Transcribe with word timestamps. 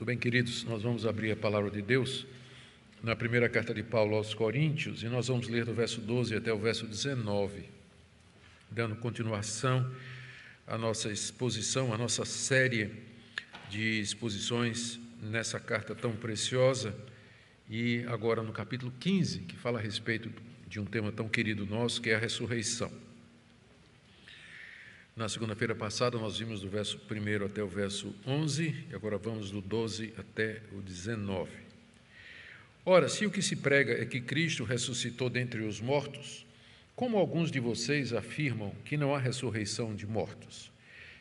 Muito 0.00 0.06
bem, 0.06 0.16
queridos, 0.16 0.64
nós 0.64 0.82
vamos 0.82 1.04
abrir 1.04 1.30
a 1.30 1.36
palavra 1.36 1.70
de 1.70 1.82
Deus 1.82 2.26
na 3.02 3.14
primeira 3.14 3.50
carta 3.50 3.74
de 3.74 3.82
Paulo 3.82 4.16
aos 4.16 4.32
Coríntios 4.32 5.02
e 5.02 5.08
nós 5.10 5.28
vamos 5.28 5.46
ler 5.46 5.66
do 5.66 5.74
verso 5.74 6.00
12 6.00 6.34
até 6.34 6.50
o 6.50 6.58
verso 6.58 6.86
19, 6.86 7.64
dando 8.70 8.96
continuação 8.96 9.92
à 10.66 10.78
nossa 10.78 11.12
exposição, 11.12 11.92
à 11.92 11.98
nossa 11.98 12.24
série 12.24 12.90
de 13.68 14.00
exposições 14.00 14.98
nessa 15.20 15.60
carta 15.60 15.94
tão 15.94 16.16
preciosa 16.16 16.96
e 17.68 18.02
agora 18.08 18.42
no 18.42 18.54
capítulo 18.54 18.90
15, 18.98 19.40
que 19.40 19.56
fala 19.58 19.80
a 19.80 19.82
respeito 19.82 20.32
de 20.66 20.80
um 20.80 20.86
tema 20.86 21.12
tão 21.12 21.28
querido 21.28 21.66
nosso, 21.66 22.00
que 22.00 22.08
é 22.08 22.14
a 22.14 22.18
ressurreição. 22.18 22.90
Na 25.20 25.28
segunda-feira 25.28 25.74
passada, 25.74 26.16
nós 26.16 26.38
vimos 26.38 26.62
do 26.62 26.70
verso 26.70 26.98
1 26.98 27.44
até 27.44 27.62
o 27.62 27.68
verso 27.68 28.16
11, 28.26 28.74
e 28.90 28.94
agora 28.94 29.18
vamos 29.18 29.50
do 29.50 29.60
12 29.60 30.14
até 30.16 30.62
o 30.72 30.80
19. 30.80 31.50
Ora, 32.86 33.06
se 33.06 33.26
o 33.26 33.30
que 33.30 33.42
se 33.42 33.54
prega 33.54 33.92
é 34.00 34.06
que 34.06 34.18
Cristo 34.18 34.64
ressuscitou 34.64 35.28
dentre 35.28 35.60
os 35.60 35.78
mortos, 35.78 36.46
como 36.96 37.18
alguns 37.18 37.50
de 37.50 37.60
vocês 37.60 38.14
afirmam 38.14 38.74
que 38.82 38.96
não 38.96 39.14
há 39.14 39.18
ressurreição 39.18 39.94
de 39.94 40.06
mortos? 40.06 40.72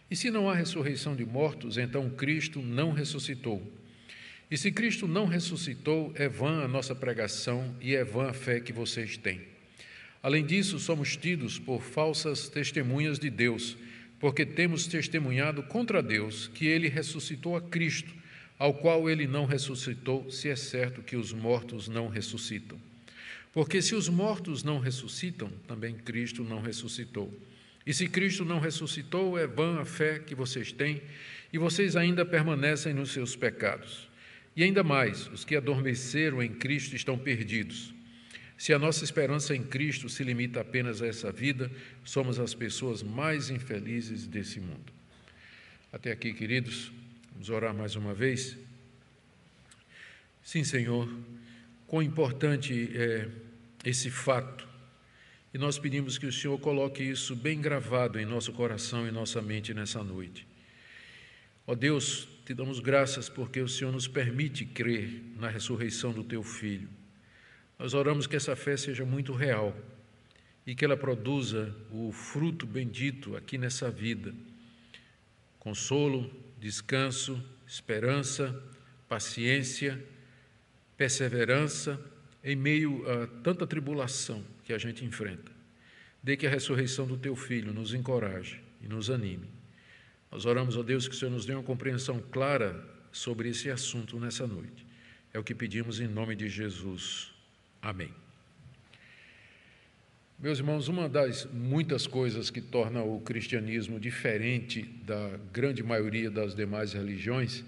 E 0.10 0.16
se 0.16 0.32
não 0.32 0.50
há 0.50 0.56
ressurreição 0.56 1.14
de 1.14 1.26
mortos, 1.26 1.78
então 1.78 2.10
Cristo 2.10 2.62
não 2.62 2.94
ressuscitou. 2.94 3.62
E 4.50 4.58
se 4.58 4.72
Cristo 4.72 5.10
não 5.10 5.26
ressuscitou, 5.26 6.14
é 6.16 6.30
vã 6.30 6.64
a 6.64 6.70
nossa 6.70 6.96
pregação 6.96 7.76
e 7.82 7.94
é 7.98 8.06
vã 8.06 8.30
a 8.30 8.34
fé 8.34 8.62
que 8.62 8.72
vocês 8.72 9.18
têm. 9.18 9.59
Além 10.22 10.46
disso, 10.46 10.80
somos 10.80 11.16
tidos 11.16 11.58
por 11.58 11.82
falsas 11.82 12.50
testemunhas 12.50 13.18
de 13.18 13.30
Deus, 13.30 13.78
porque 14.20 14.46
temos 14.46 14.86
testemunhado 14.86 15.64
contra 15.64 16.04
Deus 16.04 16.50
que 16.54 16.66
ele 16.66 16.90
ressuscitou 16.90 17.56
a 17.56 17.62
Cristo, 17.62 18.14
ao 18.58 18.74
qual 18.74 19.10
ele 19.10 19.26
não 19.26 19.46
ressuscitou, 19.46 20.30
se 20.30 20.50
é 20.50 20.56
certo 20.56 21.02
que 21.02 21.16
os 21.16 21.32
mortos 21.32 21.88
não 21.88 22.10
ressuscitam. 22.10 22.78
Porque 23.54 23.82
se 23.82 23.96
os 23.96 24.10
mortos 24.10 24.62
não 24.62 24.80
ressuscitam, 24.80 25.50
também 25.66 25.96
Cristo 25.96 26.44
não 26.44 26.62
ressuscitou. 26.62 27.34
E 27.88 27.94
se 27.94 28.08
Cristo 28.10 28.44
não 28.44 28.60
ressuscitou, 28.60 29.40
é 29.40 29.48
vã 29.48 29.80
a 29.80 29.86
fé 29.86 30.20
que 30.20 30.36
vocês 30.36 30.74
têm, 30.74 31.02
e 31.52 31.58
vocês 31.58 31.96
ainda 31.96 32.26
permanecem 32.26 32.94
nos 32.94 33.12
seus 33.12 33.36
pecados. 33.36 34.10
E 34.56 34.64
ainda 34.64 34.84
mais, 34.84 35.28
os 35.28 35.46
que 35.46 35.56
adormeceram 35.56 36.44
em 36.44 36.50
Cristo 36.50 36.96
estão 36.96 37.18
perdidos. 37.18 37.94
Se 38.60 38.74
a 38.74 38.78
nossa 38.78 39.06
esperança 39.06 39.56
em 39.56 39.64
Cristo 39.64 40.10
se 40.10 40.22
limita 40.22 40.60
apenas 40.60 41.02
a 41.02 41.08
essa 41.08 41.32
vida, 41.32 41.72
somos 42.04 42.42
as 42.42 42.54
pessoas 42.54 43.02
mais 43.02 43.50
infelizes 43.50 44.28
desse 44.28 44.60
mundo. 44.60 44.92
Até 45.94 46.12
aqui, 46.12 46.34
queridos, 46.34 46.92
vamos 47.32 47.50
orar 47.50 47.74
mais 47.74 47.96
uma 47.96 48.14
vez. 48.14 48.58
Sim, 50.44 50.66
Senhor, 50.66 51.10
quão 51.88 52.04
importante 52.04 52.92
é 52.96 53.30
esse 53.86 54.12
fato. 54.12 54.68
E 55.54 55.58
nós 55.58 55.80
pedimos 55.80 56.18
que 56.18 56.26
o 56.26 56.34
Senhor 56.34 56.60
coloque 56.60 57.02
isso 57.02 57.38
bem 57.38 57.62
gravado 57.62 58.20
em 58.20 58.26
nosso 58.26 58.52
coração 58.52 59.08
e 59.08 59.12
nossa 59.12 59.42
mente 59.42 59.74
nessa 59.74 60.04
noite. 60.04 60.46
Ó 61.66 61.74
Deus, 61.74 62.28
te 62.46 62.54
damos 62.54 62.82
graças 62.82 63.30
porque 63.30 63.62
o 63.62 63.70
Senhor 63.70 63.94
nos 63.94 64.06
permite 64.06 64.66
crer 64.66 65.24
na 65.38 65.48
ressurreição 65.48 66.12
do 66.12 66.26
teu 66.26 66.44
filho. 66.44 66.99
Nós 67.80 67.94
oramos 67.94 68.28
que 68.28 68.36
essa 68.36 68.58
fé 68.58 68.76
seja 68.76 69.06
muito 69.06 69.32
real 69.32 69.74
e 70.68 70.76
que 70.76 70.84
ela 70.84 70.98
produza 70.98 71.74
o 71.90 72.12
fruto 72.12 72.68
bendito 72.68 73.38
aqui 73.38 73.58
nessa 73.58 73.90
vida: 73.90 74.36
consolo, 75.58 76.30
descanso, 76.60 77.42
esperança, 77.66 78.62
paciência, 79.08 79.98
perseverança 80.98 81.98
em 82.44 82.56
meio 82.56 83.10
a 83.10 83.28
tanta 83.42 83.66
tribulação 83.66 84.44
que 84.66 84.74
a 84.74 84.78
gente 84.78 85.06
enfrenta. 85.06 85.52
Dê 86.22 86.36
que 86.36 86.46
a 86.46 86.50
ressurreição 86.50 87.08
do 87.08 87.18
teu 87.18 87.34
filho 87.34 87.74
nos 87.74 87.94
encoraje 87.94 88.62
e 88.82 88.88
nos 88.90 89.10
anime. 89.10 89.50
Nós 90.30 90.46
oramos 90.46 90.78
a 90.78 90.82
Deus 90.82 91.08
que 91.08 91.16
o 91.16 91.18
Senhor 91.18 91.32
nos 91.32 91.46
dê 91.46 91.54
uma 91.54 91.64
compreensão 91.64 92.22
clara 92.30 92.86
sobre 93.10 93.50
esse 93.50 93.70
assunto 93.70 94.20
nessa 94.20 94.46
noite. 94.46 94.86
É 95.34 95.40
o 95.40 95.44
que 95.44 95.56
pedimos 95.56 96.02
em 96.02 96.08
nome 96.08 96.36
de 96.36 96.50
Jesus. 96.50 97.39
Amém. 97.82 98.14
Meus 100.38 100.60
irmãos, 100.60 100.88
uma 100.88 101.10
das 101.10 101.46
muitas 101.46 102.08
coisas 102.08 102.50
que 102.50 102.62
torna 102.62 103.04
o 103.04 103.20
cristianismo 103.20 104.00
diferente 104.00 104.84
da 105.06 105.38
grande 105.52 105.84
maioria 105.84 106.32
das 106.32 106.56
demais 106.56 106.94
religiões 106.94 107.64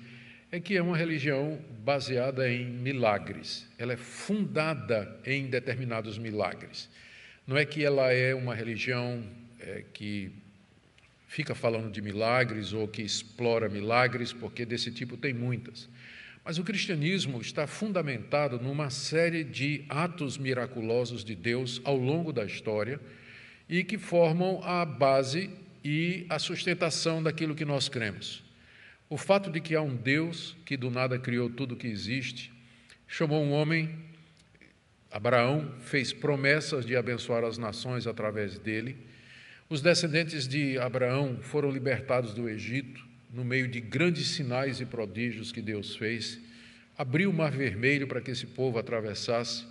é 0.52 0.60
que 0.60 0.76
é 0.76 0.82
uma 0.82 0.96
religião 0.96 1.60
baseada 1.84 2.50
em 2.50 2.66
milagres. 2.66 3.68
Ela 3.78 3.94
é 3.94 3.98
fundada 3.98 5.20
em 5.26 5.48
determinados 5.48 6.18
milagres. 6.18 6.90
Não 7.48 7.58
é 7.58 7.66
que 7.66 7.84
ela 7.84 8.12
é 8.12 8.34
uma 8.34 8.56
religião 8.56 9.24
é, 9.60 9.84
que 9.94 10.32
fica 11.28 11.56
falando 11.56 11.90
de 11.90 12.02
milagres 12.02 12.74
ou 12.74 12.88
que 12.88 13.02
explora 13.02 13.70
milagres, 13.70 14.34
porque 14.34 14.66
desse 14.66 14.92
tipo 14.92 15.16
tem 15.16 15.34
muitas. 15.34 15.90
Mas 16.44 16.58
o 16.58 16.64
cristianismo 16.64 17.40
está 17.40 17.68
fundamentado 17.68 18.60
numa 18.60 18.90
série 18.90 19.44
de 19.44 19.86
atos 19.88 20.38
miraculosos 20.38 21.24
de 21.24 21.36
Deus 21.36 21.80
ao 21.84 21.96
longo 21.96 22.34
da 22.34 22.44
história 22.44 23.00
e 23.70 23.84
que 23.84 23.98
formam 23.98 24.62
a 24.64 24.84
base 24.84 25.52
e 25.84 26.26
a 26.30 26.40
sustentação 26.40 27.22
daquilo 27.22 27.56
que 27.56 27.64
nós 27.64 27.88
cremos. 27.88 28.44
O 29.08 29.18
fato 29.18 29.52
de 29.52 29.62
que 29.62 29.76
há 29.76 29.82
um 29.82 29.96
Deus 29.96 30.58
que 30.66 30.76
do 30.76 30.90
nada 30.90 31.20
criou 31.20 31.50
tudo 31.50 31.76
que 31.76 31.88
existe, 31.88 32.52
chamou 33.08 33.44
um 33.44 33.52
homem, 33.52 33.94
Abraão, 35.12 35.76
fez 35.80 36.12
promessas 36.12 36.86
de 36.86 36.96
abençoar 36.96 37.44
as 37.44 37.58
nações 37.58 38.08
através 38.08 38.58
dele. 38.58 38.98
Os 39.70 39.82
descendentes 39.82 40.48
de 40.48 40.78
Abraão 40.80 41.40
foram 41.42 41.70
libertados 41.70 42.34
do 42.34 42.50
Egito, 42.50 43.11
no 43.34 43.46
meio 43.46 43.68
de 43.68 43.80
grandes 43.80 44.28
sinais 44.28 44.82
e 44.82 44.86
prodígios 44.86 45.52
que 45.52 45.62
Deus 45.62 45.96
fez, 45.96 46.40
abriu 46.98 47.30
o 47.30 47.34
Mar 47.34 47.52
Vermelho 47.52 48.08
para 48.08 48.22
que 48.22 48.32
esse 48.32 48.46
povo 48.46 48.78
atravessasse, 48.78 49.66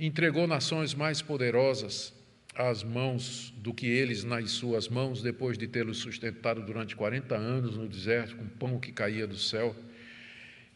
entregou 0.00 0.46
nações 0.46 0.94
mais 0.94 1.20
poderosas 1.20 2.14
às 2.54 2.82
mãos 2.82 3.52
do 3.58 3.72
que 3.72 3.86
eles 3.86 4.24
nas 4.24 4.50
suas 4.50 4.88
mãos, 4.88 5.22
depois 5.22 5.58
de 5.58 5.68
tê-los 5.68 5.98
sustentado 5.98 6.62
durante 6.62 6.96
40 6.96 7.36
anos 7.36 7.76
no 7.76 7.86
deserto, 7.86 8.36
com 8.36 8.46
pão 8.46 8.80
que 8.80 8.90
caía 8.90 9.26
do 9.26 9.36
céu, 9.36 9.76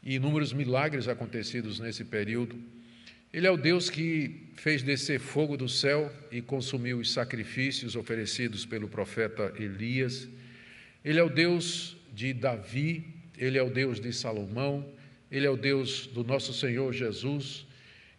e 0.02 0.14
inúmeros 0.14 0.52
milagres 0.52 1.08
acontecidos 1.08 1.80
nesse 1.80 2.04
período. 2.04 2.56
Ele 3.32 3.46
é 3.46 3.50
o 3.50 3.56
Deus 3.56 3.88
que 3.88 4.48
fez 4.54 4.82
descer 4.82 5.18
fogo 5.18 5.56
do 5.56 5.68
céu 5.68 6.12
e 6.30 6.42
consumiu 6.42 6.98
os 6.98 7.10
sacrifícios 7.12 7.96
oferecidos 7.96 8.66
pelo 8.66 8.88
profeta 8.88 9.52
Elias. 9.58 10.28
Ele 11.04 11.18
é 11.18 11.22
o 11.22 11.30
Deus 11.30 11.96
de 12.12 12.32
Davi, 12.32 13.04
ele 13.36 13.58
é 13.58 13.62
o 13.62 13.70
Deus 13.70 13.98
de 13.98 14.12
Salomão, 14.12 14.86
ele 15.30 15.46
é 15.46 15.50
o 15.50 15.56
Deus 15.56 16.06
do 16.06 16.22
nosso 16.22 16.52
Senhor 16.52 16.92
Jesus, 16.92 17.66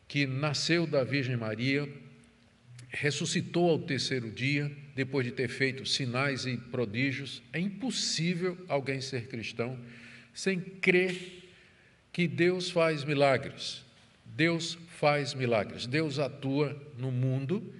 que 0.08 0.26
nasceu 0.26 0.88
da 0.88 1.04
Virgem 1.04 1.38
Maria, 1.38 1.88
ressuscitou 2.90 3.70
ao 3.70 3.80
terceiro 3.80 4.30
dia, 4.32 4.72
depois 4.96 5.26
de 5.26 5.32
ter 5.32 5.48
feito 5.48 5.86
sinais 5.86 6.46
e 6.46 6.58
prodígios. 6.58 7.42
É 7.52 7.60
impossível 7.60 8.58
alguém 8.68 9.02
ser 9.02 9.28
cristão 9.28 9.78
sem 10.34 10.60
crer 10.60 11.44
que 12.12 12.28
Deus 12.28 12.70
faz 12.70 13.04
milagres. 13.04 13.84
Deus 14.26 14.78
faz 14.98 15.34
milagres. 15.34 15.86
Deus 15.86 16.20
atua 16.20 16.80
no 16.98 17.12
mundo 17.12 17.74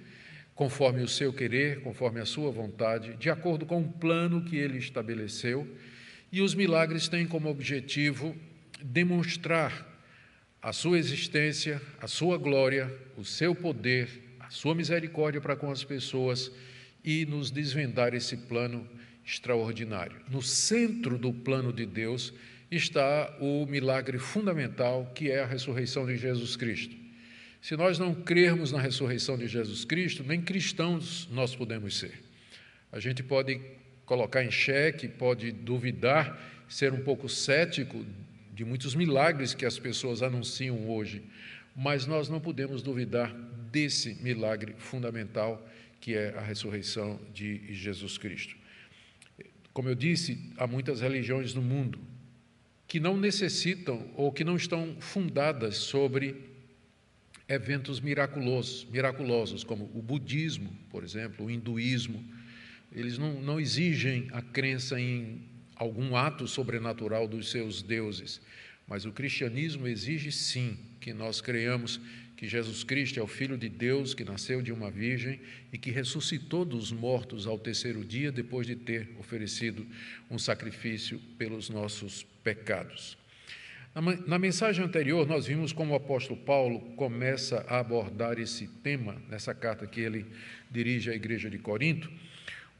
conforme 0.54 1.02
o 1.02 1.08
seu 1.08 1.32
querer, 1.32 1.80
conforme 1.80 2.20
a 2.20 2.24
sua 2.24 2.50
vontade, 2.50 3.16
de 3.16 3.28
acordo 3.28 3.66
com 3.66 3.80
o 3.80 3.92
plano 3.92 4.44
que 4.44 4.56
ele 4.56 4.78
estabeleceu 4.78 5.68
e 6.34 6.42
os 6.42 6.52
milagres 6.52 7.06
têm 7.06 7.28
como 7.28 7.48
objetivo 7.48 8.34
demonstrar 8.82 9.86
a 10.60 10.72
sua 10.72 10.98
existência, 10.98 11.80
a 12.00 12.08
sua 12.08 12.36
glória, 12.36 12.92
o 13.16 13.24
seu 13.24 13.54
poder, 13.54 14.08
a 14.40 14.50
sua 14.50 14.74
misericórdia 14.74 15.40
para 15.40 15.54
com 15.54 15.70
as 15.70 15.84
pessoas 15.84 16.50
e 17.04 17.24
nos 17.24 17.52
desvendar 17.52 18.14
esse 18.14 18.36
plano 18.36 18.84
extraordinário. 19.24 20.16
No 20.28 20.42
centro 20.42 21.16
do 21.16 21.32
plano 21.32 21.72
de 21.72 21.86
Deus 21.86 22.34
está 22.68 23.32
o 23.40 23.64
milagre 23.66 24.18
fundamental 24.18 25.12
que 25.14 25.30
é 25.30 25.40
a 25.40 25.46
ressurreição 25.46 26.04
de 26.04 26.16
Jesus 26.16 26.56
Cristo. 26.56 26.96
Se 27.62 27.76
nós 27.76 27.96
não 27.96 28.12
crermos 28.12 28.72
na 28.72 28.80
ressurreição 28.80 29.38
de 29.38 29.46
Jesus 29.46 29.84
Cristo, 29.84 30.24
nem 30.24 30.42
cristãos 30.42 31.28
nós 31.30 31.54
podemos 31.54 31.96
ser. 31.96 32.24
A 32.90 32.98
gente 32.98 33.22
pode 33.22 33.60
colocar 34.06 34.44
em 34.44 34.50
xeque, 34.50 35.08
pode 35.08 35.52
duvidar, 35.52 36.40
ser 36.68 36.92
um 36.92 37.00
pouco 37.00 37.28
cético 37.28 38.04
de 38.52 38.64
muitos 38.64 38.94
milagres 38.94 39.54
que 39.54 39.66
as 39.66 39.78
pessoas 39.78 40.22
anunciam 40.22 40.88
hoje, 40.88 41.22
mas 41.74 42.06
nós 42.06 42.28
não 42.28 42.40
podemos 42.40 42.82
duvidar 42.82 43.34
desse 43.70 44.14
milagre 44.22 44.74
fundamental 44.78 45.66
que 46.00 46.14
é 46.14 46.36
a 46.36 46.40
ressurreição 46.40 47.18
de 47.32 47.72
Jesus 47.72 48.18
Cristo. 48.18 48.54
Como 49.72 49.88
eu 49.88 49.94
disse, 49.94 50.38
há 50.56 50.66
muitas 50.66 51.00
religiões 51.00 51.54
no 51.54 51.62
mundo 51.62 51.98
que 52.86 53.00
não 53.00 53.16
necessitam 53.16 54.06
ou 54.14 54.30
que 54.30 54.44
não 54.44 54.54
estão 54.54 54.96
fundadas 55.00 55.78
sobre 55.78 56.36
eventos 57.48 58.00
miraculosos, 58.00 58.86
miraculosos 58.90 59.64
como 59.64 59.90
o 59.94 60.02
budismo, 60.02 60.70
por 60.90 61.02
exemplo, 61.02 61.46
o 61.46 61.50
hinduísmo. 61.50 62.22
Eles 62.94 63.18
não, 63.18 63.40
não 63.40 63.60
exigem 63.60 64.28
a 64.32 64.40
crença 64.40 65.00
em 65.00 65.42
algum 65.74 66.16
ato 66.16 66.46
sobrenatural 66.46 67.26
dos 67.26 67.50
seus 67.50 67.82
deuses, 67.82 68.40
mas 68.86 69.04
o 69.04 69.12
cristianismo 69.12 69.88
exige 69.88 70.30
sim 70.30 70.78
que 71.00 71.12
nós 71.12 71.40
creiamos 71.40 72.00
que 72.36 72.48
Jesus 72.48 72.84
Cristo 72.84 73.18
é 73.18 73.22
o 73.22 73.26
Filho 73.26 73.56
de 73.56 73.68
Deus 73.68 74.12
que 74.12 74.24
nasceu 74.24 74.60
de 74.60 74.72
uma 74.72 74.90
virgem 74.90 75.40
e 75.72 75.78
que 75.78 75.90
ressuscitou 75.90 76.64
dos 76.64 76.92
mortos 76.92 77.46
ao 77.46 77.58
terceiro 77.58 78.04
dia, 78.04 78.30
depois 78.30 78.66
de 78.66 78.76
ter 78.76 79.08
oferecido 79.18 79.86
um 80.30 80.38
sacrifício 80.38 81.18
pelos 81.38 81.70
nossos 81.70 82.24
pecados. 82.42 83.16
Na 84.26 84.40
mensagem 84.40 84.84
anterior, 84.84 85.24
nós 85.24 85.46
vimos 85.46 85.72
como 85.72 85.92
o 85.92 85.96
apóstolo 85.96 86.38
Paulo 86.40 86.80
começa 86.96 87.64
a 87.68 87.78
abordar 87.78 88.40
esse 88.40 88.66
tema, 88.82 89.22
nessa 89.30 89.54
carta 89.54 89.86
que 89.86 90.00
ele 90.00 90.26
dirige 90.68 91.10
à 91.10 91.14
igreja 91.14 91.48
de 91.48 91.58
Corinto, 91.58 92.10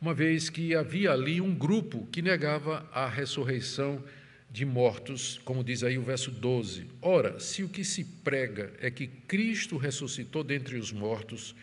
uma 0.04 0.12
vez 0.12 0.50
que 0.50 0.74
havia 0.74 1.12
ali 1.12 1.40
um 1.40 1.54
grupo 1.54 2.06
que 2.12 2.20
negava 2.20 2.86
a 2.92 3.08
ressurreição 3.08 4.04
de 4.50 4.62
mortos, 4.62 5.40
como 5.46 5.64
diz 5.64 5.82
aí 5.82 5.96
o 5.96 6.02
verso 6.02 6.30
12. 6.30 6.86
Ora, 7.00 7.40
se 7.40 7.62
o 7.62 7.70
que 7.70 7.82
se 7.82 8.04
prega 8.22 8.70
é 8.82 8.90
que 8.90 9.06
Cristo 9.06 9.78
ressuscitou 9.78 10.44
dentre 10.44 10.76
os 10.76 10.92
mortos, 10.92 11.54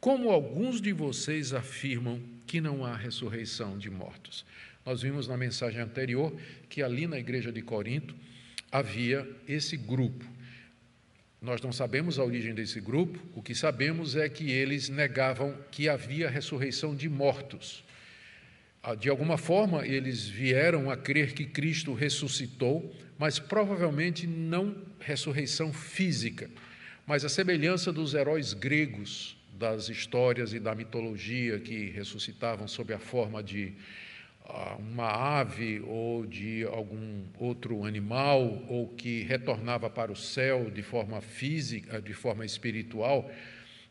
como 0.00 0.30
alguns 0.30 0.80
de 0.80 0.90
vocês 0.90 1.52
afirmam 1.52 2.18
que 2.46 2.62
não 2.62 2.82
há 2.82 2.96
ressurreição 2.96 3.76
de 3.76 3.90
mortos? 3.90 4.46
Nós 4.86 5.02
vimos 5.02 5.28
na 5.28 5.36
mensagem 5.36 5.82
anterior 5.82 6.34
que 6.70 6.82
ali 6.82 7.06
na 7.06 7.18
igreja 7.18 7.52
de 7.52 7.60
Corinto 7.60 8.16
havia 8.70 9.28
esse 9.46 9.76
grupo. 9.76 10.24
Nós 11.42 11.60
não 11.60 11.72
sabemos 11.72 12.20
a 12.20 12.24
origem 12.24 12.54
desse 12.54 12.80
grupo, 12.80 13.18
o 13.34 13.42
que 13.42 13.52
sabemos 13.52 14.14
é 14.14 14.28
que 14.28 14.48
eles 14.48 14.88
negavam 14.88 15.58
que 15.72 15.88
havia 15.88 16.30
ressurreição 16.30 16.94
de 16.94 17.08
mortos. 17.08 17.82
Ah, 18.80 18.94
de 18.94 19.08
alguma 19.08 19.36
forma, 19.36 19.84
eles 19.84 20.28
vieram 20.28 20.88
a 20.88 20.96
crer 20.96 21.34
que 21.34 21.44
Cristo 21.44 21.94
ressuscitou, 21.94 22.94
mas 23.18 23.40
provavelmente 23.40 24.24
não 24.24 24.76
ressurreição 25.00 25.72
física, 25.72 26.48
mas 27.04 27.24
a 27.24 27.28
semelhança 27.28 27.92
dos 27.92 28.14
heróis 28.14 28.52
gregos, 28.52 29.36
das 29.52 29.88
histórias 29.88 30.52
e 30.52 30.60
da 30.60 30.76
mitologia 30.76 31.58
que 31.58 31.90
ressuscitavam 31.90 32.68
sob 32.68 32.94
a 32.94 33.00
forma 33.00 33.42
de 33.42 33.72
uma 34.78 35.06
ave 35.06 35.80
ou 35.86 36.26
de 36.26 36.64
algum 36.64 37.22
outro 37.38 37.84
animal, 37.84 38.64
ou 38.68 38.88
que 38.88 39.22
retornava 39.22 39.88
para 39.88 40.12
o 40.12 40.16
céu 40.16 40.70
de 40.70 40.82
forma 40.82 41.20
física, 41.20 42.00
de 42.00 42.12
forma 42.12 42.44
espiritual. 42.44 43.30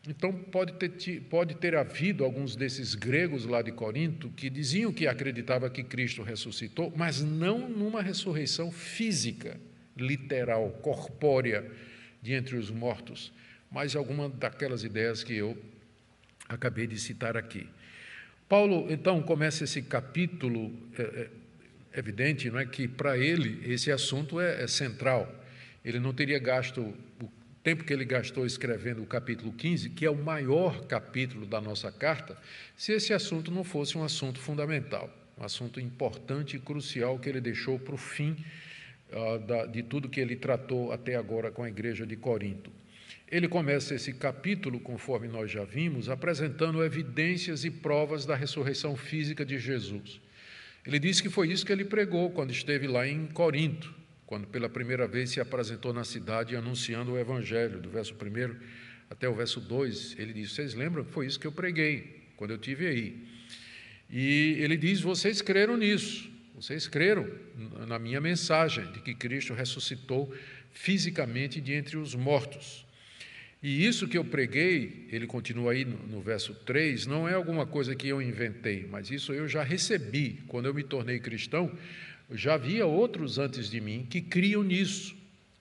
Então, 0.08 0.34
pode 0.34 0.74
ter, 0.74 1.22
pode 1.22 1.56
ter 1.56 1.75
havido 1.75 2.24
alguns 2.24 2.56
desses 2.56 2.96
gregos 2.96 3.46
lá 3.46 3.62
de 3.62 3.72
Corinto 3.72 4.30
que 4.30 4.50
diziam 4.50 4.92
que 4.92 5.08
acreditava 5.08 5.69
que 5.69 5.84
Cristo 5.84 6.24
ressuscitou, 6.24 6.92
mas 6.96 7.22
não 7.22 7.69
numa 7.69 8.02
ressurreição 8.02 8.72
física, 8.72 9.60
literal, 9.96 10.69
corpórea, 10.81 11.69
de 12.22 12.34
entre 12.34 12.56
os 12.56 12.69
mortos, 12.69 13.31
mas 13.72 13.96
alguma 13.96 14.30
daquelas 14.30 14.84
ideias 14.84 15.24
que 15.24 15.36
eu 15.36 15.58
acabei 16.48 16.86
de 16.86 17.00
citar 17.00 17.36
aqui. 17.36 17.68
Paulo, 18.51 18.88
então, 18.89 19.21
começa 19.21 19.63
esse 19.63 19.81
capítulo, 19.81 20.74
é, 21.00 21.01
é, 21.01 21.98
evidente, 21.98 22.50
não 22.50 22.59
é 22.59 22.65
que 22.65 22.86
para 22.86 23.18
ele 23.18 23.62
esse 23.63 23.89
assunto 23.89 24.42
é, 24.42 24.62
é 24.62 24.68
central. 24.68 25.33
Ele 25.86 26.00
não 26.00 26.13
teria 26.13 26.38
gasto 26.38 26.81
o 26.81 27.31
tempo 27.63 27.86
que 27.86 27.94
ele 27.94 28.03
gastou 28.03 28.45
escrevendo 28.45 29.01
o 29.01 29.06
capítulo 29.06 29.53
15, 29.53 29.92
que 29.92 30.06
é 30.06 30.12
o 30.12 30.21
maior 30.21 30.86
capítulo 30.86 31.45
da 31.45 31.62
nossa 31.62 31.89
carta, 31.94 32.38
se 32.75 32.92
esse 32.92 33.13
assunto 33.13 33.50
não 33.51 33.63
fosse 33.63 33.98
um 33.98 34.03
assunto 34.03 34.38
fundamental, 34.38 35.09
um 35.38 35.45
assunto 35.45 35.80
importante 35.80 36.57
e 36.57 36.59
crucial 36.59 37.18
que 37.19 37.30
ele 37.30 37.39
deixou 37.39 37.80
para 37.80 37.95
o 37.95 37.98
fim 37.98 38.36
uh, 39.13 39.39
da, 39.48 39.65
de 39.65 39.81
tudo 39.81 40.09
que 40.09 40.19
ele 40.19 40.36
tratou 40.36 40.92
até 40.92 41.15
agora 41.15 41.51
com 41.51 41.63
a 41.63 41.69
igreja 41.69 42.06
de 42.06 42.18
Corinto. 42.18 42.69
Ele 43.31 43.48
começa 43.48 43.95
esse 43.95 44.12
capítulo, 44.12 44.80
conforme 44.80 45.28
nós 45.28 45.50
já 45.50 45.63
vimos, 45.63 46.10
apresentando 46.10 46.83
evidências 46.83 47.63
e 47.63 47.72
provas 47.72 48.25
da 48.25 48.36
ressurreição 48.36 48.95
física 48.98 49.45
de 49.45 49.57
Jesus. 49.57 50.19
Ele 50.86 51.00
diz 51.00 51.22
que 51.22 51.30
foi 51.30 51.50
isso 51.50 51.66
que 51.66 51.72
ele 51.72 51.86
pregou 51.86 52.30
quando 52.31 52.51
esteve 52.51 52.88
lá 52.88 53.07
em 53.07 53.28
Corinto 53.28 54.01
quando 54.31 54.48
pela 54.48 54.69
primeira 54.69 55.10
vez 55.10 55.30
se 55.31 55.42
apresentou 55.42 55.92
na 55.92 56.06
cidade 56.06 56.56
anunciando 56.56 57.12
o 57.12 57.19
Evangelho, 57.19 57.81
do 57.81 57.89
verso 57.89 58.13
1 58.13 58.56
até 59.10 59.28
o 59.28 59.36
verso 59.36 59.60
2, 59.60 60.16
ele 60.18 60.31
diz: 60.31 60.54
Vocês 60.54 60.74
lembram 60.74 61.04
foi 61.04 61.25
isso 61.25 61.38
que 61.38 61.45
eu 61.45 61.51
preguei 61.51 62.22
quando 62.38 62.51
eu 62.51 62.57
tive 62.57 62.88
aí? 62.88 63.27
E 64.10 64.56
ele 64.57 64.77
diz: 64.77 65.01
Vocês 65.01 65.42
creram 65.42 65.75
nisso, 65.75 66.31
vocês 66.56 66.88
creram 66.88 67.30
na 67.86 68.00
minha 68.00 68.22
mensagem 68.22 68.89
de 68.94 69.01
que 69.01 69.13
Cristo 69.13 69.54
ressuscitou 69.54 70.34
fisicamente 70.72 71.60
de 71.60 71.74
entre 71.74 71.98
os 71.98 72.16
mortos. 72.16 72.86
E 73.62 73.86
isso 73.86 74.08
que 74.08 74.18
eu 74.18 74.25
preguei, 74.25 75.08
ele 75.12 75.28
continua 75.28 75.74
aí 75.74 75.86
no, 75.86 75.98
no, 76.08 76.22
verso 76.22 76.54
3, 76.66 77.06
não 77.06 77.30
é 77.30 77.34
alguma 77.34 77.66
coisa 77.66 77.96
que 77.96 78.08
eu 78.08 78.22
inventei, 78.22 78.88
mas 78.90 79.12
isso 79.12 79.34
eu 79.34 79.48
já 79.48 79.62
recebi 79.62 80.40
quando 80.48 80.66
eu 80.66 80.74
me 80.74 80.84
tornei 80.84 81.19
cristão 81.19 81.72
já 82.34 82.54
havia 82.54 82.86
outros 82.86 83.38
antes 83.38 83.69
de 83.69 83.81
mim 83.81 84.08
que 84.10 84.22
criam 84.22 84.63
nisso, 84.63 85.16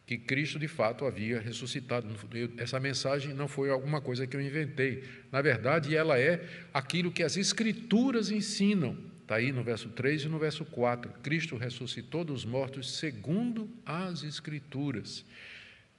que 0.06 0.16
Cristo 0.16 0.58
de 0.58 0.68
fato 0.68 1.04
havia 1.04 1.40
ressuscitado. 1.40 2.08
Essa 2.56 2.80
mensagem 2.80 3.34
não 3.34 3.48
foi 3.48 3.70
alguma 3.70 4.00
coisa 4.00 4.26
que 4.26 4.36
eu 4.36 4.40
inventei. 4.40 5.04
Na 5.30 5.42
verdade, 5.42 5.94
ela 5.94 6.18
é 6.18 6.44
aquilo 6.72 7.10
que 7.10 7.22
as 7.22 7.36
Escrituras 7.36 8.30
ensinam. 8.30 8.96
Está 9.22 9.36
aí 9.36 9.52
no 9.52 9.62
verso 9.62 9.88
3 9.90 10.22
e 10.22 10.28
no 10.28 10.38
verso 10.38 10.64
4. 10.64 11.12
Cristo 11.22 11.56
ressuscitou 11.56 12.24
dos 12.24 12.44
mortos 12.44 12.98
segundo 12.98 13.68
as 13.86 14.24
Escrituras. 14.24 15.24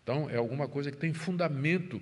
Então, 0.03 0.30
é 0.30 0.38
alguma 0.38 0.68
coisa 0.68 0.92
que 0.92 0.98
tem 0.98 1.13
fundamento 1.13 2.01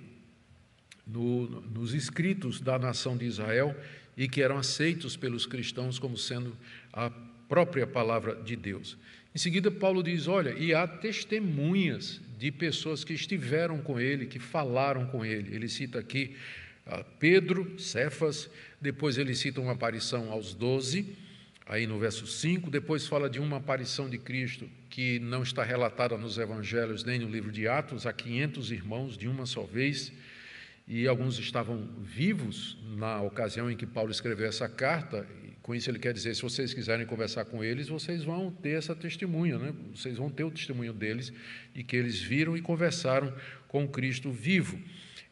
no, 1.06 1.60
nos 1.62 1.94
escritos 1.94 2.60
da 2.60 2.78
nação 2.78 3.16
de 3.16 3.24
Israel 3.24 3.76
e 4.16 4.28
que 4.28 4.42
eram 4.42 4.58
aceitos 4.58 5.16
pelos 5.16 5.46
cristãos 5.46 5.98
como 5.98 6.16
sendo 6.16 6.56
a 6.92 7.10
própria 7.48 7.86
palavra 7.86 8.36
de 8.36 8.56
Deus. 8.56 8.96
Em 9.34 9.38
seguida, 9.38 9.70
Paulo 9.70 10.02
diz: 10.02 10.26
Olha, 10.28 10.50
e 10.50 10.74
há 10.74 10.86
testemunhas 10.86 12.20
de 12.38 12.50
pessoas 12.50 13.04
que 13.04 13.12
estiveram 13.12 13.78
com 13.78 14.00
ele, 14.00 14.26
que 14.26 14.38
falaram 14.38 15.06
com 15.06 15.24
ele. 15.24 15.54
Ele 15.54 15.68
cita 15.68 15.98
aqui 15.98 16.36
uh, 16.86 17.04
Pedro, 17.18 17.78
Cefas, 17.78 18.48
depois 18.80 19.18
ele 19.18 19.34
cita 19.34 19.60
uma 19.60 19.72
aparição 19.72 20.30
aos 20.30 20.54
doze, 20.54 21.16
aí 21.70 21.86
no 21.86 22.00
verso 22.00 22.26
5, 22.26 22.68
depois 22.68 23.06
fala 23.06 23.30
de 23.30 23.38
uma 23.38 23.58
aparição 23.58 24.10
de 24.10 24.18
Cristo 24.18 24.68
que 24.90 25.20
não 25.20 25.44
está 25.44 25.62
relatada 25.62 26.18
nos 26.18 26.36
evangelhos 26.36 27.04
nem 27.04 27.20
no 27.20 27.28
livro 27.28 27.52
de 27.52 27.68
Atos, 27.68 28.06
a 28.06 28.12
500 28.12 28.72
irmãos 28.72 29.16
de 29.16 29.28
uma 29.28 29.46
só 29.46 29.62
vez 29.62 30.12
e 30.88 31.06
alguns 31.06 31.38
estavam 31.38 31.88
vivos 32.02 32.76
na 32.96 33.22
ocasião 33.22 33.70
em 33.70 33.76
que 33.76 33.86
Paulo 33.86 34.10
escreveu 34.10 34.48
essa 34.48 34.68
carta, 34.68 35.24
com 35.62 35.72
isso, 35.76 35.88
ele 35.88 36.00
quer 36.00 36.12
dizer: 36.12 36.34
se 36.34 36.42
vocês 36.42 36.74
quiserem 36.74 37.06
conversar 37.06 37.44
com 37.44 37.62
eles, 37.62 37.86
vocês 37.86 38.24
vão 38.24 38.50
ter 38.50 38.70
essa 38.70 38.96
testemunha, 38.96 39.56
né? 39.56 39.72
vocês 39.94 40.16
vão 40.16 40.28
ter 40.28 40.42
o 40.42 40.50
testemunho 40.50 40.92
deles 40.92 41.32
de 41.72 41.84
que 41.84 41.94
eles 41.94 42.20
viram 42.20 42.56
e 42.56 42.60
conversaram 42.60 43.32
com 43.68 43.86
Cristo 43.86 44.32
vivo. 44.32 44.76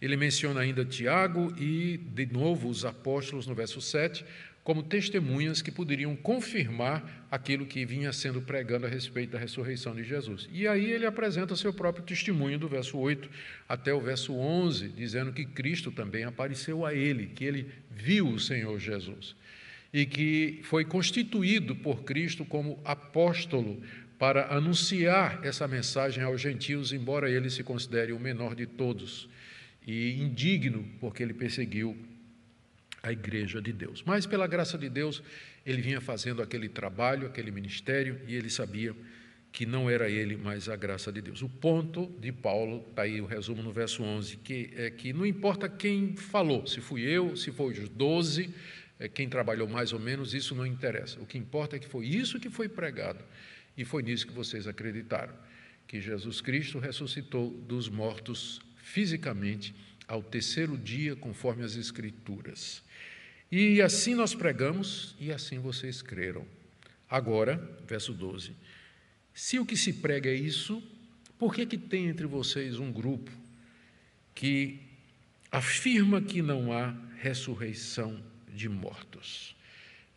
Ele 0.00 0.16
menciona 0.16 0.61
ainda 0.61 0.85
Tiago 0.85 1.52
e, 1.59 1.97
de 1.97 2.26
novo, 2.26 2.68
os 2.68 2.85
apóstolos 2.85 3.49
no 3.49 3.54
verso 3.54 3.80
7, 3.80 4.25
como 4.68 4.82
testemunhas 4.82 5.62
que 5.62 5.70
poderiam 5.70 6.14
confirmar 6.14 7.26
aquilo 7.30 7.64
que 7.64 7.87
vinha 7.87 8.12
sendo 8.12 8.42
pregando 8.42 8.84
a 8.84 8.88
respeito 8.90 9.30
da 9.30 9.38
ressurreição 9.38 9.94
de 9.94 10.04
Jesus. 10.04 10.46
E 10.52 10.68
aí 10.68 10.92
ele 10.92 11.06
apresenta 11.06 11.56
seu 11.56 11.72
próprio 11.72 12.04
testemunho 12.04 12.58
do 12.58 12.68
verso 12.68 12.98
8 12.98 13.30
até 13.66 13.94
o 13.94 14.00
verso 14.02 14.34
11, 14.34 14.90
dizendo 14.90 15.32
que 15.32 15.46
Cristo 15.46 15.90
também 15.90 16.25
apareceu 16.25 16.84
a 16.84 16.92
ele, 16.92 17.28
que 17.28 17.46
ele 17.46 17.66
viu 17.90 18.28
o 18.28 18.38
Senhor 18.38 18.78
Jesus 18.78 19.34
e 19.90 20.04
que 20.04 20.60
foi 20.64 20.84
constituído 20.84 21.75
por 21.75 22.04
Cristo 22.04 22.44
como 22.44 22.78
apóstolo 22.84 23.80
para 24.18 24.54
anunciar 24.54 25.40
essa 25.42 25.66
mensagem 25.66 26.22
aos 26.22 26.42
gentios, 26.42 26.92
embora 26.92 27.30
ele 27.30 27.48
se 27.48 27.64
considere 27.64 28.12
o 28.12 28.20
menor 28.20 28.54
de 28.54 28.66
todos 28.66 29.30
e 29.87 30.20
indigno, 30.20 30.84
porque 31.00 31.22
ele 31.22 31.32
perseguiu 31.32 31.96
a 33.02 33.12
igreja 33.12 33.60
de 33.60 33.72
Deus. 33.72 34.02
Mas 34.04 34.26
pela 34.26 34.46
graça 34.46 34.76
de 34.76 34.88
Deus, 34.88 35.22
ele 35.64 35.82
vinha 35.82 36.00
fazendo 36.00 36.42
aquele 36.42 36.68
trabalho, 36.68 37.26
aquele 37.26 37.50
ministério, 37.50 38.20
e 38.26 38.34
ele 38.34 38.50
sabia 38.50 38.94
que 39.50 39.64
não 39.64 39.88
era 39.88 40.08
ele, 40.08 40.36
mas 40.36 40.68
a 40.68 40.76
graça 40.76 41.10
de 41.10 41.20
Deus. 41.20 41.42
O 41.42 41.48
ponto 41.48 42.06
de 42.20 42.30
Paulo, 42.30 42.84
está 42.90 43.02
aí 43.02 43.20
o 43.20 43.26
resumo 43.26 43.62
no 43.62 43.72
verso 43.72 44.02
11, 44.02 44.36
que 44.38 44.70
é 44.76 44.90
que 44.90 45.12
não 45.12 45.24
importa 45.24 45.68
quem 45.68 46.16
falou, 46.16 46.66
se 46.66 46.80
fui 46.80 47.02
eu, 47.02 47.36
se 47.36 47.50
foi 47.50 47.72
os 47.72 47.88
doze, 47.88 48.54
é, 48.98 49.08
quem 49.08 49.28
trabalhou 49.28 49.68
mais 49.68 49.92
ou 49.92 49.98
menos, 49.98 50.34
isso 50.34 50.54
não 50.54 50.66
interessa. 50.66 51.20
O 51.20 51.26
que 51.26 51.38
importa 51.38 51.76
é 51.76 51.78
que 51.78 51.88
foi 51.88 52.06
isso 52.06 52.40
que 52.40 52.50
foi 52.50 52.68
pregado 52.68 53.20
E 53.76 53.84
foi 53.84 54.02
nisso 54.02 54.26
que 54.26 54.32
vocês 54.32 54.66
acreditaram, 54.66 55.34
que 55.86 56.00
Jesus 56.00 56.40
Cristo 56.40 56.78
ressuscitou 56.78 57.50
dos 57.50 57.88
mortos 57.88 58.60
fisicamente 58.76 59.74
ao 60.08 60.22
terceiro 60.22 60.76
dia, 60.76 61.14
conforme 61.14 61.62
as 61.62 61.76
Escrituras. 61.76 62.82
E 63.52 63.80
assim 63.82 64.14
nós 64.14 64.34
pregamos 64.34 65.14
e 65.20 65.30
assim 65.30 65.58
vocês 65.58 66.02
creram. 66.02 66.44
Agora, 67.08 67.56
verso 67.86 68.12
12. 68.12 68.52
Se 69.32 69.58
o 69.58 69.64
que 69.64 69.76
se 69.76 69.92
prega 69.92 70.28
é 70.28 70.34
isso, 70.34 70.82
por 71.38 71.54
que, 71.54 71.64
que 71.64 71.78
tem 71.78 72.06
entre 72.06 72.26
vocês 72.26 72.78
um 72.78 72.90
grupo 72.90 73.30
que 74.34 74.80
afirma 75.50 76.20
que 76.20 76.42
não 76.42 76.72
há 76.72 76.94
ressurreição 77.20 78.20
de 78.52 78.68
mortos? 78.68 79.54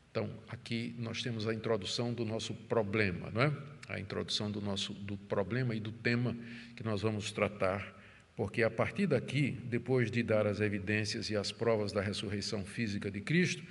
Então, 0.09 0.29
aqui 0.49 0.93
nós 0.97 1.21
temos 1.21 1.47
a 1.47 1.53
introdução 1.53 2.13
do 2.13 2.25
nosso 2.25 2.53
problema, 2.53 3.29
não 3.31 3.43
é? 3.43 3.53
A 3.87 3.99
introdução 3.99 4.51
do 4.51 4.59
nosso 4.59 4.93
do 4.93 5.15
problema 5.15 5.73
e 5.73 5.79
do 5.79 5.91
tema 5.91 6.35
que 6.75 6.83
nós 6.83 7.01
vamos 7.01 7.31
tratar, 7.31 8.00
porque 8.41 8.63
a 8.63 8.71
partir 8.71 9.05
daqui, 9.05 9.55
depois 9.65 10.09
de 10.09 10.23
dar 10.23 10.47
as 10.47 10.59
evidências 10.61 11.29
e 11.29 11.35
as 11.35 11.51
provas 11.51 11.91
da 11.91 12.01
ressurreição 12.01 12.65
física 12.65 13.11
de 13.11 13.21
Cristo, 13.21 13.61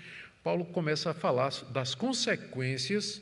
Paulo 0.45 0.65
começa 0.65 1.11
a 1.11 1.13
falar 1.13 1.51
das 1.73 1.93
consequências 1.93 3.21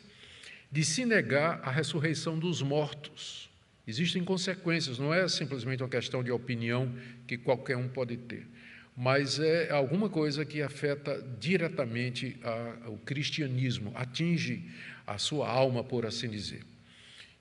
de 0.71 0.85
se 0.85 1.07
negar 1.07 1.59
a 1.65 1.71
ressurreição 1.71 2.39
dos 2.39 2.61
mortos. 2.61 3.49
Existem 3.87 4.23
consequências, 4.23 4.99
não 4.99 5.15
é 5.15 5.27
simplesmente 5.27 5.83
uma 5.83 5.89
questão 5.89 6.23
de 6.23 6.31
opinião 6.31 6.95
que 7.27 7.39
qualquer 7.39 7.79
um 7.79 7.89
pode 7.89 8.19
ter 8.19 8.47
mas 8.95 9.39
é 9.39 9.71
alguma 9.71 10.11
coisa 10.11 10.45
que 10.45 10.61
afeta 10.61 11.25
diretamente 11.39 12.37
a, 12.43 12.91
o 12.91 12.99
cristianismo, 12.99 13.93
atinge 13.95 14.65
a 15.07 15.19
sua 15.19 15.49
alma, 15.49 15.85
por 15.85 16.05
assim 16.05 16.29
dizer. 16.29 16.65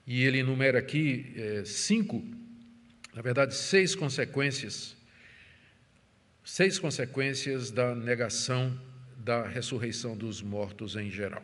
E 0.06 0.22
ele 0.22 0.38
enumera 0.38 0.78
aqui 0.78 1.34
é, 1.36 1.64
cinco, 1.64 2.24
na 3.18 3.22
verdade, 3.22 3.52
seis 3.52 3.96
consequências, 3.96 4.96
seis 6.44 6.78
consequências 6.78 7.68
da 7.68 7.92
negação 7.92 8.80
da 9.16 9.44
ressurreição 9.44 10.16
dos 10.16 10.40
mortos 10.40 10.94
em 10.94 11.10
geral. 11.10 11.42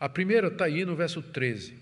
A 0.00 0.08
primeira 0.08 0.48
está 0.48 0.64
aí 0.64 0.84
no 0.84 0.96
verso 0.96 1.22
13. 1.22 1.74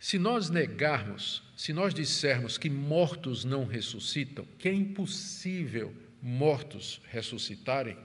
Se 0.00 0.18
nós 0.18 0.50
negarmos, 0.50 1.44
se 1.56 1.72
nós 1.72 1.94
dissermos 1.94 2.58
que 2.58 2.68
mortos 2.68 3.44
não 3.44 3.64
ressuscitam, 3.64 4.44
que 4.58 4.68
é 4.68 4.74
impossível 4.74 5.94
mortos 6.20 7.00
ressuscitarem, 7.08 7.96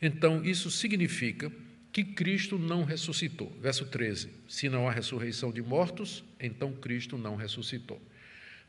então 0.00 0.44
isso 0.44 0.70
significa 0.70 1.50
que 1.90 2.04
Cristo 2.04 2.56
não 2.56 2.84
ressuscitou. 2.84 3.52
Verso 3.60 3.84
13: 3.86 4.30
Se 4.46 4.68
não 4.68 4.88
há 4.88 4.92
ressurreição 4.92 5.50
de 5.50 5.60
mortos, 5.60 6.22
então 6.38 6.72
Cristo 6.74 7.18
não 7.18 7.34
ressuscitou. 7.34 8.00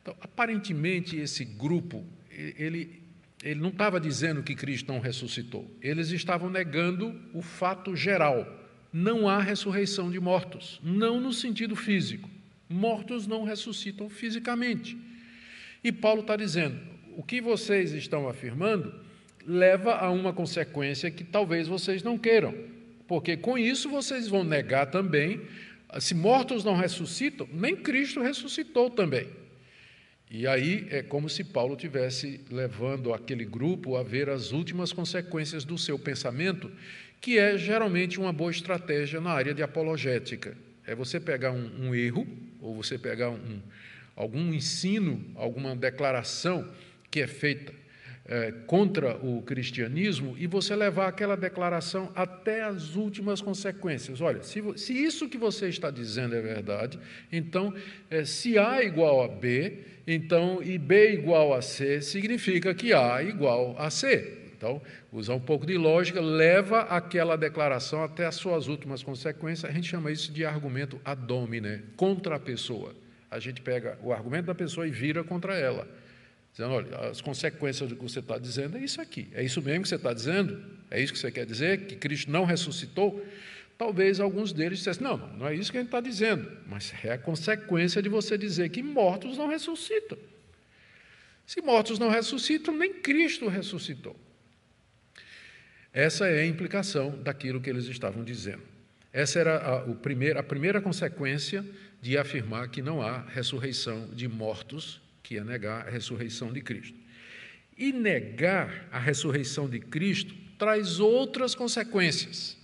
Então, 0.01 0.15
aparentemente, 0.19 1.15
esse 1.17 1.45
grupo, 1.45 2.03
ele, 2.29 3.01
ele 3.43 3.59
não 3.59 3.69
estava 3.69 3.99
dizendo 3.99 4.41
que 4.41 4.55
Cristo 4.55 4.91
não 4.91 4.99
ressuscitou, 4.99 5.69
eles 5.81 6.09
estavam 6.09 6.49
negando 6.49 7.15
o 7.33 7.41
fato 7.41 7.95
geral. 7.95 8.59
Não 8.91 9.29
há 9.29 9.41
ressurreição 9.41 10.11
de 10.11 10.19
mortos, 10.19 10.79
não 10.83 11.19
no 11.19 11.31
sentido 11.31 11.75
físico. 11.77 12.29
Mortos 12.67 13.25
não 13.25 13.43
ressuscitam 13.43 14.09
fisicamente. 14.09 14.97
E 15.83 15.91
Paulo 15.91 16.21
está 16.21 16.35
dizendo: 16.35 16.77
o 17.15 17.23
que 17.23 17.39
vocês 17.39 17.93
estão 17.93 18.27
afirmando 18.27 18.93
leva 19.45 19.95
a 19.95 20.09
uma 20.09 20.33
consequência 20.33 21.09
que 21.09 21.23
talvez 21.23 21.67
vocês 21.67 22.03
não 22.03 22.17
queiram, 22.17 22.53
porque 23.07 23.37
com 23.37 23.57
isso 23.57 23.89
vocês 23.89 24.27
vão 24.27 24.43
negar 24.43 24.87
também, 24.87 25.41
se 25.99 26.13
mortos 26.13 26.63
não 26.63 26.75
ressuscitam, 26.75 27.47
nem 27.51 27.75
Cristo 27.75 28.21
ressuscitou 28.21 28.89
também. 28.89 29.27
E 30.33 30.47
aí 30.47 30.87
é 30.89 31.01
como 31.01 31.29
se 31.29 31.43
Paulo 31.43 31.75
tivesse 31.75 32.39
levando 32.49 33.13
aquele 33.13 33.43
grupo 33.43 33.97
a 33.97 34.03
ver 34.03 34.29
as 34.29 34.53
últimas 34.53 34.93
consequências 34.93 35.65
do 35.65 35.77
seu 35.77 35.99
pensamento, 35.99 36.71
que 37.19 37.37
é 37.37 37.57
geralmente 37.57 38.17
uma 38.17 38.31
boa 38.31 38.49
estratégia 38.49 39.19
na 39.19 39.31
área 39.31 39.53
de 39.53 39.61
apologética. 39.61 40.57
É 40.87 40.95
você 40.95 41.19
pegar 41.19 41.51
um, 41.51 41.87
um 41.87 41.93
erro, 41.93 42.25
ou 42.61 42.73
você 42.73 42.97
pegar 42.97 43.29
um, 43.29 43.59
algum 44.15 44.53
ensino, 44.53 45.21
alguma 45.35 45.75
declaração 45.75 46.65
que 47.09 47.19
é 47.19 47.27
feita 47.27 47.80
é, 48.25 48.51
contra 48.67 49.17
o 49.17 49.41
cristianismo 49.41 50.35
e 50.37 50.47
você 50.47 50.75
levar 50.75 51.07
aquela 51.07 51.35
declaração 51.35 52.11
até 52.15 52.63
as 52.63 52.95
últimas 52.95 53.41
consequências. 53.41 54.21
Olha, 54.21 54.43
se, 54.43 54.61
se 54.77 54.93
isso 54.93 55.27
que 55.27 55.37
você 55.37 55.67
está 55.67 55.89
dizendo 55.89 56.35
é 56.35 56.41
verdade, 56.41 56.99
então, 57.31 57.73
é, 58.09 58.23
se 58.23 58.57
A 58.57 58.83
igual 58.83 59.23
a 59.23 59.27
B, 59.27 59.79
então, 60.05 60.61
e 60.63 60.77
B 60.77 61.13
igual 61.13 61.53
a 61.53 61.61
C, 61.61 62.01
significa 62.01 62.73
que 62.73 62.93
A 62.93 63.21
igual 63.23 63.75
a 63.77 63.89
C. 63.89 64.37
Então, 64.55 64.79
usar 65.11 65.33
um 65.33 65.39
pouco 65.39 65.65
de 65.65 65.75
lógica, 65.75 66.21
leva 66.21 66.81
aquela 66.81 67.35
declaração 67.35 68.03
até 68.03 68.27
as 68.27 68.35
suas 68.35 68.67
últimas 68.67 69.01
consequências. 69.01 69.69
A 69.69 69.73
gente 69.73 69.89
chama 69.89 70.11
isso 70.11 70.31
de 70.31 70.45
argumento 70.45 71.01
ad 71.03 71.33
hominem, 71.33 71.81
contra 71.95 72.35
a 72.35 72.39
pessoa. 72.39 72.93
A 73.31 73.39
gente 73.39 73.59
pega 73.59 73.97
o 74.03 74.13
argumento 74.13 74.45
da 74.45 74.53
pessoa 74.53 74.87
e 74.87 74.91
vira 74.91 75.23
contra 75.23 75.55
ela. 75.55 75.87
Dizendo, 76.51 76.73
olha, 76.73 76.97
as 77.09 77.21
consequências 77.21 77.89
do 77.89 77.95
que 77.95 78.03
você 78.03 78.19
está 78.19 78.37
dizendo 78.37 78.77
é 78.77 78.83
isso 78.83 79.01
aqui. 79.01 79.29
É 79.33 79.43
isso 79.43 79.61
mesmo 79.61 79.83
que 79.83 79.89
você 79.89 79.95
está 79.95 80.13
dizendo? 80.13 80.63
É 80.89 81.01
isso 81.01 81.13
que 81.13 81.19
você 81.19 81.31
quer 81.31 81.45
dizer? 81.45 81.85
Que 81.85 81.95
Cristo 81.95 82.29
não 82.29 82.43
ressuscitou? 82.43 83.25
Talvez 83.77 84.19
alguns 84.19 84.53
deles 84.53 84.79
dissessem, 84.79 85.01
não, 85.01 85.17
não, 85.17 85.47
é 85.47 85.55
isso 85.55 85.71
que 85.71 85.77
a 85.77 85.81
gente 85.81 85.87
está 85.87 85.99
dizendo, 85.99 86.51
mas 86.67 86.93
é 87.03 87.13
a 87.13 87.17
consequência 87.17 87.99
de 87.99 88.09
você 88.09 88.37
dizer 88.37 88.69
que 88.69 88.83
mortos 88.83 89.37
não 89.37 89.47
ressuscitam. 89.47 90.19
Se 91.47 91.61
mortos 91.61 91.97
não 91.97 92.09
ressuscitam, 92.09 92.77
nem 92.77 92.93
Cristo 92.93 93.47
ressuscitou. 93.47 94.15
Essa 95.91 96.27
é 96.27 96.41
a 96.41 96.45
implicação 96.45 97.21
daquilo 97.23 97.59
que 97.59 97.69
eles 97.69 97.85
estavam 97.85 98.23
dizendo. 98.23 98.61
Essa 99.11 99.39
era 99.39 99.57
a, 99.57 99.77
a, 99.79 99.95
primeir, 99.95 100.37
a 100.37 100.43
primeira 100.43 100.79
consequência 100.79 101.65
de 102.01 102.17
afirmar 102.17 102.69
que 102.69 102.81
não 102.81 103.01
há 103.01 103.21
ressurreição 103.21 104.07
de 104.13 104.27
mortos 104.27 105.01
que 105.31 105.37
é 105.37 105.43
negar 105.45 105.87
a 105.87 105.89
ressurreição 105.89 106.51
de 106.51 106.59
Cristo. 106.59 106.99
E 107.77 107.93
negar 107.93 108.89
a 108.91 108.99
ressurreição 108.99 109.69
de 109.69 109.79
Cristo 109.79 110.35
traz 110.57 110.99
outras 110.99 111.55
consequências. 111.55 112.57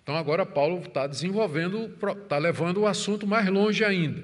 Então, 0.00 0.14
agora 0.14 0.46
Paulo 0.46 0.80
está 0.86 1.08
desenvolvendo, 1.08 1.92
está 2.22 2.38
levando 2.38 2.82
o 2.82 2.86
assunto 2.86 3.26
mais 3.26 3.48
longe 3.48 3.84
ainda. 3.84 4.22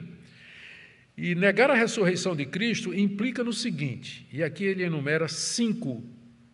E 1.17 1.35
negar 1.35 1.69
a 1.69 1.75
ressurreição 1.75 2.37
de 2.37 2.47
Cristo 2.47 2.95
implica 2.95 3.43
no 3.43 3.53
seguinte, 3.53 4.25
e 4.33 4.41
aqui 4.41 4.63
ele 4.63 4.85
enumera 4.85 5.27
cinco 5.27 6.05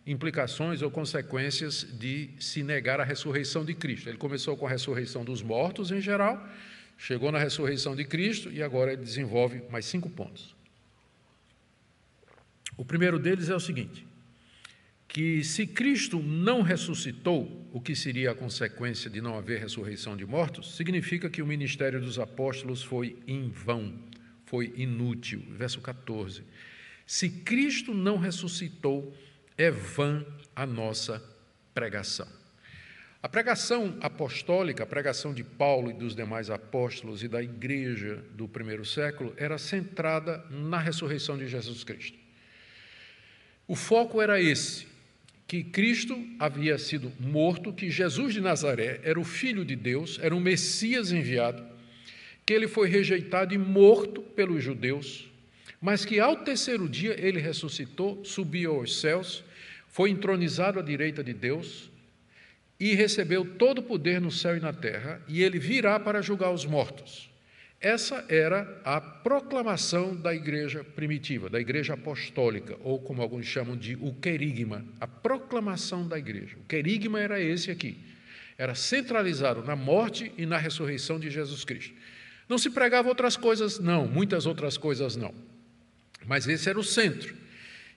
implicações 0.07 0.81
ou 0.81 0.89
consequências 0.89 1.85
de 1.99 2.31
se 2.39 2.63
negar 2.63 2.99
a 2.99 3.03
ressurreição 3.03 3.63
de 3.63 3.75
Cristo. 3.75 4.09
Ele 4.09 4.17
começou 4.17 4.57
com 4.57 4.65
a 4.65 4.69
ressurreição 4.71 5.23
dos 5.23 5.43
mortos 5.43 5.91
em 5.91 6.01
geral, 6.01 6.43
chegou 6.97 7.31
na 7.31 7.37
ressurreição 7.37 7.95
de 7.95 8.05
Cristo 8.05 8.51
e 8.51 8.63
agora 8.63 8.93
ele 8.93 9.03
desenvolve 9.03 9.61
mais 9.69 9.85
cinco 9.85 10.09
pontos. 10.09 10.54
O 12.77 12.83
primeiro 12.83 13.17
deles 13.17 13.49
é 13.49 13.55
o 13.55 13.59
seguinte: 13.59 14.05
que 15.07 15.43
se 15.43 15.65
Cristo 15.65 16.19
não 16.21 16.61
ressuscitou, 16.61 17.69
o 17.71 17.79
que 17.79 17.95
seria 17.95 18.31
a 18.31 18.35
consequência 18.35 19.09
de 19.09 19.21
não 19.21 19.37
haver 19.37 19.61
ressurreição 19.61 20.17
de 20.17 20.25
mortos, 20.25 20.75
significa 20.75 21.29
que 21.29 21.41
o 21.41 21.47
ministério 21.47 22.01
dos 22.01 22.19
apóstolos 22.19 22.83
foi 22.83 23.17
em 23.25 23.49
vão, 23.49 23.97
foi 24.45 24.73
inútil. 24.75 25.41
Verso 25.51 25.79
14. 25.79 26.43
Se 27.05 27.29
Cristo 27.29 27.93
não 27.93 28.17
ressuscitou, 28.17 29.15
é 29.57 29.71
vã 29.71 30.25
a 30.55 30.65
nossa 30.65 31.23
pregação. 31.73 32.27
A 33.21 33.29
pregação 33.29 33.97
apostólica, 34.01 34.83
a 34.83 34.85
pregação 34.85 35.33
de 35.33 35.43
Paulo 35.43 35.89
e 35.89 35.93
dos 35.93 36.15
demais 36.15 36.49
apóstolos 36.49 37.23
e 37.23 37.27
da 37.27 37.41
igreja 37.41 38.23
do 38.33 38.47
primeiro 38.47 38.85
século 38.85 39.33
era 39.37 39.57
centrada 39.57 40.45
na 40.49 40.77
ressurreição 40.77 41.37
de 41.37 41.47
Jesus 41.47 41.83
Cristo. 41.83 42.24
O 43.67 43.75
foco 43.75 44.21
era 44.21 44.41
esse: 44.41 44.85
que 45.47 45.63
Cristo 45.63 46.17
havia 46.39 46.77
sido 46.77 47.11
morto, 47.19 47.73
que 47.73 47.89
Jesus 47.89 48.33
de 48.33 48.41
Nazaré 48.41 48.99
era 49.03 49.19
o 49.19 49.23
Filho 49.23 49.63
de 49.63 49.75
Deus, 49.75 50.19
era 50.21 50.35
o 50.35 50.39
Messias 50.39 51.11
enviado, 51.11 51.63
que 52.45 52.53
ele 52.53 52.67
foi 52.67 52.87
rejeitado 52.87 53.53
e 53.53 53.57
morto 53.57 54.21
pelos 54.21 54.63
judeus, 54.63 55.29
mas 55.81 56.05
que 56.05 56.19
ao 56.19 56.37
terceiro 56.37 56.89
dia 56.89 57.15
ele 57.19 57.39
ressuscitou, 57.39 58.23
subiu 58.23 58.75
aos 58.75 58.99
céus, 58.99 59.43
foi 59.87 60.09
entronizado 60.09 60.79
à 60.79 60.81
direita 60.81 61.23
de 61.23 61.33
Deus 61.33 61.89
e 62.79 62.93
recebeu 62.93 63.45
todo 63.55 63.79
o 63.79 63.83
poder 63.83 64.19
no 64.19 64.31
céu 64.31 64.57
e 64.57 64.59
na 64.59 64.73
terra, 64.73 65.21
e 65.27 65.41
ele 65.41 65.57
virá 65.57 65.99
para 65.99 66.21
julgar 66.21 66.51
os 66.51 66.65
mortos. 66.65 67.29
Essa 67.85 68.25
era 68.29 68.81
a 68.83 68.99
proclamação 68.99 70.15
da 70.15 70.33
igreja 70.33 70.83
primitiva, 70.83 71.51
da 71.51 71.59
igreja 71.59 71.93
apostólica, 71.93 72.75
ou 72.79 72.97
como 72.97 73.21
alguns 73.21 73.45
chamam 73.45 73.77
de 73.77 73.93
o 74.01 74.11
querigma, 74.11 74.83
a 74.99 75.05
proclamação 75.05 76.07
da 76.07 76.17
igreja. 76.17 76.57
O 76.57 76.67
querigma 76.67 77.19
era 77.19 77.39
esse 77.39 77.69
aqui. 77.69 77.95
Era 78.57 78.73
centralizado 78.73 79.63
na 79.63 79.75
morte 79.75 80.31
e 80.35 80.47
na 80.47 80.57
ressurreição 80.57 81.19
de 81.19 81.29
Jesus 81.29 81.63
Cristo. 81.63 81.93
Não 82.49 82.57
se 82.57 82.71
pregava 82.71 83.07
outras 83.07 83.37
coisas, 83.37 83.77
não, 83.77 84.07
muitas 84.07 84.47
outras 84.47 84.77
coisas 84.79 85.15
não. 85.15 85.31
Mas 86.25 86.47
esse 86.47 86.67
era 86.67 86.79
o 86.79 86.83
centro. 86.83 87.35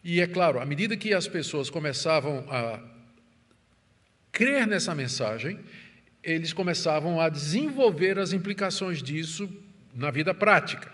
E 0.04 0.20
é 0.20 0.26
claro, 0.26 0.60
à 0.60 0.66
medida 0.66 0.98
que 0.98 1.14
as 1.14 1.26
pessoas 1.26 1.70
começavam 1.70 2.44
a 2.50 2.78
crer 4.30 4.66
nessa 4.66 4.94
mensagem, 4.94 5.58
eles 6.22 6.52
começavam 6.52 7.18
a 7.18 7.30
desenvolver 7.30 8.18
as 8.18 8.34
implicações 8.34 9.02
disso 9.02 9.50
na 9.98 10.10
vida 10.10 10.32
prática. 10.32 10.90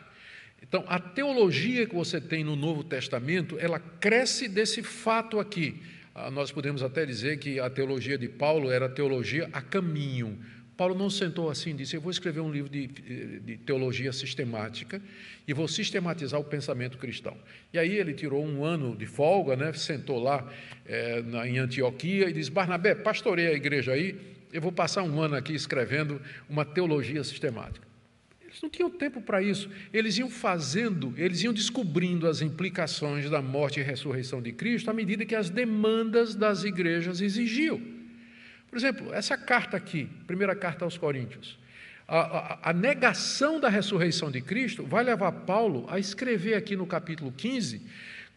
Então, 0.62 0.82
a 0.88 0.99
teologia 0.99 1.87
que 1.87 1.94
você 1.94 2.20
tem 2.20 2.42
no 2.42 2.56
Novo 2.56 2.82
Testamento, 2.82 3.58
ela 3.61 3.78
cresce 3.78 4.49
desse 4.49 4.82
fato 4.82 5.38
aqui. 5.38 5.80
Ah, 6.14 6.30
nós 6.30 6.50
podemos 6.50 6.82
até 6.82 7.04
dizer 7.04 7.38
que 7.38 7.61
a 7.61 7.68
teologia 7.68 8.16
de 8.16 8.28
Paulo 8.28 8.70
era 8.70 8.88
teologia 8.88 9.49
a 9.52 9.61
caminho. 9.61 10.38
Paulo 10.75 10.94
não 10.94 11.11
sentou 11.11 11.50
assim 11.50 11.70
e 11.70 11.75
disse: 11.75 11.94
Eu 11.94 12.00
vou 12.00 12.11
escrever 12.11 12.40
um 12.40 12.50
livro 12.50 12.70
de, 12.70 12.87
de, 12.87 13.56
teologia 13.58 14.12
sistemática 14.12 15.00
e 15.46 15.52
vou 15.52 15.68
sistematizar 15.68 16.40
o 16.40 16.44
pensamento 16.44 16.99
cristão. 16.99 17.37
E 17.73 17.78
aí 17.78 17.94
ele 17.96 18.14
tirou 18.14 18.44
um 18.44 18.64
ano 18.64 18.96
de 18.96 19.06
folga, 19.06 19.54
né, 19.54 19.73
sentou 19.75 20.18
lá 20.20 20.50
é, 20.87 21.23
na, 21.23 21.46
em 21.46 21.58
Antioquia 21.58 22.28
e 22.28 22.32
disse: 22.32 22.50
Barnabé, 22.50 22.94
pastoreia 22.94 23.50
a 23.50 23.54
igreja 23.54 23.92
aí, 23.92 24.18
eu 24.52 24.62
vou 24.62 24.73
passar 24.73 25.02
um 25.02 25.20
ano 25.20 25.37
aqui 25.37 25.52
escrevendo 25.52 26.20
uma 26.49 26.64
teologia 26.64 27.23
sistemática. 27.23 27.93
Eles 28.54 28.62
não 28.62 28.70
tinham 28.70 28.88
tempo 28.88 29.20
para 29.20 29.42
isso. 29.42 29.68
Eles 29.92 30.16
iam 30.16 30.30
fazendo, 30.30 31.12
eles 31.16 31.42
iam 31.42 31.52
descobrindo 31.52 32.28
as 32.28 32.40
implicações 32.40 33.28
da 33.28 33.42
morte 33.42 33.80
e 33.80 33.82
ressurreição 33.82 34.40
de 34.40 34.52
Cristo 34.52 34.88
à 34.88 34.94
medida 34.94 35.26
que 35.26 35.34
as 35.34 35.50
demandas 35.50 36.37
das 36.37 36.62
igrejas 36.62 37.20
exigiam. 37.20 37.80
Por 38.68 38.78
exemplo, 38.78 39.12
essa 39.12 39.37
carta 39.37 39.76
aqui, 39.76 40.08
primeira 40.25 40.54
carta 40.54 40.84
aos 40.84 40.96
Coríntios, 40.96 41.58
a, 42.06 42.18
a, 42.18 42.70
a, 42.70 42.73
negação 42.73 43.58
da 43.58 43.68
ressurreição 43.68 44.30
de 44.30 44.40
Cristo 44.40 44.84
vai 44.84 45.02
levar 45.02 45.32
Paulo 45.32 45.87
a 45.88 45.99
escrever 45.99 46.54
aqui 46.54 46.76
no 46.76 46.87
capítulo 46.87 47.32
15 47.32 47.82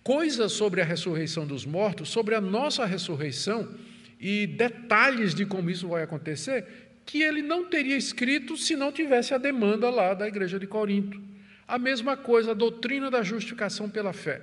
coisas 0.03 0.51
sobre 0.51 0.81
a 0.81 0.85
ressurreição 0.85 1.45
dos 1.45 1.63
mortos, 1.63 2.09
sobre 2.09 2.33
a 2.33 2.41
nossa 2.41 2.85
ressurreição 2.85 3.71
e 4.19 4.47
detalhes 4.47 5.35
de 5.35 5.45
como 5.45 5.69
isso 5.69 5.89
vai 5.89 6.01
acontecer, 6.01 6.86
que 7.07 7.23
ele 7.23 7.41
não 7.41 7.63
teria 7.63 7.95
escrito 7.95 8.57
se 8.57 8.75
não 8.75 8.91
tivesse 8.91 9.33
a 9.33 9.37
demanda 9.37 9.89
lá 9.89 10.13
da 10.13 10.27
igreja 10.27 10.59
de 10.59 10.67
Corinto. 10.67 11.19
A 11.65 11.79
mesma 11.79 12.17
coisa, 12.17 12.51
a 12.51 12.53
doutrina 12.53 13.09
da 13.09 13.23
justificação 13.23 13.89
pela 13.89 14.11
fé, 14.11 14.41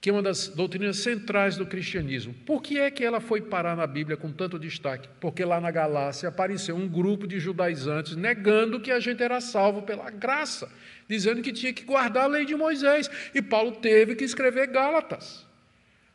que 0.00 0.08
é 0.08 0.12
uma 0.12 0.22
das 0.22 0.48
doutrinas 0.48 0.96
centrais 0.96 1.58
do 1.58 1.66
cristianismo. 1.66 2.34
Por 2.46 2.62
que 2.62 2.78
é 2.78 2.90
que 2.90 3.04
ela 3.04 3.20
foi 3.20 3.42
parar 3.42 3.76
na 3.76 3.86
Bíblia 3.86 4.16
com 4.16 4.32
tanto 4.32 4.58
destaque? 4.58 5.10
Porque 5.20 5.44
lá 5.44 5.60
na 5.60 5.70
Galácia 5.70 6.30
apareceu 6.30 6.74
um 6.74 6.88
grupo 6.88 7.26
de 7.26 7.38
judaizantes 7.38 8.16
negando 8.16 8.80
que 8.80 8.90
a 8.90 8.98
gente 8.98 9.22
era 9.22 9.38
salvo 9.38 9.82
pela 9.82 10.10
graça, 10.10 10.72
dizendo 11.06 11.42
que 11.42 11.52
tinha 11.52 11.72
que 11.72 11.84
guardar 11.84 12.24
a 12.24 12.28
lei 12.28 12.46
de 12.46 12.56
Moisés. 12.56 13.10
E 13.34 13.42
Paulo 13.42 13.72
teve 13.72 14.14
que 14.14 14.24
escrever 14.24 14.68
Gálatas 14.68 15.46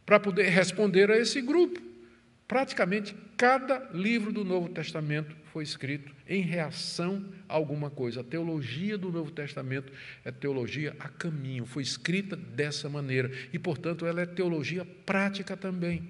para 0.03 0.19
poder 0.19 0.49
responder 0.49 1.11
a 1.11 1.17
esse 1.17 1.41
grupo. 1.41 1.79
Praticamente 2.47 3.15
cada 3.35 3.89
livro 3.91 4.31
do 4.31 4.45
Novo 4.45 4.69
Testamento 4.69 5.35
foi 5.51 5.63
escrito 5.63 6.13
em 6.27 6.41
reação 6.41 7.25
a 7.49 7.55
alguma 7.55 7.89
coisa. 7.89 8.21
A 8.21 8.23
teologia 8.23 8.97
do 8.97 9.11
Novo 9.11 9.31
Testamento 9.31 9.91
é 10.23 10.31
teologia 10.31 10.95
a 10.99 11.09
caminho, 11.09 11.65
foi 11.65 11.81
escrita 11.81 12.35
dessa 12.35 12.87
maneira 12.87 13.31
e, 13.51 13.57
portanto, 13.57 14.05
ela 14.05 14.21
é 14.21 14.25
teologia 14.25 14.85
prática 15.05 15.57
também. 15.57 16.07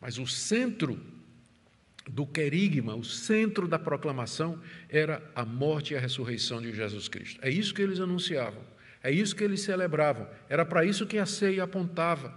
Mas 0.00 0.18
o 0.18 0.26
centro 0.26 1.00
do 2.08 2.26
querigma, 2.26 2.94
o 2.94 3.04
centro 3.04 3.68
da 3.68 3.78
proclamação 3.78 4.60
era 4.88 5.22
a 5.34 5.44
morte 5.44 5.94
e 5.94 5.96
a 5.96 6.00
ressurreição 6.00 6.60
de 6.60 6.74
Jesus 6.74 7.08
Cristo. 7.08 7.38
É 7.42 7.48
isso 7.48 7.72
que 7.72 7.80
eles 7.80 8.00
anunciavam, 8.00 8.62
é 9.02 9.10
isso 9.10 9.34
que 9.34 9.44
eles 9.44 9.60
celebravam, 9.60 10.28
era 10.48 10.64
para 10.64 10.84
isso 10.84 11.06
que 11.06 11.16
a 11.16 11.26
ceia 11.26 11.64
apontava. 11.64 12.34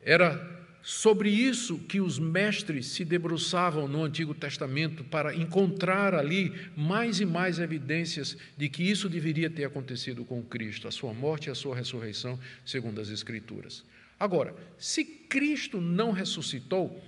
Era 0.00 0.63
sobre 0.84 1.30
isso 1.30 1.78
que 1.78 1.98
os 1.98 2.18
mestres 2.18 2.88
se 2.88 3.06
debruçavam 3.06 3.88
no 3.88 4.04
Antigo 4.04 4.34
Testamento 4.34 5.02
para 5.02 5.34
encontrar 5.34 6.14
ali 6.14 6.52
mais 6.76 7.20
e 7.20 7.24
mais 7.24 7.58
evidências 7.58 8.36
de 8.54 8.68
que 8.68 8.82
isso 8.82 9.08
deveria 9.08 9.48
ter 9.48 9.64
acontecido 9.64 10.26
com 10.26 10.42
Cristo, 10.42 10.86
a 10.86 10.90
sua 10.90 11.14
morte 11.14 11.46
e 11.46 11.50
a 11.50 11.54
sua 11.54 11.74
ressurreição, 11.74 12.38
segundo 12.66 13.00
as 13.00 13.08
Escrituras. 13.08 13.82
Agora, 14.20 14.54
se 14.76 15.06
Cristo 15.06 15.80
não 15.80 16.12
ressuscitou, 16.12 17.02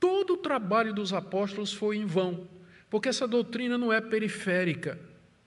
todo 0.00 0.32
o 0.32 0.38
trabalho 0.38 0.94
dos 0.94 1.12
apóstolos 1.12 1.74
foi 1.74 1.98
em 1.98 2.06
vão, 2.06 2.48
porque 2.88 3.10
essa 3.10 3.28
doutrina 3.28 3.76
não 3.76 3.92
é 3.92 4.00
periférica, 4.00 4.98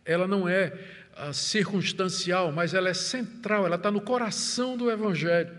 ela 0.05 0.27
não 0.27 0.47
é 0.47 0.77
uh, 1.17 1.33
circunstancial, 1.33 2.51
mas 2.51 2.75
ela 2.75 2.89
é 2.89 2.93
central, 2.93 3.65
ela 3.65 3.77
está 3.77 3.89
no 3.89 3.99
coração 3.99 4.77
do 4.77 4.91
Evangelho. 4.91 5.51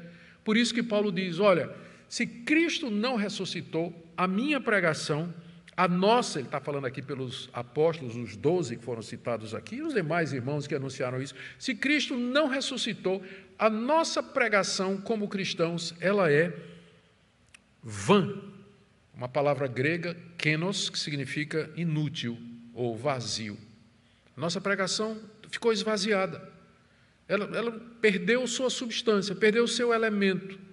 Por 0.45 0.57
isso 0.57 0.73
que 0.73 0.83
Paulo 0.83 1.11
diz: 1.11 1.41
olha 1.41 1.83
se 2.09 2.27
Cristo 2.27 2.91
não 2.91 3.17
ressuscitou, 3.17 3.93
a 4.17 4.27
minha 4.29 4.61
pregação, 4.61 5.33
a 5.77 5.89
nossa, 5.89 6.39
ele 6.39 6.47
está 6.47 6.61
falando 6.61 6.87
aqui 6.87 7.03
pelos 7.03 7.51
apóstolos, 7.53 8.17
os 8.17 8.37
doze 8.37 8.77
que 8.77 8.85
foram 8.85 9.03
citados 9.03 9.55
aqui, 9.55 9.77
e 9.77 9.83
os 9.83 9.95
demais 9.95 10.33
irmãos 10.33 10.67
que 10.67 10.75
anunciaram 10.75 11.21
isso, 11.21 11.35
se 11.59 11.75
Cristo 11.75 12.17
não 12.17 12.47
ressuscitou, 12.47 13.23
a 13.59 13.69
nossa 13.69 14.23
pregação 14.23 15.01
como 15.01 15.29
cristãos, 15.29 15.95
ela 16.01 16.31
é 16.31 16.55
vã. 17.83 18.41
Uma 19.15 19.29
palavra 19.29 19.67
grega, 19.67 20.17
kenos, 20.39 20.89
que 20.89 20.99
significa 20.99 21.71
inútil 21.77 22.39
ou 22.73 22.97
vazio. 22.97 23.57
Nossa 24.37 24.61
pregação 24.61 25.21
ficou 25.51 25.73
esvaziada. 25.73 26.53
Ela, 27.29 27.57
ela 27.57 27.73
perdeu 28.01 28.47
sua 28.47 28.69
substância, 28.69 29.35
perdeu 29.35 29.67
seu 29.67 29.93
elemento 29.93 30.64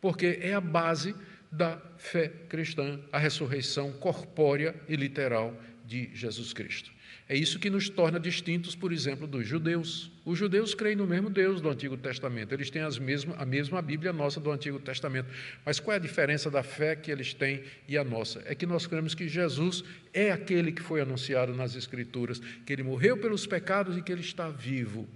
porque 0.00 0.38
é 0.40 0.54
a 0.54 0.60
base 0.60 1.14
da 1.50 1.80
fé 1.96 2.28
cristã, 2.48 3.00
a 3.12 3.18
ressurreição 3.18 3.92
corpórea 3.92 4.74
e 4.88 4.96
literal 4.96 5.58
de 5.84 6.10
Jesus 6.14 6.52
Cristo. 6.52 6.90
É 7.28 7.36
isso 7.36 7.60
que 7.60 7.70
nos 7.70 7.88
torna 7.88 8.18
distintos, 8.18 8.74
por 8.74 8.92
exemplo, 8.92 9.24
dos 9.24 9.46
judeus. 9.46 10.10
Os 10.24 10.36
judeus 10.36 10.74
creem 10.74 10.96
no 10.96 11.06
mesmo 11.06 11.30
Deus 11.30 11.60
do 11.60 11.68
Antigo 11.68 11.96
Testamento, 11.96 12.52
eles 12.52 12.70
têm 12.70 12.82
mesmas, 13.00 13.40
a 13.40 13.44
mesma 13.44 13.80
Bíblia 13.80 14.12
nossa 14.12 14.40
do 14.40 14.50
Antigo 14.50 14.80
Testamento. 14.80 15.28
Mas 15.64 15.78
qual 15.78 15.94
é 15.94 15.96
a 15.96 16.00
diferença 16.00 16.50
da 16.50 16.64
fé 16.64 16.96
que 16.96 17.10
eles 17.10 17.32
têm 17.32 17.62
e 17.86 17.96
a 17.96 18.02
nossa? 18.02 18.42
É 18.46 18.54
que 18.54 18.66
nós 18.66 18.84
cremos 18.86 19.14
que 19.14 19.28
Jesus 19.28 19.84
é 20.12 20.32
aquele 20.32 20.72
que 20.72 20.82
foi 20.82 21.00
anunciado 21.00 21.54
nas 21.54 21.76
Escrituras, 21.76 22.40
que 22.66 22.72
ele 22.72 22.82
morreu 22.82 23.16
pelos 23.16 23.46
pecados 23.46 23.96
e 23.96 24.02
que 24.02 24.10
ele 24.10 24.22
está 24.22 24.48
vivo. 24.48 25.08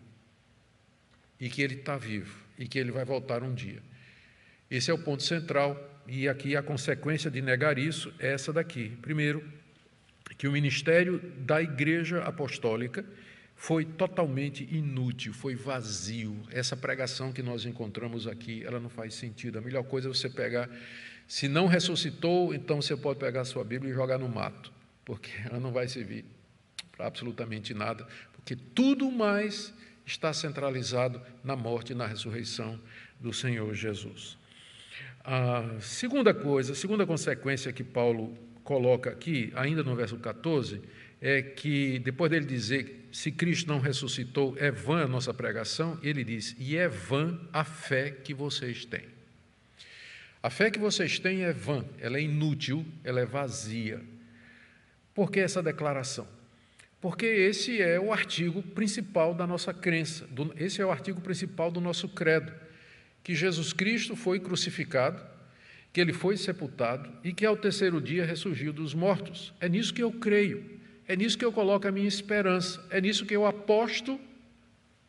E 1.41 1.49
que 1.49 1.63
ele 1.63 1.75
está 1.75 1.97
vivo 1.97 2.45
e 2.57 2.69
que 2.69 2.79
ele 2.79 2.93
vai 2.93 3.05
voltar 3.05 3.43
um 3.43 3.53
dia. 3.53 3.83
Esse 4.75 4.91
é 4.91 4.95
o 4.95 4.99
ponto 4.99 5.23
central, 5.23 5.79
e 6.05 6.29
aqui 6.29 6.57
a 6.57 6.63
consequência 6.63 7.31
de 7.31 7.41
negar 7.41 7.79
isso 7.79 8.13
é 8.19 8.33
essa 8.33 8.53
daqui. 8.53 8.89
Primeiro, 9.01 9.49
que 10.37 10.49
o 10.49 10.51
ministério 10.51 11.21
da 11.39 11.63
Igreja 11.63 12.25
Apostólica 12.25 13.05
foi 13.55 13.85
totalmente 13.85 14.65
inútil, 14.75 15.33
foi 15.33 15.55
vazio. 15.55 16.37
Essa 16.51 16.77
pregação 16.77 17.33
que 17.33 17.41
nós 17.41 17.65
encontramos 17.65 18.27
aqui, 18.27 18.65
ela 18.65 18.81
não 18.81 18.89
faz 18.91 19.15
sentido. 19.15 19.61
A 19.61 19.61
melhor 19.61 19.85
coisa 19.85 20.09
é 20.09 20.13
você 20.13 20.29
pegar, 20.29 20.69
se 21.29 21.47
não 21.47 21.69
ressuscitou, 21.69 22.53
então 22.53 22.83
você 22.83 22.97
pode 22.97 23.21
pegar 23.21 23.43
a 23.43 23.45
sua 23.45 23.63
Bíblia 23.63 23.93
e 23.93 23.95
jogar 23.95 24.19
no 24.19 24.29
mato, 24.29 24.73
porque 25.05 25.31
ela 25.49 25.61
não 25.61 25.71
vai 25.71 25.87
servir 25.87 26.25
para 26.91 27.07
absolutamente 27.07 27.73
nada, 27.73 28.05
porque 28.33 28.57
tudo 28.57 29.09
mais 29.09 29.73
está 30.05 30.33
centralizado 30.33 31.23
na 31.45 31.55
morte 31.55 31.93
e 31.93 31.95
na 31.95 32.09
ressurreição 32.09 32.81
do 33.21 33.33
Senhor 33.33 33.73
Jesus. 33.73 34.37
A 35.25 35.81
segunda 35.81 36.35
coisa, 36.35 36.73
a 36.73 36.77
segunda 36.77 37.07
consequência 37.07 37.73
que 37.73 37.83
Paulo 37.83 38.37
coloca 38.63 39.09
aqui, 39.09 39.51
ainda 39.57 39.83
no 39.83 39.97
verso 39.97 40.19
14, 40.19 40.83
é 41.19 41.41
que 41.41 41.99
depois 42.01 42.31
dele 42.31 42.45
dizer 42.45 43.09
se 43.11 43.33
Cristo 43.33 43.69
não 43.69 43.79
ressuscitou, 43.79 44.55
é 44.59 44.71
vã 44.71 45.05
a 45.05 45.09
nossa 45.09 45.33
pregação, 45.33 45.99
ele 46.03 46.23
diz: 46.23 46.55
e 46.59 46.77
é 46.77 46.89
vã 46.89 47.41
a 47.55 47.65
fé 47.65 48.11
que 48.11 48.35
vocês 48.35 48.85
têm. 48.85 49.07
A 50.43 50.51
fé 50.51 50.71
que 50.71 50.79
vocês 50.79 51.19
têm 51.19 51.45
é 51.45 51.55
vã, 51.55 51.83
ela 51.99 52.19
é 52.19 52.21
inútil, 52.21 52.85
ela 53.03 53.19
é 53.19 53.25
vazia. 53.25 54.03
Por 55.15 55.31
que 55.31 55.41
essa 55.41 55.63
declaração? 55.63 56.29
Porque 57.01 57.25
esse 57.25 57.81
é 57.81 57.99
o 57.99 58.13
artigo 58.13 58.63
principal 58.63 59.33
da 59.33 59.47
nossa 59.47 59.73
crença, 59.73 60.29
esse 60.57 60.83
é 60.83 60.85
o 60.85 60.91
artigo 60.91 61.23
principal 61.23 61.71
do 61.71 61.81
nosso 61.81 62.11
credo 62.11 62.53
que 63.25 63.35
Jesus 63.35 63.73
Cristo 63.73 64.15
foi 64.15 64.39
crucificado, 64.39 65.21
que 65.93 66.01
ele 66.01 66.13
foi 66.13 66.37
sepultado 66.37 67.11
e 67.25 67.33
que 67.33 67.47
ao 67.47 67.57
terceiro 67.57 68.01
dia 68.01 68.25
ressurgiu 68.25 68.73
dos 68.73 68.93
mortos. 68.93 69.55
É 69.59 69.69
nisso 69.69 69.95
que 69.95 70.03
eu 70.03 70.13
creio, 70.13 70.79
é 71.09 71.17
nisso 71.17 71.39
que 71.39 71.45
eu 71.45 71.53
coloco 71.53 71.89
a 71.89 71.91
minha 71.91 72.07
esperança, 72.07 72.85
é 72.91 73.01
nisso 73.01 73.25
que 73.25 73.35
eu 73.35 73.47
aposto 73.47 74.21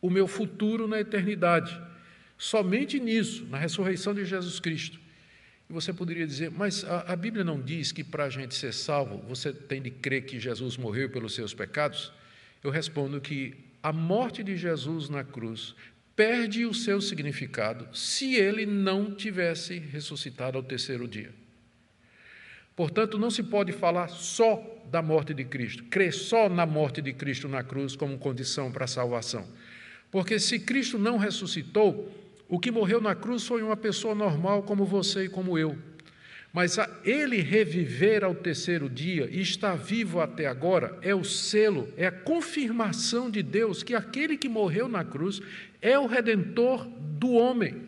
o 0.00 0.08
meu 0.08 0.26
futuro 0.26 0.88
na 0.88 0.98
eternidade. 0.98 1.78
Somente 2.38 2.98
nisso, 2.98 3.44
na 3.46 3.58
ressurreição 3.58 4.14
de 4.14 4.24
Jesus 4.24 4.58
Cristo. 4.60 4.98
E 5.68 5.72
você 5.72 5.92
poderia 5.92 6.26
dizer, 6.26 6.50
mas 6.50 6.84
a, 6.84 7.12
a 7.12 7.16
Bíblia 7.16 7.44
não 7.44 7.60
diz 7.60 7.92
que 7.92 8.04
para 8.04 8.24
a 8.24 8.30
gente 8.30 8.54
ser 8.54 8.72
salvo, 8.72 9.18
você 9.26 9.52
tem 9.52 9.82
de 9.82 9.90
crer 9.90 10.24
que 10.24 10.38
Jesus 10.38 10.76
morreu 10.76 11.10
pelos 11.10 11.34
seus 11.34 11.52
pecados? 11.52 12.12
Eu 12.62 12.70
respondo 12.70 13.20
que 13.20 13.54
a 13.82 13.92
morte 13.92 14.42
de 14.42 14.56
Jesus 14.56 15.08
na 15.08 15.24
cruz 15.24 15.74
perde 16.16 16.64
o 16.64 16.72
seu 16.72 17.00
significado 17.00 17.86
se 17.94 18.34
ele 18.34 18.64
não 18.64 19.14
tivesse 19.14 19.78
ressuscitado 19.78 20.56
ao 20.56 20.64
terceiro 20.64 21.06
dia. 21.06 21.32
Portanto, 22.74 23.18
não 23.18 23.30
se 23.30 23.42
pode 23.42 23.72
falar 23.72 24.08
só 24.08 24.82
da 24.90 25.02
morte 25.02 25.34
de 25.34 25.44
Cristo, 25.44 25.84
crer 25.84 26.12
só 26.12 26.48
na 26.48 26.66
morte 26.66 27.02
de 27.02 27.12
Cristo 27.12 27.48
na 27.48 27.62
cruz 27.62 27.94
como 27.94 28.18
condição 28.18 28.72
para 28.72 28.84
a 28.84 28.88
salvação. 28.88 29.46
Porque 30.10 30.38
se 30.38 30.58
Cristo 30.58 30.98
não 30.98 31.18
ressuscitou, 31.18 32.10
o 32.48 32.58
que 32.58 32.70
morreu 32.70 33.00
na 33.00 33.14
cruz 33.14 33.46
foi 33.46 33.62
uma 33.62 33.76
pessoa 33.76 34.14
normal 34.14 34.62
como 34.62 34.84
você 34.84 35.24
e 35.24 35.28
como 35.28 35.58
eu. 35.58 35.76
Mas 36.52 36.78
ele 37.04 37.42
reviver 37.42 38.24
ao 38.24 38.34
terceiro 38.34 38.88
dia 38.88 39.28
e 39.30 39.42
estar 39.42 39.74
vivo 39.74 40.20
até 40.20 40.46
agora 40.46 40.98
é 41.02 41.14
o 41.14 41.22
selo, 41.22 41.92
é 41.98 42.06
a 42.06 42.10
confirmação 42.12 43.30
de 43.30 43.42
Deus 43.42 43.82
que 43.82 43.94
aquele 43.94 44.38
que 44.38 44.48
morreu 44.48 44.88
na 44.88 45.04
cruz 45.04 45.42
é 45.80 45.98
o 45.98 46.06
redentor 46.06 46.86
do 46.86 47.32
homem, 47.32 47.82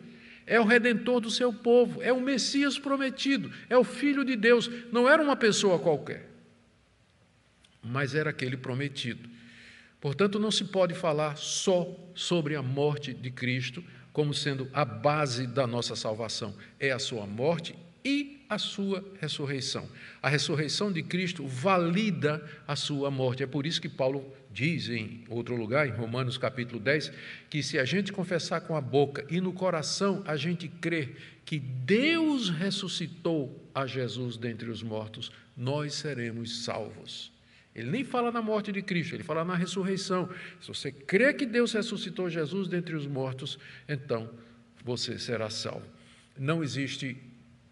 é 0.45 0.59
o 0.59 0.65
redentor 0.65 1.19
do 1.19 1.29
seu 1.29 1.53
povo, 1.53 2.01
é 2.01 2.11
o 2.11 2.21
Messias 2.21 2.77
prometido, 2.77 3.51
é 3.69 3.77
o 3.77 3.83
Filho 3.83 4.23
de 4.23 4.35
Deus. 4.35 4.69
Não 4.91 5.07
era 5.07 5.21
uma 5.21 5.35
pessoa 5.35 5.77
qualquer, 5.77 6.29
mas 7.83 8.15
era 8.15 8.29
aquele 8.29 8.57
prometido. 8.57 9.29
Portanto, 10.01 10.39
não 10.39 10.49
se 10.49 10.65
pode 10.65 10.93
falar 10.93 11.37
só 11.37 11.87
sobre 12.15 12.55
a 12.55 12.63
morte 12.63 13.13
de 13.13 13.29
Cristo 13.29 13.83
como 14.13 14.33
sendo 14.33 14.67
a 14.73 14.83
base 14.83 15.45
da 15.45 15.67
nossa 15.67 15.95
salvação. 15.95 16.55
É 16.79 16.91
a 16.91 16.99
sua 16.99 17.27
morte 17.27 17.75
e 18.03 18.45
a 18.49 18.57
sua 18.57 19.03
ressurreição. 19.19 19.87
A 20.21 20.29
ressurreição 20.29 20.91
de 20.91 21.03
Cristo 21.03 21.45
valida 21.45 22.43
a 22.67 22.75
sua 22.75 23.11
morte. 23.11 23.43
É 23.43 23.47
por 23.47 23.65
isso 23.65 23.81
que 23.81 23.89
Paulo 23.89 24.33
diz 24.51 24.89
em 24.89 25.23
outro 25.29 25.55
lugar, 25.55 25.87
em 25.87 25.91
Romanos 25.91 26.37
capítulo 26.37 26.79
10, 26.79 27.11
que 27.49 27.61
se 27.61 27.77
a 27.77 27.85
gente 27.85 28.11
confessar 28.11 28.61
com 28.61 28.75
a 28.75 28.81
boca 28.81 29.25
e 29.29 29.39
no 29.39 29.53
coração 29.53 30.23
a 30.25 30.35
gente 30.35 30.67
crer 30.67 31.15
que 31.45 31.59
Deus 31.59 32.49
ressuscitou 32.49 33.69
a 33.73 33.85
Jesus 33.85 34.37
dentre 34.37 34.69
os 34.69 34.83
mortos, 34.83 35.31
nós 35.55 35.93
seremos 35.93 36.63
salvos. 36.63 37.31
Ele 37.75 37.91
nem 37.91 38.03
fala 38.03 38.31
na 38.31 38.41
morte 38.41 38.71
de 38.71 38.81
Cristo, 38.81 39.15
ele 39.15 39.23
fala 39.23 39.45
na 39.45 39.55
ressurreição. 39.55 40.29
Se 40.59 40.67
você 40.67 40.91
crê 40.91 41.33
que 41.33 41.45
Deus 41.45 41.71
ressuscitou 41.73 42.29
Jesus 42.29 42.67
dentre 42.67 42.95
os 42.95 43.07
mortos, 43.07 43.59
então 43.87 44.29
você 44.83 45.17
será 45.19 45.49
salvo. 45.49 45.85
Não 46.37 46.63
existe 46.63 47.17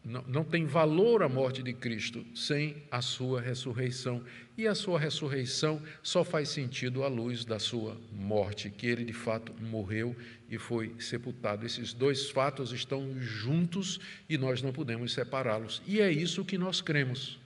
não, 0.08 0.24
não 0.26 0.44
tem 0.44 0.66
valor 0.66 1.22
a 1.22 1.28
morte 1.28 1.62
de 1.62 1.74
Cristo 1.74 2.26
sem 2.34 2.78
a 2.90 3.02
sua 3.02 3.42
ressurreição. 3.42 4.24
E 4.58 4.66
a 4.66 4.74
sua 4.74 4.98
ressurreição 4.98 5.82
só 6.02 6.24
faz 6.24 6.48
sentido 6.48 7.04
à 7.04 7.10
luz 7.10 7.44
da 7.44 7.60
sua 7.60 7.98
morte, 8.14 8.70
que 8.70 8.88
ele 8.88 9.04
de 9.04 9.12
fato 9.12 9.54
morreu 9.62 10.16
e 10.50 10.58
foi 10.58 10.96
sepultado. 10.98 11.66
Esses 11.66 11.92
dois 11.94 12.30
fatos 12.30 12.72
estão 12.72 13.20
juntos 13.20 14.00
e 14.30 14.38
nós 14.38 14.62
não 14.62 14.72
podemos 14.72 15.12
separá-los. 15.12 15.82
E 15.86 16.00
é 16.00 16.10
isso 16.10 16.46
que 16.46 16.58
nós 16.58 16.80
cremos. 16.80 17.38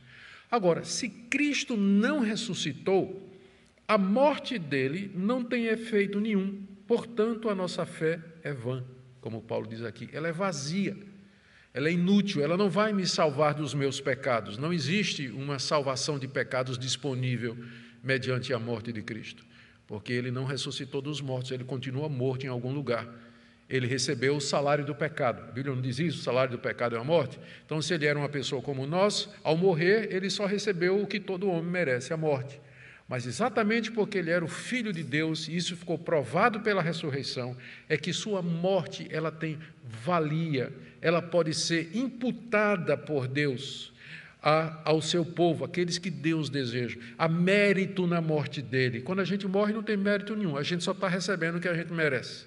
Agora, 0.49 0.83
se 0.83 1.09
Cristo 1.09 1.75
não 1.75 2.19
ressuscitou, 2.19 3.27
a 3.87 3.97
morte 3.97 4.59
dele 4.59 5.11
não 5.15 5.43
tem 5.43 5.65
efeito 5.65 6.19
nenhum, 6.19 6.61
portanto, 6.87 7.49
a 7.49 7.55
nossa 7.55 7.87
fé 7.87 8.19
é 8.43 8.53
vã, 8.53 8.83
como 9.19 9.41
Paulo 9.41 9.65
diz 9.67 9.81
aqui, 9.81 10.07
ela 10.13 10.27
é 10.27 10.31
vazia 10.31 10.95
ela 11.73 11.87
é 11.87 11.93
inútil, 11.93 12.43
ela 12.43 12.57
não 12.57 12.69
vai 12.69 12.91
me 12.91 13.07
salvar 13.07 13.53
dos 13.53 13.73
meus 13.73 14.01
pecados. 14.01 14.57
Não 14.57 14.73
existe 14.73 15.29
uma 15.29 15.57
salvação 15.57 16.19
de 16.19 16.27
pecados 16.27 16.77
disponível 16.77 17.57
mediante 18.03 18.53
a 18.53 18.59
morte 18.59 18.91
de 18.91 19.01
Cristo, 19.01 19.45
porque 19.87 20.11
ele 20.11 20.31
não 20.31 20.43
ressuscitou 20.43 21.01
dos 21.01 21.21
mortos, 21.21 21.51
ele 21.51 21.63
continua 21.63 22.09
morto 22.09 22.45
em 22.45 22.49
algum 22.49 22.73
lugar. 22.73 23.07
Ele 23.69 23.87
recebeu 23.87 24.35
o 24.35 24.41
salário 24.41 24.83
do 24.83 24.93
pecado. 24.93 25.43
A 25.43 25.51
Bíblia 25.51 25.73
não 25.73 25.81
diz 25.81 25.97
isso, 25.97 26.19
o 26.19 26.21
salário 26.23 26.51
do 26.51 26.59
pecado 26.59 26.97
é 26.97 26.99
a 26.99 27.03
morte. 27.05 27.39
Então, 27.65 27.81
se 27.81 27.93
ele 27.93 28.05
era 28.05 28.19
uma 28.19 28.27
pessoa 28.27 28.61
como 28.61 28.85
nós, 28.85 29.29
ao 29.41 29.55
morrer, 29.55 30.13
ele 30.13 30.29
só 30.29 30.45
recebeu 30.45 31.01
o 31.01 31.07
que 31.07 31.21
todo 31.21 31.49
homem 31.49 31.71
merece, 31.71 32.11
a 32.11 32.17
morte. 32.17 32.59
Mas 33.11 33.27
exatamente 33.27 33.91
porque 33.91 34.19
ele 34.19 34.29
era 34.29 34.45
o 34.45 34.47
filho 34.47 34.93
de 34.93 35.03
Deus, 35.03 35.49
e 35.49 35.57
isso 35.57 35.75
ficou 35.75 35.97
provado 35.97 36.61
pela 36.61 36.81
ressurreição, 36.81 37.57
é 37.89 37.97
que 37.97 38.13
sua 38.13 38.41
morte 38.41 39.05
ela 39.11 39.29
tem 39.29 39.59
valia, 39.83 40.71
ela 41.01 41.21
pode 41.21 41.53
ser 41.53 41.93
imputada 41.93 42.95
por 42.95 43.27
Deus 43.27 43.91
a, 44.41 44.79
ao 44.85 45.01
seu 45.01 45.25
povo, 45.25 45.65
aqueles 45.65 45.97
que 45.97 46.09
Deus 46.09 46.49
deseja. 46.49 46.97
Há 47.17 47.27
mérito 47.27 48.07
na 48.07 48.21
morte 48.21 48.61
dele. 48.61 49.01
Quando 49.01 49.19
a 49.19 49.25
gente 49.25 49.45
morre, 49.45 49.73
não 49.73 49.83
tem 49.83 49.97
mérito 49.97 50.33
nenhum, 50.33 50.55
a 50.55 50.63
gente 50.63 50.81
só 50.81 50.93
está 50.93 51.09
recebendo 51.09 51.57
o 51.57 51.59
que 51.59 51.67
a 51.67 51.73
gente 51.73 51.91
merece. 51.91 52.45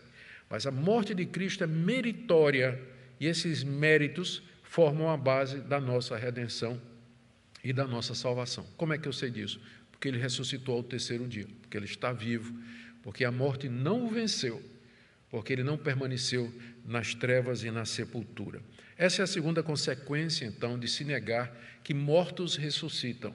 Mas 0.49 0.67
a 0.67 0.71
morte 0.71 1.15
de 1.15 1.27
Cristo 1.27 1.63
é 1.63 1.67
meritória 1.67 2.81
e 3.21 3.27
esses 3.27 3.63
méritos 3.63 4.43
formam 4.63 5.11
a 5.11 5.17
base 5.19 5.59
da 5.59 5.79
nossa 5.79 6.17
redenção 6.17 6.81
e 7.63 7.71
da 7.71 7.87
nossa 7.87 8.15
salvação. 8.15 8.65
Como 8.79 8.95
é 8.95 8.99
que 8.99 9.07
eu 9.07 9.13
sei 9.13 9.29
disso? 9.31 9.61
Porque 10.05 10.11
ele 10.11 10.23
ressuscitou 10.23 10.77
ao 10.77 10.83
terceiro 10.83 11.27
dia, 11.27 11.47
porque 11.63 11.79
ele 11.79 11.87
está 11.87 12.13
vivo, 12.13 12.55
porque 13.03 13.25
a 13.25 13.33
morte 13.33 13.71
não 13.71 14.05
o 14.05 14.11
venceu, 14.11 14.63
porque 15.31 15.51
ele 15.51 15.63
não 15.63 15.79
permaneceu 15.79 16.53
nas 16.85 17.15
trevas 17.15 17.65
e 17.65 17.71
na 17.71 17.87
sepultura. 17.87 18.61
Essa 18.99 19.23
é 19.23 19.25
a 19.25 19.27
segunda 19.27 19.63
consequência, 19.63 20.45
então, 20.45 20.79
de 20.79 20.89
se 20.89 21.05
negar 21.05 21.51
que 21.83 21.95
mortos 21.95 22.57
ressuscitam. 22.57 23.35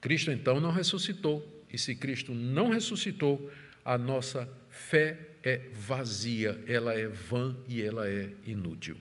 Cristo, 0.00 0.30
então, 0.30 0.60
não 0.60 0.72
ressuscitou, 0.72 1.46
e 1.70 1.76
se 1.76 1.94
Cristo 1.94 2.32
não 2.32 2.70
ressuscitou, 2.70 3.52
a 3.84 3.98
nossa 3.98 4.48
fé 4.70 5.18
é 5.42 5.60
vazia, 5.74 6.58
ela 6.66 6.94
é 6.94 7.06
vã 7.06 7.54
e 7.68 7.82
ela 7.82 8.08
é 8.08 8.30
inútil. 8.46 8.96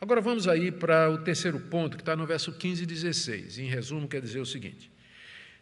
Agora 0.00 0.20
vamos 0.20 0.48
aí 0.48 0.72
para 0.72 1.08
o 1.08 1.18
terceiro 1.18 1.60
ponto, 1.60 1.96
que 1.96 2.02
está 2.02 2.16
no 2.16 2.26
verso 2.26 2.52
15 2.52 2.82
e 2.82 2.86
16. 2.86 3.58
Em 3.60 3.68
resumo, 3.68 4.08
quer 4.08 4.20
dizer 4.20 4.40
o 4.40 4.46
seguinte: 4.46 4.90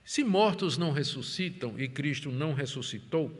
se 0.09 0.25
mortos 0.25 0.79
não 0.79 0.90
ressuscitam 0.90 1.75
e 1.79 1.87
Cristo 1.87 2.33
não 2.33 2.55
ressuscitou, 2.55 3.31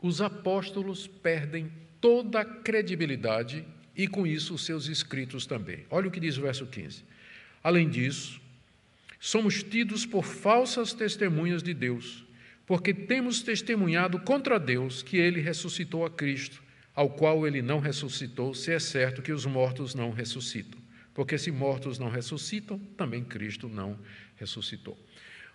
os 0.00 0.22
apóstolos 0.22 1.06
perdem 1.06 1.70
toda 2.00 2.40
a 2.40 2.44
credibilidade 2.46 3.62
e, 3.94 4.08
com 4.08 4.26
isso, 4.26 4.54
os 4.54 4.64
seus 4.64 4.86
escritos 4.88 5.44
também. 5.44 5.84
Olha 5.90 6.08
o 6.08 6.10
que 6.10 6.18
diz 6.18 6.38
o 6.38 6.40
verso 6.40 6.64
15. 6.64 7.04
Além 7.62 7.90
disso, 7.90 8.40
somos 9.20 9.62
tidos 9.62 10.06
por 10.06 10.24
falsas 10.24 10.94
testemunhas 10.94 11.62
de 11.62 11.74
Deus, 11.74 12.24
porque 12.64 12.94
temos 12.94 13.42
testemunhado 13.42 14.18
contra 14.18 14.58
Deus 14.58 15.02
que 15.02 15.18
ele 15.18 15.42
ressuscitou 15.42 16.06
a 16.06 16.10
Cristo, 16.10 16.62
ao 16.94 17.10
qual 17.10 17.46
ele 17.46 17.60
não 17.60 17.80
ressuscitou, 17.80 18.54
se 18.54 18.72
é 18.72 18.78
certo 18.78 19.20
que 19.20 19.30
os 19.30 19.44
mortos 19.44 19.94
não 19.94 20.10
ressuscitam. 20.10 20.80
Porque 21.12 21.36
se 21.36 21.50
mortos 21.50 21.98
não 21.98 22.08
ressuscitam, 22.08 22.78
também 22.96 23.22
Cristo 23.22 23.68
não 23.68 23.98
ressuscitou. 24.36 24.98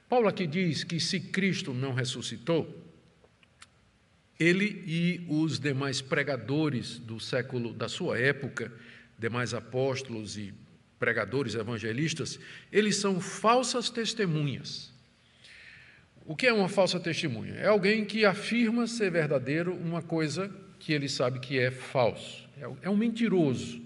Paulo 0.09 0.27
aqui 0.27 0.47
diz 0.47 0.83
que 0.83 0.99
se 0.99 1.19
Cristo 1.19 1.71
não 1.71 1.93
ressuscitou, 1.93 2.83
ele 4.39 4.83
e 4.87 5.23
os 5.29 5.59
demais 5.59 6.01
pregadores 6.01 6.97
do 6.97 7.19
século 7.19 7.71
da 7.71 7.87
sua 7.87 8.17
época, 8.17 8.71
demais 9.19 9.53
apóstolos 9.53 10.35
e 10.35 10.51
pregadores 10.97 11.53
evangelistas, 11.53 12.39
eles 12.71 12.95
são 12.95 13.21
falsas 13.21 13.91
testemunhas. 13.91 14.91
O 16.25 16.35
que 16.35 16.47
é 16.47 16.53
uma 16.53 16.69
falsa 16.69 16.99
testemunha? 16.99 17.53
É 17.55 17.67
alguém 17.67 18.03
que 18.03 18.25
afirma 18.25 18.87
ser 18.87 19.11
verdadeiro 19.11 19.75
uma 19.75 20.01
coisa 20.01 20.51
que 20.79 20.91
ele 20.91 21.07
sabe 21.07 21.39
que 21.39 21.59
é 21.59 21.69
falso. 21.69 22.49
É, 22.57 22.87
é 22.87 22.89
um 22.89 22.97
mentiroso. 22.97 23.81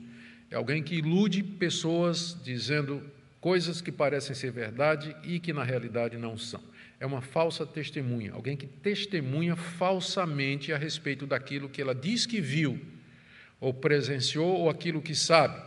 É 0.50 0.56
alguém 0.56 0.84
que 0.84 0.96
ilude 0.96 1.44
pessoas 1.44 2.38
dizendo 2.44 3.04
coisas 3.44 3.82
que 3.82 3.92
parecem 3.92 4.34
ser 4.34 4.52
verdade 4.52 5.14
e 5.24 5.38
que 5.38 5.52
na 5.52 5.64
realidade 5.64 6.18
não 6.18 6.38
são 6.38 6.62
é 7.04 7.06
uma 7.06 7.22
falsa 7.22 7.66
testemunha, 7.66 8.32
alguém 8.32 8.56
que 8.56 8.66
testemunha 8.66 9.58
falsamente 9.58 10.72
a 10.72 10.78
respeito 10.78 11.28
daquilo 11.28 11.68
que 11.68 11.82
ela 11.82 11.94
diz 11.94 12.26
que 12.26 12.40
viu, 12.40 12.80
ou 13.60 13.74
presenciou, 13.74 14.48
ou 14.48 14.70
aquilo 14.70 15.02
que 15.02 15.14
sabe. 15.14 15.62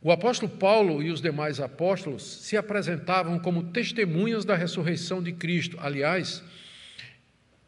O 0.00 0.12
apóstolo 0.12 0.48
Paulo 0.48 1.02
e 1.02 1.10
os 1.10 1.20
demais 1.20 1.58
apóstolos 1.58 2.22
se 2.22 2.56
apresentavam 2.56 3.36
como 3.40 3.72
testemunhas 3.72 4.44
da 4.44 4.54
ressurreição 4.54 5.20
de 5.20 5.32
Cristo. 5.32 5.76
Aliás, 5.80 6.40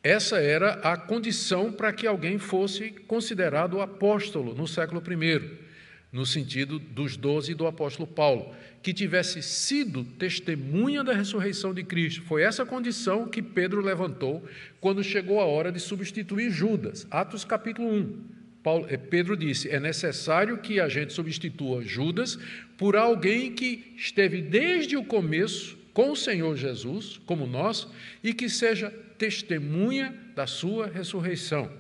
essa 0.01 0.39
era 0.39 0.75
a 0.75 0.97
condição 0.97 1.73
para 1.73 1.93
que 1.93 2.07
alguém 2.07 2.39
fosse 2.39 2.91
considerado 3.09 3.81
apóstolo 3.81 4.55
no 4.55 4.69
século 4.69 5.03
I, 5.03 5.70
no 6.13 6.27
sentido 6.27 6.79
dos 6.79 7.17
doze 7.17 7.55
do 7.55 7.67
apóstolo 7.67 8.07
Paulo 8.07 8.53
que 8.83 8.93
tivesse 8.93 9.43
sido 9.43 10.05
testemunha 10.05 11.05
da 11.05 11.13
ressurreição 11.13 11.75
de 11.75 11.85
Cristo. 11.85 12.23
Foi 12.23 12.43
essa 12.43 12.65
condição 12.65 13.29
que 13.29 13.43
Pedro 13.43 13.81
levantou 13.81 14.45
quando 14.81 15.05
chegou 15.05 15.41
a 15.41 15.45
hora 15.45 15.71
de 15.71 15.79
substituir 15.79 16.51
Judas. 16.51 17.07
Atos 17.11 17.45
capítulo 17.45 17.89
1. 17.89 18.41
Paulo, 18.63 18.87
eh, 18.89 18.97
Pedro 18.97 19.37
disse: 19.37 19.69
é 19.71 19.79
necessário 19.79 20.59
que 20.59 20.81
a 20.81 20.89
gente 20.89 21.13
substitua 21.13 21.83
Judas 21.83 22.39
por 22.77 22.97
alguém 22.97 23.53
que 23.53 23.95
esteve 23.97 24.43
desde 24.43 24.97
o 24.97 25.05
começo 25.05 25.79
com 25.93 26.11
o 26.11 26.17
Senhor 26.17 26.57
Jesus, 26.57 27.21
como 27.27 27.47
nós, 27.47 27.89
e 28.23 28.33
que 28.33 28.49
seja 28.49 28.91
testemunha 29.19 30.15
da 30.35 30.47
sua 30.47 30.87
ressurreição. 30.87 31.71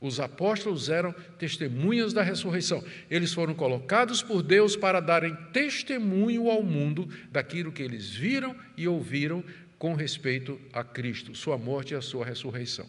Os 0.00 0.20
apóstolos 0.20 0.88
eram 0.88 1.14
testemunhas 1.38 2.12
da 2.12 2.22
ressurreição. 2.22 2.84
Eles 3.10 3.32
foram 3.32 3.54
colocados 3.54 4.22
por 4.22 4.42
Deus 4.42 4.76
para 4.76 5.00
darem 5.00 5.34
testemunho 5.52 6.50
ao 6.50 6.62
mundo 6.62 7.08
daquilo 7.32 7.72
que 7.72 7.82
eles 7.82 8.10
viram 8.10 8.54
e 8.76 8.86
ouviram 8.86 9.42
com 9.78 9.94
respeito 9.94 10.60
a 10.72 10.84
Cristo, 10.84 11.34
sua 11.34 11.56
morte 11.56 11.92
e 11.92 11.96
a 11.96 12.02
sua 12.02 12.24
ressurreição. 12.24 12.86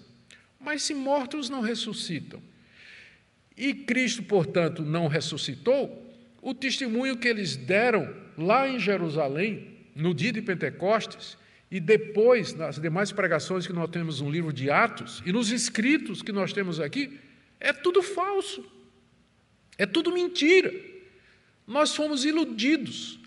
Mas 0.60 0.84
se 0.84 0.94
mortos 0.94 1.50
não 1.50 1.62
ressuscitam, 1.62 2.42
e 3.56 3.74
Cristo, 3.74 4.22
portanto, 4.24 4.84
não 4.84 5.08
ressuscitou, 5.08 6.06
o 6.42 6.54
testemunho 6.54 7.18
que 7.18 7.28
eles 7.28 7.56
deram 7.56 8.14
lá 8.38 8.70
em 8.70 8.80
Jerusalém, 8.80 9.76
no 9.96 10.14
dia 10.14 10.32
de 10.32 10.42
Pentecostes, 10.42 11.38
e 11.70 11.80
depois, 11.80 12.54
nas 12.54 12.80
demais 12.80 13.12
pregações 13.12 13.68
que 13.68 13.74
nós 13.74 13.90
temos 13.90 14.22
no 14.22 14.30
livro 14.30 14.54
de 14.54 14.70
Atos, 14.70 15.22
e 15.26 15.32
nos 15.34 15.52
escritos 15.52 16.22
que 16.22 16.32
nós 16.32 16.54
temos 16.54 16.80
aqui, 16.80 17.20
é 17.60 17.74
tudo 17.74 18.02
falso, 18.02 18.66
é 19.78 19.86
tudo 19.86 20.14
mentira. 20.14 20.74
Nós 21.66 21.94
fomos 21.94 22.24
iludidos. 22.24 23.20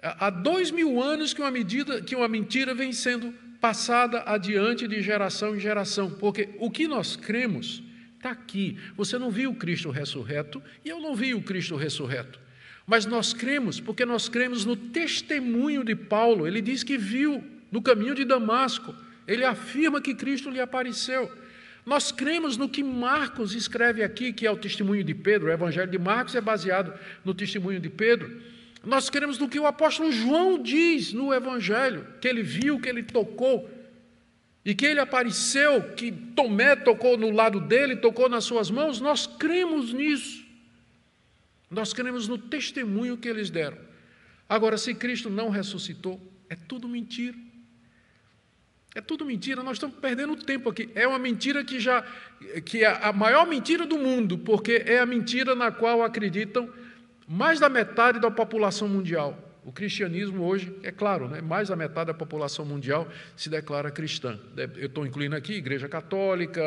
Há 0.00 0.30
dois 0.30 0.70
mil 0.70 1.02
anos 1.02 1.34
que 1.34 1.42
uma, 1.42 1.50
medida, 1.50 2.00
que 2.00 2.14
uma 2.14 2.28
mentira 2.28 2.74
vem 2.74 2.92
sendo 2.92 3.34
passada 3.60 4.22
adiante 4.24 4.86
de 4.86 5.02
geração 5.02 5.54
em 5.54 5.60
geração, 5.60 6.10
porque 6.10 6.50
o 6.58 6.70
que 6.70 6.86
nós 6.86 7.16
cremos 7.16 7.82
está 8.16 8.30
aqui. 8.30 8.78
Você 8.96 9.18
não 9.18 9.30
viu 9.30 9.50
o 9.50 9.54
Cristo 9.54 9.90
ressurreto 9.90 10.62
e 10.84 10.88
eu 10.88 11.00
não 11.00 11.14
vi 11.14 11.34
o 11.34 11.42
Cristo 11.42 11.74
ressurreto. 11.74 12.38
Mas 12.86 13.04
nós 13.04 13.34
cremos, 13.34 13.80
porque 13.80 14.04
nós 14.04 14.28
cremos 14.28 14.64
no 14.64 14.76
testemunho 14.76 15.84
de 15.84 15.94
Paulo. 15.94 16.46
Ele 16.46 16.62
diz 16.62 16.82
que 16.82 16.96
viu 16.96 17.44
no 17.70 17.80
caminho 17.82 18.14
de 18.14 18.24
Damasco. 18.24 18.94
Ele 19.26 19.44
afirma 19.44 20.00
que 20.00 20.14
Cristo 20.14 20.50
lhe 20.50 20.60
apareceu. 20.60 21.30
Nós 21.84 22.12
cremos 22.12 22.56
no 22.56 22.68
que 22.68 22.82
Marcos 22.82 23.54
escreve 23.54 24.02
aqui, 24.02 24.32
que 24.32 24.46
é 24.46 24.50
o 24.50 24.56
testemunho 24.56 25.02
de 25.02 25.14
Pedro. 25.14 25.48
O 25.48 25.52
Evangelho 25.52 25.90
de 25.90 25.98
Marcos 25.98 26.34
é 26.34 26.40
baseado 26.40 26.92
no 27.24 27.34
testemunho 27.34 27.80
de 27.80 27.88
Pedro. 27.88 28.40
Nós 28.84 29.10
cremos 29.10 29.38
no 29.38 29.48
que 29.48 29.58
o 29.58 29.66
apóstolo 29.66 30.10
João 30.10 30.62
diz 30.62 31.12
no 31.12 31.32
Evangelho, 31.32 32.06
que 32.20 32.28
ele 32.28 32.42
viu, 32.42 32.80
que 32.80 32.88
ele 32.88 33.02
tocou, 33.02 33.68
e 34.64 34.74
que 34.74 34.86
ele 34.86 35.00
apareceu, 35.00 35.82
que 35.94 36.12
Tomé 36.12 36.76
tocou 36.76 37.16
no 37.16 37.30
lado 37.30 37.60
dele, 37.60 37.96
tocou 37.96 38.28
nas 38.28 38.44
suas 38.44 38.70
mãos. 38.70 39.00
Nós 39.00 39.26
cremos 39.26 39.92
nisso. 39.92 40.44
Nós 41.70 41.92
cremos 41.92 42.28
no 42.28 42.36
testemunho 42.36 43.16
que 43.16 43.28
eles 43.28 43.48
deram. 43.48 43.78
Agora, 44.48 44.76
se 44.76 44.94
Cristo 44.94 45.30
não 45.30 45.48
ressuscitou, 45.48 46.20
é 46.48 46.56
tudo 46.56 46.88
mentira. 46.88 47.36
É 48.94 49.00
tudo 49.00 49.24
mentira, 49.24 49.62
nós 49.62 49.74
estamos 49.74 49.96
perdendo 49.96 50.34
tempo 50.36 50.68
aqui. 50.68 50.90
É 50.94 51.06
uma 51.06 51.18
mentira 51.18 51.62
que 51.62 51.78
já 51.78 52.04
que 52.64 52.84
é 52.84 52.88
a 53.02 53.12
maior 53.12 53.46
mentira 53.46 53.86
do 53.86 53.96
mundo, 53.96 54.36
porque 54.36 54.82
é 54.84 54.98
a 54.98 55.06
mentira 55.06 55.54
na 55.54 55.70
qual 55.70 56.02
acreditam 56.02 56.68
mais 57.28 57.60
da 57.60 57.68
metade 57.68 58.18
da 58.18 58.30
população 58.30 58.88
mundial. 58.88 59.46
O 59.64 59.70
cristianismo 59.70 60.42
hoje, 60.42 60.74
é 60.82 60.90
claro, 60.90 61.28
né, 61.28 61.40
mais 61.40 61.68
da 61.68 61.76
metade 61.76 62.08
da 62.08 62.14
população 62.14 62.64
mundial 62.64 63.06
se 63.36 63.48
declara 63.48 63.90
cristã. 63.90 64.36
Eu 64.76 64.86
estou 64.86 65.06
incluindo 65.06 65.36
aqui 65.36 65.52
Igreja 65.52 65.88
Católica, 65.88 66.62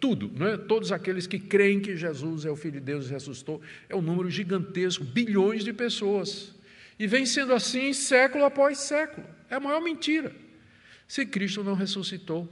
tudo, 0.00 0.32
né, 0.34 0.56
todos 0.56 0.90
aqueles 0.90 1.26
que 1.26 1.38
creem 1.38 1.78
que 1.78 1.96
Jesus 1.96 2.44
é 2.44 2.50
o 2.50 2.56
Filho 2.56 2.74
de 2.74 2.80
Deus 2.80 3.08
e 3.08 3.12
ressuscitou. 3.12 3.60
É 3.88 3.94
um 3.94 4.02
número 4.02 4.28
gigantesco, 4.28 5.04
bilhões 5.04 5.62
de 5.62 5.72
pessoas. 5.72 6.52
E 6.98 7.06
vem 7.06 7.24
sendo 7.24 7.52
assim 7.52 7.92
século 7.92 8.44
após 8.44 8.78
século. 8.78 9.24
É 9.48 9.54
a 9.54 9.60
maior 9.60 9.80
mentira. 9.80 10.32
Se 11.10 11.26
Cristo 11.26 11.64
não 11.64 11.74
ressuscitou, 11.74 12.48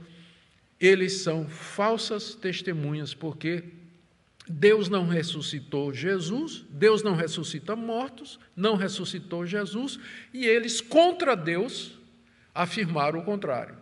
eles 0.81 1.21
são 1.21 1.47
falsas 1.47 2.35
testemunhas, 2.35 3.13
porque 3.13 3.63
Deus 4.49 4.89
não 4.89 5.07
ressuscitou 5.07 5.93
Jesus, 5.93 6.65
Deus 6.69 7.01
não 7.01 7.15
ressuscita 7.15 7.73
mortos, 7.73 8.37
não 8.53 8.75
ressuscitou 8.75 9.45
Jesus, 9.45 9.97
e 10.33 10.45
eles, 10.45 10.81
contra 10.81 11.35
Deus, 11.35 11.97
afirmaram 12.53 13.19
o 13.19 13.23
contrário. 13.23 13.77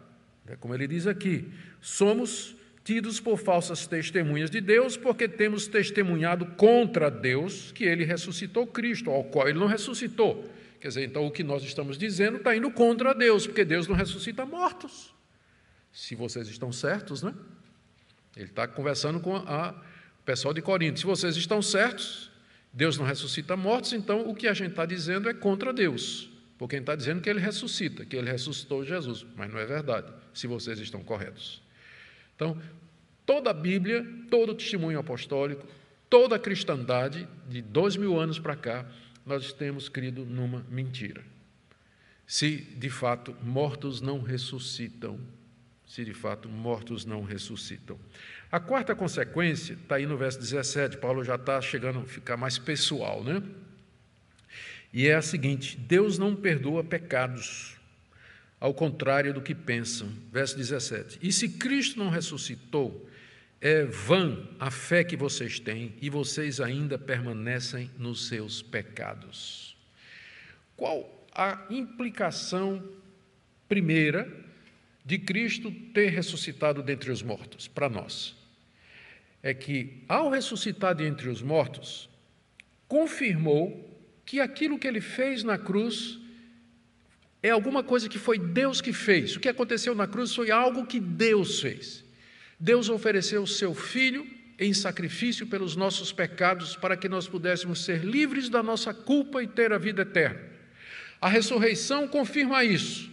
É 0.45 0.55
como 0.55 0.75
ele 0.75 0.87
diz 0.87 1.07
aqui: 1.07 1.51
somos 1.81 2.55
tidos 2.83 3.19
por 3.19 3.39
falsas 3.39 3.87
testemunhas 3.87 4.51
de 4.51 4.61
Deus, 4.61 4.95
porque 4.95 5.27
temos 5.27 5.65
testemunhado 5.65 6.45
contra 6.55 7.09
Deus 7.09 7.71
que 7.71 7.83
ele 7.83 8.03
ressuscitou 8.03 8.67
Cristo, 8.67 9.09
ao 9.09 9.23
qual 9.23 9.49
ele 9.49 9.57
não 9.57 9.65
ressuscitou. 9.65 10.47
Quer 10.88 10.91
dizer, 10.91 11.04
então 11.04 11.28
o 11.28 11.32
que 11.32 11.43
nós 11.43 11.63
estamos 11.63 11.97
dizendo 11.97 12.38
está 12.38 12.56
indo 12.56 12.71
contra 12.71 13.13
Deus, 13.13 13.45
porque 13.45 13.65
Deus 13.65 13.89
não 13.89 13.93
ressuscita 13.93 14.45
mortos. 14.45 15.13
Se 15.91 16.15
vocês 16.15 16.47
estão 16.47 16.71
certos, 16.71 17.21
né? 17.21 17.34
Ele 18.38 18.45
está 18.45 18.65
conversando 18.65 19.19
com 19.19 19.36
a 19.36 19.76
pessoal 20.23 20.54
de 20.54 20.62
Corinto, 20.62 20.97
se 20.97 21.06
vocês 21.06 21.36
estão 21.36 21.62
certos, 21.62 22.32
Deus 22.71 22.97
não 22.97 23.06
ressuscita 23.06 23.58
mortos, 23.58 23.91
então 23.91 24.30
o 24.30 24.34
que 24.34 24.47
a 24.47 24.54
gente 24.54 24.69
está 24.69 24.86
dizendo 24.86 25.28
é 25.28 25.34
contra 25.34 25.73
Deus, 25.73 26.30
porque 26.58 26.78
a 26.78 26.80
gente 26.80 26.84
está 26.84 26.95
dizendo 26.95 27.19
que 27.19 27.30
ele 27.30 27.41
ressuscita, 27.41 28.06
que 28.06 28.15
ele 28.15 28.32
ressuscitou 28.32 28.86
Jesus, 28.86 29.26
mas 29.36 29.52
não 29.52 29.60
é 29.60 29.65
verdade, 29.65 30.10
se 30.34 30.47
vocês 30.47 30.80
estão 30.80 31.04
corretos. 31.04 31.62
Então, 32.34 32.58
toda 33.26 33.50
a 33.50 33.54
Bíblia, 33.54 34.08
todo 34.32 34.54
o 34.54 34.56
testemunho 34.56 35.00
apostólico, 35.00 35.67
toda 36.10 36.38
a 36.38 36.39
cristandade, 36.39 37.28
de 37.50 37.62
dois 37.62 37.97
mil 37.97 38.17
anos 38.17 38.39
para 38.39 38.56
cá, 38.56 38.86
nós 39.27 39.51
temos 39.51 39.89
crido 39.89 40.25
numa 40.25 40.65
mentira. 40.69 41.23
Se 42.25 42.57
de 42.57 42.89
fato 42.89 43.35
mortos 43.43 44.01
não 44.01 44.21
ressuscitam, 44.21 45.19
se 45.85 46.03
de 46.03 46.13
fato 46.13 46.49
mortos 46.49 47.05
não 47.05 47.23
ressuscitam. 47.23 47.97
A 48.51 48.59
quarta 48.59 48.95
consequência 48.95 49.73
está 49.73 49.95
aí 49.95 50.05
no 50.05 50.17
verso 50.17 50.39
17, 50.39 50.97
Paulo 50.97 51.23
já 51.23 51.35
está 51.35 51.61
chegando 51.61 51.99
a 51.99 52.05
ficar 52.05 52.37
mais 52.37 52.57
pessoal, 52.57 53.23
né? 53.23 53.41
E 54.93 55.07
é 55.07 55.15
a 55.15 55.21
seguinte: 55.21 55.77
Deus 55.77 56.17
não 56.17 56.35
perdoa 56.35 56.83
pecados, 56.83 57.77
ao 58.59 58.73
contrário 58.73 59.33
do 59.33 59.41
que 59.41 59.53
pensam. 59.53 60.09
Verso 60.31 60.57
17: 60.57 61.19
E 61.21 61.31
se 61.31 61.49
Cristo 61.49 61.99
não 61.99 62.09
ressuscitou, 62.09 63.09
é 63.59 63.83
vã 63.85 64.47
a 64.59 64.69
fé 64.69 65.03
que 65.03 65.17
vocês 65.17 65.59
têm 65.59 65.93
e 66.01 66.09
vocês 66.09 66.59
ainda 66.59 66.97
permanecem 66.97 67.89
nos 67.97 68.27
seus 68.27 68.61
pecados. 68.61 69.75
Qual 70.75 71.27
a 71.33 71.65
implicação 71.69 72.83
primeira 73.67 74.31
de 75.03 75.17
Cristo 75.17 75.71
ter 75.93 76.09
ressuscitado 76.09 76.83
dentre 76.83 77.11
os 77.11 77.21
mortos 77.21 77.67
para 77.67 77.89
nós? 77.89 78.37
é 79.41 79.53
que, 79.53 80.03
ao 80.07 80.29
ressuscitar 80.29 80.95
de 80.95 81.05
entre 81.05 81.29
os 81.29 81.41
mortos, 81.41 82.09
confirmou 82.87 83.97
que 84.25 84.39
aquilo 84.39 84.77
que 84.77 84.87
ele 84.87 85.01
fez 85.01 85.43
na 85.43 85.57
cruz 85.57 86.19
é 87.41 87.49
alguma 87.49 87.83
coisa 87.83 88.09
que 88.09 88.17
foi 88.17 88.37
Deus 88.37 88.81
que 88.81 88.91
fez. 88.91 89.35
O 89.35 89.39
que 89.39 89.47
aconteceu 89.47 89.95
na 89.95 90.07
cruz 90.07 90.35
foi 90.35 90.51
algo 90.51 90.85
que 90.85 90.99
Deus 90.99 91.61
fez. 91.61 92.03
Deus 92.59 92.89
ofereceu 92.89 93.43
o 93.43 93.47
seu 93.47 93.73
filho 93.73 94.25
em 94.59 94.73
sacrifício 94.73 95.45
pelos 95.47 95.75
nossos 95.75 96.11
pecados 96.11 96.75
para 96.75 96.97
que 96.97 97.07
nós 97.07 97.27
pudéssemos 97.27 97.83
ser 97.83 98.03
livres 98.03 98.49
da 98.49 98.63
nossa 98.63 98.93
culpa 98.93 99.43
e 99.43 99.47
ter 99.47 99.71
a 99.71 99.77
vida 99.77 100.01
eterna. 100.01 100.41
A 101.21 101.29
ressurreição 101.29 102.07
confirma 102.07 102.63
isso. 102.63 103.09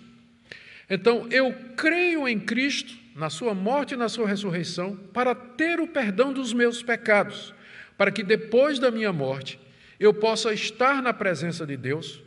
Então, 0.89 1.27
eu 1.31 1.55
creio 1.77 2.27
em 2.27 2.39
Cristo 2.39 2.95
na 3.15 3.31
sua 3.31 3.55
morte 3.55 3.95
e 3.95 3.97
na 3.97 4.09
sua 4.09 4.27
ressurreição, 4.27 4.97
para 5.13 5.35
ter 5.35 5.79
o 5.81 5.87
perdão 5.87 6.33
dos 6.33 6.53
meus 6.53 6.83
pecados, 6.83 7.55
para 7.97 8.11
que 8.11 8.25
depois 8.25 8.79
da 8.79 8.91
minha 8.91 9.13
morte 9.13 9.59
eu 10.01 10.13
possa 10.13 10.53
estar 10.53 11.01
na 11.01 11.13
presença 11.13 11.65
de 11.65 11.77
Deus 11.77 12.21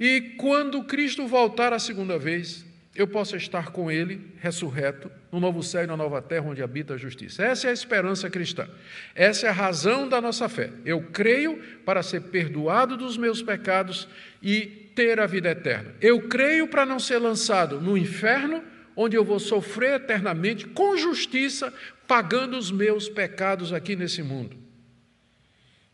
e 0.00 0.34
quando 0.38 0.82
Cristo 0.82 1.26
voltar 1.26 1.74
a 1.74 1.78
segunda 1.78 2.18
vez, 2.18 2.64
eu 3.00 3.08
possa 3.08 3.36
estar 3.36 3.70
com 3.70 3.90
Ele, 3.90 4.20
ressurreto, 4.38 5.10
no 5.32 5.40
novo 5.40 5.62
céu 5.62 5.84
e 5.84 5.86
na 5.86 5.96
nova 5.96 6.20
terra 6.20 6.48
onde 6.48 6.62
habita 6.62 6.94
a 6.94 6.98
justiça. 6.98 7.42
Essa 7.42 7.68
é 7.68 7.70
a 7.70 7.72
esperança 7.72 8.28
cristã. 8.28 8.68
Essa 9.14 9.46
é 9.46 9.48
a 9.48 9.52
razão 9.52 10.08
da 10.08 10.20
nossa 10.20 10.48
fé. 10.48 10.70
Eu 10.84 11.02
creio 11.12 11.58
para 11.84 12.02
ser 12.02 12.20
perdoado 12.22 12.96
dos 12.96 13.16
meus 13.16 13.42
pecados 13.42 14.08
e 14.42 14.90
ter 14.94 15.18
a 15.18 15.26
vida 15.26 15.50
eterna. 15.50 15.94
Eu 16.00 16.28
creio 16.28 16.68
para 16.68 16.84
não 16.84 16.98
ser 16.98 17.18
lançado 17.18 17.80
no 17.80 17.96
inferno 17.96 18.62
onde 18.94 19.16
eu 19.16 19.24
vou 19.24 19.38
sofrer 19.38 19.94
eternamente 19.94 20.66
com 20.66 20.96
justiça, 20.96 21.72
pagando 22.06 22.58
os 22.58 22.70
meus 22.70 23.08
pecados 23.08 23.72
aqui 23.72 23.96
nesse 23.96 24.22
mundo. 24.22 24.56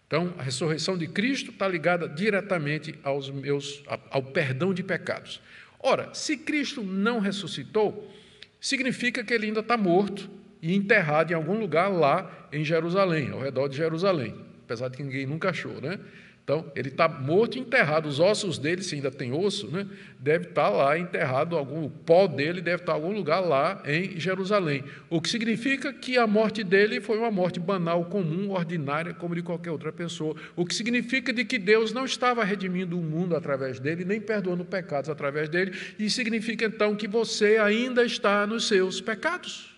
Então, 0.07 0.35
a 0.39 0.43
ressurreição 0.43 0.97
de 0.97 1.07
Cristo 1.07 1.51
está 1.51 1.69
ligada 1.69 2.09
diretamente 2.09 2.99
aos 3.03 3.29
meus, 3.31 3.83
ao 4.11 4.23
perdão 4.23 4.73
de 4.73 4.83
pecados. 4.83 5.41
Ora, 5.89 6.13
se 6.13 6.37
Cristo 6.37 6.83
não 6.83 7.21
ressuscitou, 7.21 8.13
significa 8.61 9.23
que 9.23 9.33
ele 9.33 9.47
ainda 9.47 9.61
está 9.61 9.77
morto 9.77 10.29
e 10.61 10.75
enterrado 10.75 11.31
em 11.31 11.35
algum 11.35 11.57
lugar 11.57 11.87
lá 11.87 12.49
em 12.53 12.65
Jerusalém, 12.65 13.31
ao 13.31 13.39
redor 13.39 13.69
de 13.69 13.77
Jerusalém, 13.77 14.35
apesar 14.65 14.89
de 14.89 14.97
que 14.97 15.05
ninguém 15.05 15.27
nunca 15.27 15.51
achou, 15.51 15.81
né? 15.81 16.01
Então, 16.47 16.71
ele 16.77 16.91
está 16.91 17.09
morto 17.09 17.59
e 17.59 17.61
enterrado. 17.61 18.09
Os 18.09 18.21
ossos 18.21 18.57
dele, 18.57 18.81
se 18.81 18.95
ainda 18.95 19.11
tem 19.11 19.33
osso, 19.33 19.67
né, 19.67 19.85
deve 20.17 20.47
estar 20.47 20.71
tá 20.71 20.77
lá 20.77 20.97
enterrado, 20.97 21.57
algum, 21.57 21.85
o 21.85 21.91
pó 21.91 22.29
dele 22.29 22.61
deve 22.61 22.83
estar 22.83 22.93
tá 22.93 22.99
em 23.01 23.03
algum 23.03 23.13
lugar 23.13 23.41
lá 23.41 23.83
em 23.85 24.17
Jerusalém. 24.21 24.85
O 25.11 25.21
que 25.21 25.29
significa 25.29 25.93
que 25.93 26.17
a 26.17 26.25
morte 26.25 26.63
dele 26.63 27.01
foi 27.01 27.19
uma 27.19 27.33
morte 27.33 27.59
banal, 27.59 28.05
comum, 28.05 28.53
ordinária, 28.53 29.13
como 29.13 29.35
de 29.35 29.43
qualquer 29.43 29.73
outra 29.73 29.93
pessoa. 29.93 30.37
O 30.55 30.65
que 30.65 30.73
significa 30.73 31.33
de 31.33 31.45
que 31.45 31.59
Deus 31.59 31.93
não 31.93 32.05
estava 32.05 32.45
redimindo 32.45 32.97
o 32.97 33.03
mundo 33.03 33.35
através 33.35 33.81
dele, 33.81 34.05
nem 34.05 34.21
perdoando 34.21 34.65
pecados 34.65 35.11
através 35.11 35.49
dele. 35.49 35.73
E 35.99 36.09
significa 36.09 36.67
então 36.67 36.95
que 36.95 37.09
você 37.09 37.57
ainda 37.57 38.05
está 38.05 38.47
nos 38.47 38.69
seus 38.69 39.01
pecados. 39.01 39.77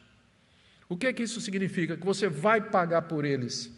O 0.86 0.98
que 0.98 1.06
é 1.06 1.14
que 1.14 1.22
isso 1.22 1.40
significa? 1.40 1.96
Que 1.96 2.04
você 2.04 2.28
vai 2.28 2.60
pagar 2.60 3.02
por 3.02 3.24
eles 3.24 3.77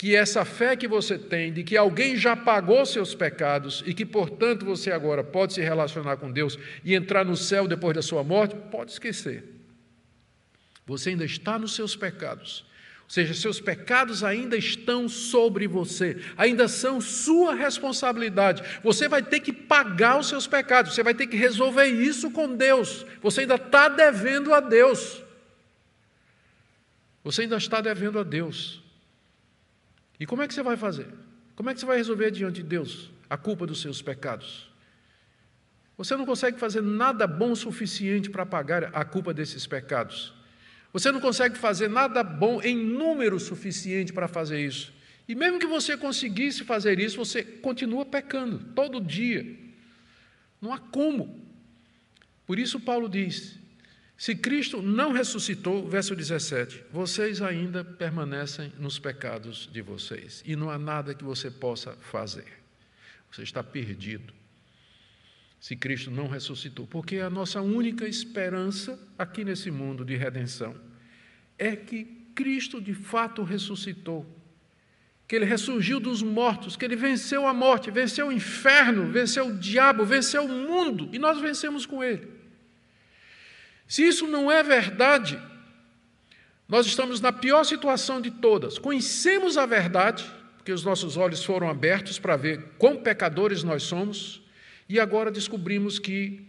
que 0.00 0.16
essa 0.16 0.46
fé 0.46 0.74
que 0.76 0.88
você 0.88 1.18
tem 1.18 1.52
de 1.52 1.62
que 1.62 1.76
alguém 1.76 2.16
já 2.16 2.34
pagou 2.34 2.86
seus 2.86 3.14
pecados 3.14 3.84
e 3.84 3.92
que, 3.92 4.06
portanto, 4.06 4.64
você 4.64 4.90
agora 4.90 5.22
pode 5.22 5.52
se 5.52 5.60
relacionar 5.60 6.16
com 6.16 6.32
Deus 6.32 6.58
e 6.82 6.94
entrar 6.94 7.22
no 7.22 7.36
céu 7.36 7.68
depois 7.68 7.94
da 7.94 8.00
sua 8.00 8.24
morte, 8.24 8.56
pode 8.70 8.92
esquecer. 8.92 9.44
Você 10.86 11.10
ainda 11.10 11.26
está 11.26 11.58
nos 11.58 11.74
seus 11.74 11.94
pecados. 11.94 12.64
Ou 13.02 13.10
seja, 13.10 13.34
seus 13.34 13.60
pecados 13.60 14.24
ainda 14.24 14.56
estão 14.56 15.06
sobre 15.06 15.68
você, 15.68 16.16
ainda 16.34 16.66
são 16.66 16.98
sua 16.98 17.54
responsabilidade. 17.54 18.62
Você 18.82 19.06
vai 19.06 19.22
ter 19.22 19.40
que 19.40 19.52
pagar 19.52 20.18
os 20.18 20.28
seus 20.28 20.46
pecados, 20.46 20.94
você 20.94 21.02
vai 21.02 21.12
ter 21.12 21.26
que 21.26 21.36
resolver 21.36 21.84
isso 21.84 22.30
com 22.30 22.56
Deus. 22.56 23.04
Você 23.20 23.42
ainda 23.42 23.56
está 23.56 23.86
devendo 23.90 24.54
a 24.54 24.60
Deus. 24.60 25.22
Você 27.22 27.42
ainda 27.42 27.58
está 27.58 27.82
devendo 27.82 28.18
a 28.18 28.22
Deus. 28.22 28.80
E 30.20 30.26
como 30.26 30.42
é 30.42 30.46
que 30.46 30.52
você 30.52 30.62
vai 30.62 30.76
fazer? 30.76 31.08
Como 31.56 31.70
é 31.70 31.74
que 31.74 31.80
você 31.80 31.86
vai 31.86 31.96
resolver 31.96 32.30
diante 32.30 32.56
de 32.56 32.68
Deus 32.68 33.10
a 33.28 33.38
culpa 33.38 33.66
dos 33.66 33.80
seus 33.80 34.02
pecados? 34.02 34.70
Você 35.96 36.16
não 36.16 36.26
consegue 36.26 36.58
fazer 36.58 36.82
nada 36.82 37.26
bom 37.26 37.52
o 37.52 37.56
suficiente 37.56 38.30
para 38.30 38.44
pagar 38.44 38.90
a 38.94 39.04
culpa 39.04 39.32
desses 39.34 39.66
pecados. 39.66 40.32
Você 40.92 41.12
não 41.12 41.20
consegue 41.20 41.56
fazer 41.56 41.88
nada 41.88 42.22
bom 42.22 42.60
em 42.62 42.76
número 42.76 43.38
suficiente 43.38 44.12
para 44.12 44.26
fazer 44.26 44.64
isso. 44.64 44.92
E 45.28 45.34
mesmo 45.34 45.58
que 45.58 45.66
você 45.66 45.96
conseguisse 45.96 46.64
fazer 46.64 46.98
isso, 46.98 47.16
você 47.16 47.42
continua 47.42 48.04
pecando 48.04 48.58
todo 48.74 49.00
dia. 49.00 49.46
Não 50.60 50.72
há 50.72 50.78
como. 50.78 51.40
Por 52.46 52.58
isso, 52.58 52.80
Paulo 52.80 53.08
diz: 53.08 53.59
se 54.20 54.34
Cristo 54.34 54.82
não 54.82 55.12
ressuscitou, 55.12 55.88
verso 55.88 56.14
17, 56.14 56.84
vocês 56.92 57.40
ainda 57.40 57.82
permanecem 57.82 58.70
nos 58.78 58.98
pecados 58.98 59.66
de 59.72 59.80
vocês 59.80 60.42
e 60.44 60.54
não 60.54 60.68
há 60.68 60.78
nada 60.78 61.14
que 61.14 61.24
você 61.24 61.50
possa 61.50 61.96
fazer. 62.02 62.44
Você 63.32 63.42
está 63.42 63.64
perdido. 63.64 64.34
Se 65.58 65.74
Cristo 65.74 66.10
não 66.10 66.28
ressuscitou, 66.28 66.86
porque 66.86 67.16
a 67.16 67.30
nossa 67.30 67.62
única 67.62 68.06
esperança 68.06 69.00
aqui 69.16 69.42
nesse 69.42 69.70
mundo 69.70 70.04
de 70.04 70.16
redenção 70.16 70.76
é 71.58 71.74
que 71.74 72.04
Cristo 72.34 72.78
de 72.78 72.92
fato 72.92 73.42
ressuscitou, 73.42 74.26
que 75.26 75.34
ele 75.34 75.46
ressurgiu 75.46 75.98
dos 75.98 76.22
mortos, 76.22 76.76
que 76.76 76.84
ele 76.84 76.94
venceu 76.94 77.46
a 77.46 77.54
morte, 77.54 77.90
venceu 77.90 78.28
o 78.28 78.32
inferno, 78.32 79.10
venceu 79.10 79.48
o 79.48 79.58
diabo, 79.58 80.04
venceu 80.04 80.44
o 80.44 80.48
mundo 80.68 81.08
e 81.10 81.18
nós 81.18 81.40
vencemos 81.40 81.86
com 81.86 82.04
ele. 82.04 82.39
Se 83.90 84.06
isso 84.06 84.28
não 84.28 84.48
é 84.48 84.62
verdade, 84.62 85.36
nós 86.68 86.86
estamos 86.86 87.20
na 87.20 87.32
pior 87.32 87.64
situação 87.64 88.20
de 88.20 88.30
todas. 88.30 88.78
Conhecemos 88.78 89.58
a 89.58 89.66
verdade, 89.66 90.24
porque 90.56 90.70
os 90.70 90.84
nossos 90.84 91.16
olhos 91.16 91.42
foram 91.44 91.68
abertos 91.68 92.16
para 92.16 92.36
ver 92.36 92.62
quão 92.78 92.98
pecadores 92.98 93.64
nós 93.64 93.82
somos, 93.82 94.40
e 94.88 95.00
agora 95.00 95.28
descobrimos 95.28 95.98
que 95.98 96.40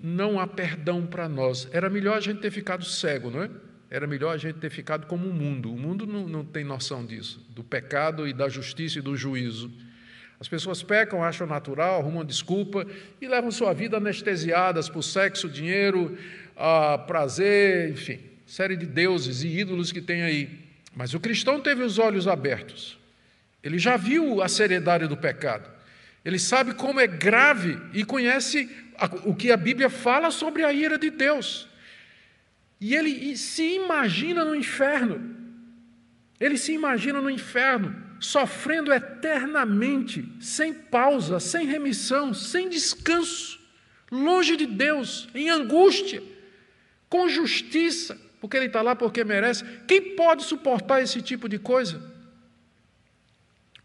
não 0.00 0.38
há 0.38 0.46
perdão 0.46 1.04
para 1.04 1.28
nós. 1.28 1.68
Era 1.72 1.90
melhor 1.90 2.16
a 2.16 2.20
gente 2.20 2.40
ter 2.40 2.52
ficado 2.52 2.84
cego, 2.84 3.28
não 3.28 3.42
é? 3.42 3.50
Era 3.90 4.06
melhor 4.06 4.32
a 4.32 4.38
gente 4.38 4.60
ter 4.60 4.70
ficado 4.70 5.08
como 5.08 5.28
o 5.28 5.34
mundo. 5.34 5.74
O 5.74 5.76
mundo 5.76 6.06
não, 6.06 6.28
não 6.28 6.44
tem 6.44 6.62
noção 6.62 7.04
disso, 7.04 7.44
do 7.50 7.64
pecado 7.64 8.28
e 8.28 8.32
da 8.32 8.48
justiça 8.48 9.00
e 9.00 9.02
do 9.02 9.16
juízo. 9.16 9.68
As 10.38 10.48
pessoas 10.48 10.82
pecam, 10.82 11.24
acham 11.24 11.46
natural, 11.46 12.00
arrumam 12.00 12.24
desculpa 12.24 12.86
e 13.20 13.26
levam 13.26 13.50
sua 13.50 13.72
vida 13.72 13.96
anestesiadas 13.96 14.88
por 14.88 15.02
sexo, 15.02 15.48
dinheiro, 15.48 16.16
ah, 16.56 16.98
prazer, 16.98 17.90
enfim, 17.90 18.20
série 18.46 18.76
de 18.76 18.86
deuses 18.86 19.42
e 19.42 19.48
ídolos 19.48 19.90
que 19.90 20.00
tem 20.00 20.22
aí. 20.22 20.50
Mas 20.94 21.14
o 21.14 21.20
cristão 21.20 21.60
teve 21.60 21.82
os 21.82 21.98
olhos 21.98 22.28
abertos. 22.28 22.98
Ele 23.62 23.78
já 23.78 23.96
viu 23.96 24.42
a 24.42 24.48
seriedade 24.48 25.06
do 25.06 25.16
pecado. 25.16 25.68
Ele 26.24 26.38
sabe 26.38 26.74
como 26.74 27.00
é 27.00 27.06
grave 27.06 27.78
e 27.94 28.04
conhece 28.04 28.70
o 29.24 29.34
que 29.34 29.50
a 29.50 29.56
Bíblia 29.56 29.88
fala 29.88 30.30
sobre 30.30 30.64
a 30.64 30.72
ira 30.72 30.98
de 30.98 31.10
Deus. 31.10 31.68
E 32.80 32.94
ele 32.94 33.36
se 33.36 33.62
imagina 33.74 34.44
no 34.44 34.54
inferno. 34.54 35.34
Ele 36.38 36.58
se 36.58 36.72
imagina 36.72 37.20
no 37.20 37.30
inferno 37.30 38.05
sofrendo 38.20 38.92
eternamente, 38.92 40.28
sem 40.40 40.72
pausa, 40.72 41.38
sem 41.40 41.66
remissão, 41.66 42.32
sem 42.32 42.68
descanso, 42.68 43.60
longe 44.10 44.56
de 44.56 44.66
Deus, 44.66 45.28
em 45.34 45.50
angústia, 45.50 46.22
com 47.08 47.28
justiça, 47.28 48.18
porque 48.40 48.56
ele 48.56 48.66
está 48.66 48.82
lá 48.82 48.94
porque 48.94 49.24
merece. 49.24 49.64
Quem 49.86 50.16
pode 50.16 50.44
suportar 50.44 51.02
esse 51.02 51.20
tipo 51.22 51.48
de 51.48 51.58
coisa? 51.58 52.14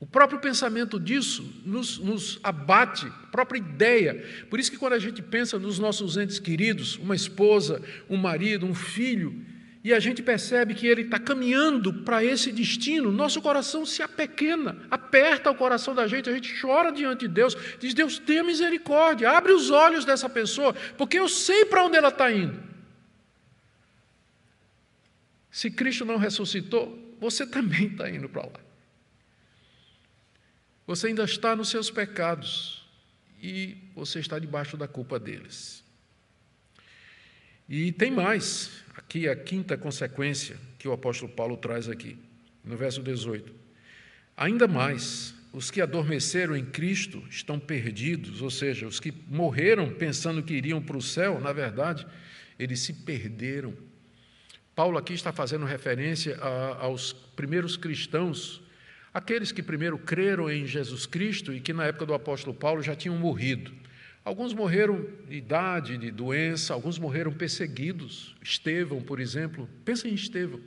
O 0.02 0.06
próprio 0.08 0.39
pensamento 0.39 1.00
disso 1.00 1.62
nos, 1.63 2.00
nos, 2.00 2.39
abate, 2.41 3.06
a 3.06 3.28
própria 3.28 3.60
ideia. 3.60 4.26
Por 4.50 4.60
isso 4.60 4.72
que 4.72 4.78
quando 4.78 4.94
a 4.94 5.00
gente 5.00 5.22
pensa 5.22 5.60
nos 5.60 5.78
nossos 5.78 6.17
entes 6.17 6.39
queridos, 6.39 6.98
uma 6.98 7.15
esposa, 7.15 7.84
um 8.10 8.17
marido, 8.17 8.65
um 8.65 8.74
filho, 8.74 9.46
e 9.84 9.94
a 9.94 10.00
gente 10.00 10.22
percebe 10.22 10.76
que 10.76 10.86
ele 10.86 11.02
está 11.02 11.17
caminhando 11.17 11.91
para 11.91 12.24
esse 12.24 12.52
destino, 12.52 13.12
nosso 13.12 13.41
coração 13.41 13.84
se 13.84 14.04
apequena, 14.04 14.78
aperta 14.91 15.50
o 15.50 15.56
coração 15.56 15.96
da 15.96 16.08
gente, 16.08 16.30
a 16.30 16.34
gente 16.34 16.60
chora 16.62 16.91
diante 16.91 17.22
de 17.22 17.34
Deus, 17.34 17.58
diz: 17.80 17.94
Deus, 17.94 18.20
tenha 18.20 18.44
misericórdia, 18.44 19.32
abre 19.32 19.54
os 19.54 19.72
olhos 19.72 20.06
dessa 20.06 20.30
pessoa, 20.30 20.74
porque 20.98 21.17
eu 21.17 21.28
sei 21.28 21.65
para 21.65 21.84
onde 21.84 21.98
ela 21.98 22.10
está 22.10 22.32
indo. 22.32 22.62
Se 25.50 25.72
Cristo 25.72 26.06
não 26.06 26.17
ressuscitou, 26.17 27.17
você 27.20 27.46
também 27.46 27.88
está 27.88 28.10
indo 28.10 28.30
para 28.30 28.44
lá. 28.44 28.60
Você 30.86 31.08
ainda 31.08 31.24
está 31.24 31.56
nos 31.56 31.70
seus 31.70 31.89
pecados 31.89 32.88
e 33.41 33.78
você 33.96 34.20
está 34.20 34.38
debaixo 34.38 34.78
da 34.78 34.88
culpa 34.88 35.20
deles. 35.20 35.84
E 37.67 37.91
tem 37.91 38.12
mais, 38.12 38.84
aqui 38.95 39.28
a 39.28 39.36
quinta 39.36 39.78
consequência 39.78 40.58
que 40.78 40.88
o 40.88 40.93
apóstolo 40.93 41.32
Paulo 41.32 41.56
traz 41.58 41.88
aqui, 41.88 42.17
no 42.63 42.76
verso 42.76 43.02
18. 43.02 43.54
Ainda 44.36 44.67
mais, 44.67 45.34
os 45.54 45.69
que 45.69 45.82
adormeceram 45.82 46.56
em 46.56 46.65
Cristo 46.65 47.24
estão 47.30 47.60
perdidos, 47.60 48.41
ou 48.41 48.50
seja, 48.50 48.88
os 48.88 49.00
que 49.00 49.13
morreram 49.28 49.91
pensando 49.91 50.41
que 50.41 50.54
iriam 50.54 50.82
para 50.82 50.97
o 50.97 51.02
céu, 51.02 51.39
na 51.39 51.52
verdade, 51.52 52.08
eles 52.58 52.80
se 52.80 52.93
perderam. 52.93 53.74
Paulo 54.74 54.97
aqui 54.97 55.13
está 55.13 55.34
fazendo 55.34 55.65
referência 55.65 56.38
a, 56.38 56.84
aos 56.84 57.12
primeiros 57.12 57.76
cristãos, 57.76 58.62
aqueles 59.13 59.52
que 59.52 59.62
primeiro 59.62 59.97
creram 59.97 60.50
em 60.50 60.65
Jesus 60.65 61.06
Cristo 61.06 61.54
e 61.54 61.60
que 61.60 61.74
na 61.74 61.86
época 61.86 62.06
do 62.06 62.13
apóstolo 62.13 62.56
Paulo 62.56 62.82
já 62.82 62.95
tinham 62.95 63.17
morrido. 63.17 63.71
Alguns 64.23 64.53
morreram 64.53 65.03
de 65.27 65.36
idade, 65.36 65.97
de 65.97 66.12
doença, 66.12 66.73
alguns 66.73 66.99
morreram 66.99 67.31
perseguidos. 67.34 68.36
Estevão, 68.41 69.01
por 69.01 69.19
exemplo, 69.19 69.67
pensa 69.84 70.07
em 70.07 70.13
Estevão, 70.13 70.60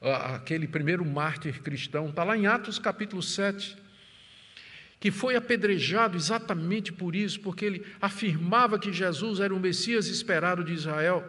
aquele 0.00 0.66
primeiro 0.66 1.04
mártir 1.04 1.62
cristão, 1.62 2.08
está 2.08 2.24
lá 2.24 2.36
em 2.36 2.46
Atos 2.46 2.78
capítulo 2.78 3.22
7, 3.22 3.76
que 4.98 5.12
foi 5.12 5.36
apedrejado 5.36 6.16
exatamente 6.16 6.92
por 6.92 7.14
isso, 7.14 7.40
porque 7.40 7.64
ele 7.64 7.86
afirmava 8.00 8.78
que 8.78 8.92
Jesus 8.92 9.38
era 9.38 9.54
o 9.54 9.60
Messias 9.60 10.08
esperado 10.08 10.64
de 10.64 10.72
Israel 10.72 11.24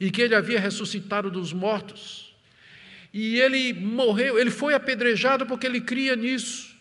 e 0.00 0.10
que 0.10 0.22
ele 0.22 0.34
havia 0.34 0.58
ressuscitado 0.58 1.30
dos 1.30 1.52
mortos. 1.52 2.34
E 3.12 3.38
ele 3.40 3.74
morreu, 3.74 4.38
ele 4.38 4.50
foi 4.50 4.72
apedrejado 4.72 5.44
porque 5.46 5.66
ele 5.66 5.80
cria 5.80 6.16
nisso. 6.16 6.75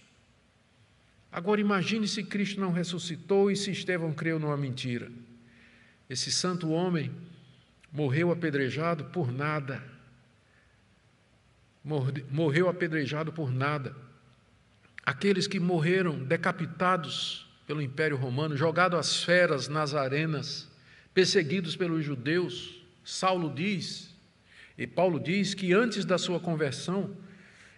Agora 1.35 1.59
imagine 1.59 2.07
se 2.07 2.23
Cristo 2.23 2.61
não 2.61 2.71
ressuscitou 2.71 3.51
e 3.51 3.57
se 3.57 3.69
Estevão 3.69 4.13
creu 4.13 4.39
numa 4.39 4.55
mentira. 4.55 5.11
Esse 6.09 6.31
santo 6.31 6.69
homem 6.69 7.11
morreu 7.91 8.31
apedrejado 8.31 9.03
por 9.03 9.33
nada. 9.33 9.83
Morreu 12.31 12.69
apedrejado 12.69 13.33
por 13.33 13.51
nada. 13.51 13.93
Aqueles 15.05 15.45
que 15.45 15.59
morreram 15.59 16.23
decapitados 16.23 17.45
pelo 17.67 17.81
Império 17.81 18.15
Romano, 18.15 18.55
jogados 18.55 18.97
às 18.97 19.21
feras 19.21 19.67
nas 19.67 19.93
arenas, 19.93 20.71
perseguidos 21.13 21.75
pelos 21.75 22.05
judeus, 22.05 22.81
Saulo 23.03 23.53
diz, 23.53 24.15
e 24.77 24.87
Paulo 24.87 25.19
diz 25.19 25.53
que 25.53 25.73
antes 25.73 26.05
da 26.05 26.17
sua 26.17 26.39
conversão, 26.39 27.13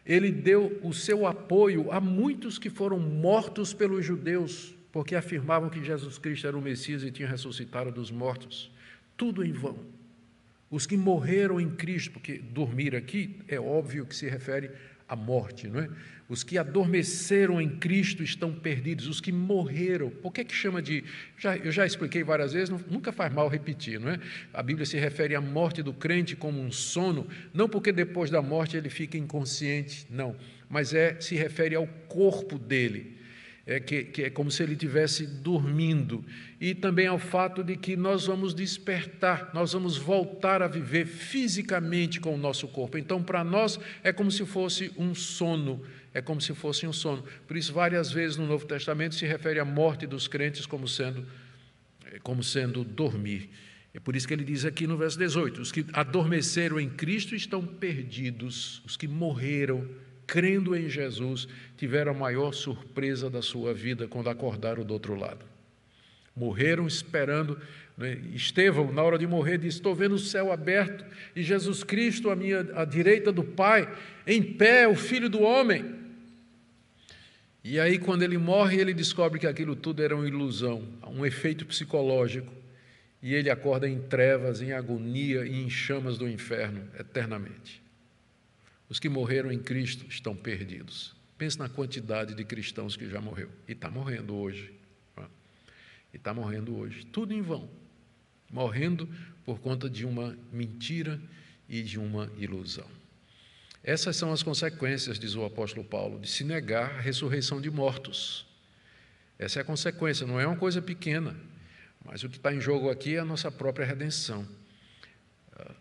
ele 0.08 0.32
deu 0.32 0.80
o 0.82 0.94
seu 0.94 1.28
apoio 1.28 1.92
a 1.92 2.00
muitos 2.00 2.58
que 2.58 2.70
foram 2.70 2.98
mortos 2.98 3.74
pelos 3.74 4.06
judeus, 4.06 4.74
porque 4.90 5.14
afirmavam 5.16 5.70
que 5.70 5.84
Jesus 5.84 6.18
Cristo 6.18 6.48
era 6.48 6.58
o 6.58 6.62
Messias 6.62 7.04
e 7.04 7.12
tinha 7.12 7.28
ressuscitado 7.28 7.92
dos 7.92 8.10
mortos. 8.10 8.72
Tudo 9.18 9.44
em 9.44 9.52
vão. 9.52 9.78
Os 10.72 10.88
que 10.88 10.96
morreram 10.96 11.60
em 11.60 11.70
Cristo, 11.70 12.12
porque 12.12 12.38
dormir 12.38 12.96
aqui 12.96 13.38
é 13.50 13.60
óbvio 13.60 14.06
que 14.06 14.16
se 14.16 14.30
refere 14.30 14.72
à 15.08 15.16
morte, 15.16 15.68
não 15.68 15.80
é? 15.80 15.90
Os 16.30 16.44
que 16.44 16.58
adormeceram 16.58 17.62
em 17.62 17.70
Cristo 17.70 18.22
estão 18.22 18.54
perdidos, 18.54 19.08
os 19.08 19.22
que 19.22 19.32
morreram. 19.32 20.10
Por 20.10 20.34
que, 20.34 20.44
que 20.44 20.54
chama 20.54 20.82
de. 20.82 21.04
Já, 21.38 21.56
eu 21.56 21.72
já 21.72 21.86
expliquei 21.86 22.22
várias 22.24 22.52
vezes, 22.52 22.70
não, 22.70 22.80
nunca 22.90 23.14
faz 23.14 23.34
mal 23.34 23.48
repetir, 23.48 24.00
não 24.00 24.10
é? 24.10 24.20
A 24.54 24.62
Bíblia 24.62 24.86
se 24.86 24.98
refere 24.98 25.36
à 25.36 25.42
morte 25.42 25.82
do 25.82 25.94
crente 25.94 26.36
como 26.36 26.60
um 26.60 26.72
sono, 26.72 27.28
não 27.54 27.70
porque 27.70 27.94
depois 27.94 28.30
da 28.30 28.42
morte 28.42 28.76
ele 28.76 28.90
fica 28.90 29.18
inconsciente, 29.18 30.06
não, 30.10 30.36
mas 30.70 30.94
é 30.94 31.20
se 31.22 31.36
refere 31.36 31.76
ao 31.76 31.88
corpo 32.08 32.60
dele 32.60 33.17
é, 33.68 33.82
que, 33.82 34.06
que 34.06 34.24
é 34.24 34.30
como 34.30 34.50
se 34.50 34.64
ele 34.64 34.74
estivesse 34.74 35.28
dormindo, 35.28 36.24
e 36.60 36.74
também 36.74 37.06
ao 37.06 37.20
fato 37.20 37.62
de 37.62 37.76
que 37.76 37.98
nós 37.98 38.26
vamos 38.26 38.54
despertar, 38.54 39.52
nós 39.54 39.74
vamos 39.74 39.98
voltar 39.98 40.62
a 40.62 40.68
viver 40.68 41.06
fisicamente 41.06 42.18
com 42.22 42.34
o 42.34 42.38
nosso 42.38 42.66
corpo. 42.70 42.98
Então, 42.98 43.22
para 43.22 43.44
nós, 43.44 43.78
é 44.02 44.14
como 44.14 44.32
se 44.32 44.46
fosse 44.46 44.90
um 44.98 45.14
sono, 45.14 45.84
é 46.14 46.22
como 46.22 46.40
se 46.40 46.54
fosse 46.56 46.88
um 46.88 46.94
sono. 46.94 47.26
Por 47.46 47.58
isso, 47.58 47.74
várias 47.74 48.10
vezes 48.10 48.38
no 48.38 48.48
Novo 48.48 48.66
Testamento 48.66 49.16
se 49.16 49.26
refere 49.26 49.60
à 49.60 49.66
morte 49.66 50.08
dos 50.08 50.30
crentes 50.30 50.66
como 50.66 50.88
sendo, 50.88 51.28
como 52.24 52.42
sendo 52.42 52.86
dormir. 52.86 53.50
É 53.94 54.00
por 54.00 54.16
isso 54.16 54.28
que 54.28 54.34
ele 54.34 54.46
diz 54.46 54.64
aqui 54.64 54.88
no 54.88 54.96
verso 54.96 55.20
18: 55.20 55.62
os 55.62 55.72
que 55.74 55.86
adormeceram 55.92 56.80
em 56.80 56.90
Cristo 56.90 57.36
estão 57.36 57.66
perdidos, 57.66 58.82
os 58.86 58.96
que 58.96 59.08
morreram 59.08 59.86
crendo 60.28 60.76
em 60.76 60.90
Jesus, 60.90 61.48
tiveram 61.78 62.12
a 62.12 62.16
maior 62.16 62.54
surpresa 62.54 63.30
da 63.30 63.42
sua 63.42 63.74
vida 63.74 64.08
quando 64.08 64.30
acordaram 64.30 64.84
do 64.84 64.94
outro 64.94 65.16
lado. 65.16 65.46
Morreram 66.36 66.86
esperando. 66.86 67.60
Né? 67.98 68.22
Estevão, 68.34 68.92
na 68.92 69.02
hora 69.02 69.18
de 69.18 69.26
morrer, 69.26 69.58
disse: 69.58 69.78
Estou 69.78 69.96
vendo 69.96 70.16
o 70.16 70.20
céu 70.20 70.52
aberto 70.52 71.04
e 71.36 71.42
Jesus 71.42 71.84
Cristo 71.84 72.30
à 72.30 72.36
minha 72.36 72.60
à 72.76 72.86
direita 72.86 73.32
do 73.32 73.44
Pai, 73.44 73.92
em 74.28 74.44
pé, 74.44 74.88
o 74.88 74.96
Filho 74.96 75.30
do 75.30 75.42
Homem. 75.42 75.96
E 77.64 77.80
aí, 77.80 77.98
quando 77.98 78.22
ele 78.22 78.38
morre, 78.38 78.80
ele 78.80 78.94
descobre 78.94 79.40
que 79.40 79.48
aquilo 79.48 79.76
tudo 79.76 80.04
era 80.04 80.16
uma 80.16 80.28
ilusão, 80.28 80.88
um 81.08 81.26
efeito 81.26 81.66
psicológico. 81.66 82.54
E 83.22 83.34
ele 83.34 83.50
acorda 83.50 83.90
em 83.90 84.00
trevas, 84.00 84.62
em 84.62 84.74
agonia 84.74 85.46
e 85.46 85.64
em 85.64 85.70
chamas 85.70 86.18
do 86.18 86.30
inferno 86.30 86.84
eternamente. 87.00 87.87
Os 88.90 89.00
que 89.00 89.10
morreram 89.10 89.52
em 89.52 89.60
Cristo 89.60 90.06
estão 90.08 90.36
perdidos. 90.36 91.16
Pense 91.38 91.60
na 91.60 91.70
quantidade 91.70 92.34
de 92.34 92.44
cristãos 92.44 92.96
que 92.96 93.10
já 93.10 93.22
morreu. 93.22 93.50
E 93.68 93.74
está 93.74 93.90
morrendo 93.90 94.36
hoje. 94.36 94.74
E 96.14 96.18
está 96.18 96.34
morrendo 96.34 96.76
hoje. 96.76 97.06
Tudo 97.06 97.34
em 97.34 97.42
vão. 97.42 97.70
Morrendo 98.52 99.08
por 99.46 99.60
conta 99.60 99.90
de 99.90 100.06
uma 100.06 100.38
mentira 100.52 101.22
e 101.70 101.82
de 101.84 102.00
uma 102.00 102.32
ilusão. 102.38 102.88
Essas 103.84 104.16
são 104.16 104.34
as 104.34 104.44
consequências, 104.44 105.20
diz 105.20 105.36
o 105.36 105.46
apóstolo 105.46 105.86
Paulo, 105.86 106.20
de 106.20 106.28
se 106.28 106.44
negar 106.44 106.96
a 106.96 107.00
ressurreição 107.00 107.62
de 107.62 107.70
mortos. 107.70 108.46
Essa 109.38 109.60
é 109.60 109.62
a 109.62 109.66
consequência, 109.66 110.26
não 110.26 110.40
é 110.40 110.48
uma 110.48 110.58
coisa 110.58 110.82
pequena, 110.82 111.36
mas 112.04 112.24
o 112.24 112.30
que 112.30 112.38
está 112.38 112.54
em 112.54 112.60
jogo 112.60 112.90
aqui 112.90 113.16
é 113.16 113.20
a 113.20 113.26
nossa 113.26 113.52
própria 113.52 113.86
redenção. 113.86 114.48
Ah, 115.54 115.76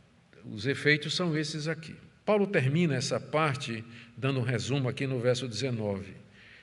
os 0.44 0.66
efeitos 0.66 1.14
são 1.14 1.36
esses 1.36 1.66
aqui. 1.66 1.96
Paulo 2.26 2.48
termina 2.48 2.96
essa 2.96 3.20
parte 3.20 3.84
dando 4.16 4.40
um 4.40 4.42
resumo 4.42 4.88
aqui 4.88 5.06
no 5.06 5.20
verso 5.20 5.46
19. 5.46 6.12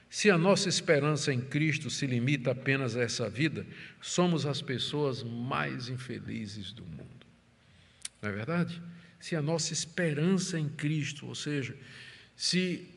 Se 0.09 0.29
a 0.29 0.37
nossa 0.37 0.67
esperança 0.67 1.33
em 1.33 1.39
Cristo 1.39 1.89
se 1.89 2.05
limita 2.05 2.51
apenas 2.51 2.97
a 2.97 3.01
essa 3.01 3.29
vida, 3.29 3.65
somos 4.01 4.45
as 4.45 4.61
pessoas 4.61 5.23
mais 5.23 5.87
infelizes 5.87 6.73
do 6.73 6.83
mundo. 6.83 7.25
Não 8.21 8.29
é 8.29 8.33
verdade? 8.33 8.81
Se 9.17 9.37
a 9.37 9.41
nossa 9.41 9.71
esperança 9.71 10.59
em 10.59 10.67
Cristo, 10.67 11.25
ou 11.25 11.33
seja, 11.33 11.75
se 12.35 12.89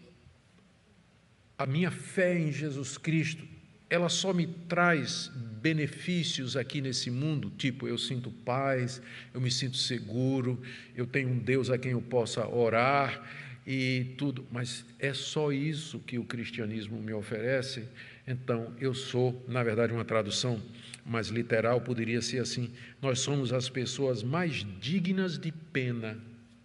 a 1.57 1.67
minha 1.67 1.91
fé 1.93 2.37
em 2.37 2.51
Jesus 2.51 2.99
Cristo 2.99 3.47
ela 3.89 4.09
só 4.09 4.33
me 4.33 4.47
traz 4.47 5.31
benefícios 5.63 6.57
aqui 6.57 6.81
nesse 6.81 7.11
mundo, 7.11 7.51
tipo 7.51 7.87
eu 7.89 7.97
sinto 7.97 8.31
paz, 8.31 9.01
eu 9.33 9.41
me 9.41 9.51
sinto 9.51 9.77
seguro, 9.77 10.61
eu 10.95 11.07
tenho 11.07 11.29
um 11.29 11.39
Deus 11.39 11.71
a 11.71 11.79
quem 11.79 11.93
eu 11.93 12.03
possa 12.03 12.47
orar 12.47 13.25
e 13.67 14.15
tudo, 14.17 14.47
mas 14.51 14.85
é 14.99 15.13
só 15.13 15.53
isso 15.53 15.99
que 16.01 16.19
o 16.19 16.25
cristianismo 16.25 17.01
me 17.01 17.13
oferece. 17.13 17.89
Então, 18.27 18.75
eu 18.81 18.93
sou, 18.93 19.45
na 19.49 19.63
verdade, 19.63 19.93
uma 19.93 20.05
tradução 20.05 20.61
mais 21.05 21.29
literal 21.29 21.81
poderia 21.81 22.21
ser 22.21 22.39
assim: 22.41 22.73
nós 23.01 23.21
somos 23.21 23.53
as 23.53 23.69
pessoas 23.69 24.23
mais 24.23 24.67
dignas 24.81 25.39
de 25.39 25.53
pena 25.53 26.19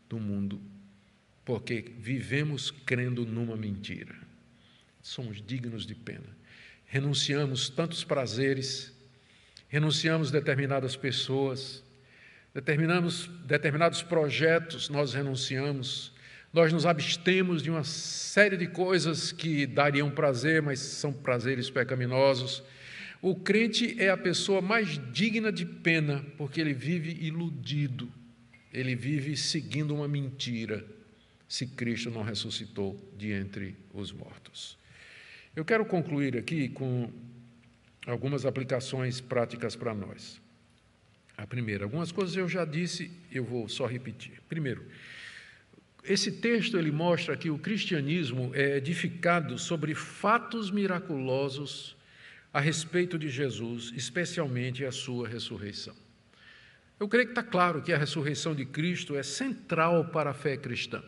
do 0.09 0.19
mundo, 0.19 0.59
porque 1.45 1.85
vivemos 1.99 2.71
crendo 2.71 3.25
numa 3.25 3.55
mentira. 3.55 4.15
Somos 5.01 5.41
dignos 5.41 5.85
de 5.85 5.95
pena 5.95 6.40
renunciamos 6.91 7.69
tantos 7.69 8.03
prazeres, 8.03 8.91
renunciamos 9.69 10.29
determinadas 10.29 10.97
pessoas, 10.97 11.81
determinamos 12.53 13.27
determinados 13.45 14.03
projetos, 14.03 14.89
nós 14.89 15.13
renunciamos, 15.13 16.11
nós 16.51 16.73
nos 16.73 16.85
abstemos 16.85 17.63
de 17.63 17.69
uma 17.69 17.85
série 17.85 18.57
de 18.57 18.67
coisas 18.67 19.31
que 19.31 19.65
dariam 19.65 20.11
prazer, 20.11 20.61
mas 20.61 20.81
são 20.81 21.13
prazeres 21.13 21.69
pecaminosos. 21.69 22.61
O 23.21 23.35
crente 23.35 23.95
é 23.97 24.09
a 24.09 24.17
pessoa 24.17 24.61
mais 24.61 24.99
digna 25.13 25.49
de 25.49 25.65
pena, 25.65 26.25
porque 26.37 26.59
ele 26.59 26.73
vive 26.73 27.25
iludido, 27.25 28.11
ele 28.73 28.97
vive 28.97 29.37
seguindo 29.37 29.95
uma 29.95 30.09
mentira, 30.09 30.85
se 31.47 31.65
Cristo 31.67 32.11
não 32.11 32.21
ressuscitou 32.21 32.99
de 33.17 33.31
entre 33.31 33.77
os 33.93 34.11
mortos. 34.11 34.80
Eu 35.53 35.65
quero 35.65 35.83
concluir 35.85 36.37
aqui 36.37 36.69
com 36.69 37.11
algumas 38.07 38.45
aplicações 38.45 39.19
práticas 39.19 39.75
para 39.75 39.93
nós. 39.93 40.41
A 41.37 41.45
primeira, 41.45 41.83
algumas 41.83 42.09
coisas 42.09 42.37
eu 42.37 42.47
já 42.47 42.63
disse, 42.63 43.11
eu 43.29 43.43
vou 43.43 43.67
só 43.67 43.85
repetir. 43.85 44.41
Primeiro, 44.47 44.85
esse 46.05 46.31
texto 46.31 46.77
ele 46.77 46.91
mostra 46.91 47.35
que 47.35 47.49
o 47.49 47.59
cristianismo 47.59 48.51
é 48.55 48.77
edificado 48.77 49.59
sobre 49.59 49.93
fatos 49.93 50.71
miraculosos 50.71 51.97
a 52.53 52.59
respeito 52.61 53.19
de 53.19 53.29
Jesus, 53.29 53.91
especialmente 53.95 54.85
a 54.85 54.91
sua 54.91 55.27
ressurreição. 55.27 55.95
Eu 56.97 57.09
creio 57.09 57.25
que 57.25 57.31
está 57.31 57.43
claro 57.43 57.81
que 57.81 57.91
a 57.91 57.97
ressurreição 57.97 58.55
de 58.55 58.65
Cristo 58.65 59.17
é 59.17 59.23
central 59.23 60.05
para 60.05 60.29
a 60.29 60.33
fé 60.33 60.55
cristã. 60.55 61.03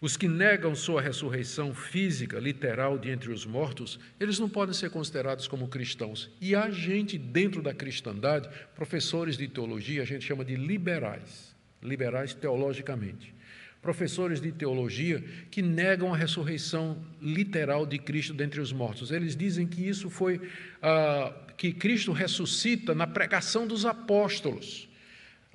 Os 0.00 0.16
que 0.16 0.28
negam 0.28 0.76
sua 0.76 1.02
ressurreição 1.02 1.74
física, 1.74 2.38
literal, 2.38 2.96
de 2.96 3.10
entre 3.10 3.32
os 3.32 3.44
mortos, 3.44 3.98
eles 4.20 4.38
não 4.38 4.48
podem 4.48 4.72
ser 4.72 4.90
considerados 4.90 5.48
como 5.48 5.66
cristãos. 5.66 6.30
E 6.40 6.54
há 6.54 6.70
gente 6.70 7.18
dentro 7.18 7.60
da 7.60 7.74
cristandade, 7.74 8.48
professores 8.76 9.36
de 9.36 9.48
teologia, 9.48 10.02
a 10.02 10.04
gente 10.04 10.24
chama 10.24 10.44
de 10.44 10.54
liberais, 10.54 11.52
liberais 11.82 12.32
teologicamente. 12.32 13.34
Professores 13.82 14.40
de 14.40 14.52
teologia 14.52 15.24
que 15.50 15.62
negam 15.62 16.14
a 16.14 16.16
ressurreição 16.16 17.04
literal 17.20 17.84
de 17.84 17.98
Cristo 17.98 18.32
dentre 18.32 18.60
os 18.60 18.72
mortos. 18.72 19.10
Eles 19.10 19.34
dizem 19.34 19.66
que 19.66 19.88
isso 19.88 20.08
foi 20.08 20.40
ah, 20.80 21.32
que 21.56 21.72
Cristo 21.72 22.12
ressuscita 22.12 22.94
na 22.94 23.06
pregação 23.06 23.66
dos 23.66 23.84
apóstolos. 23.84 24.87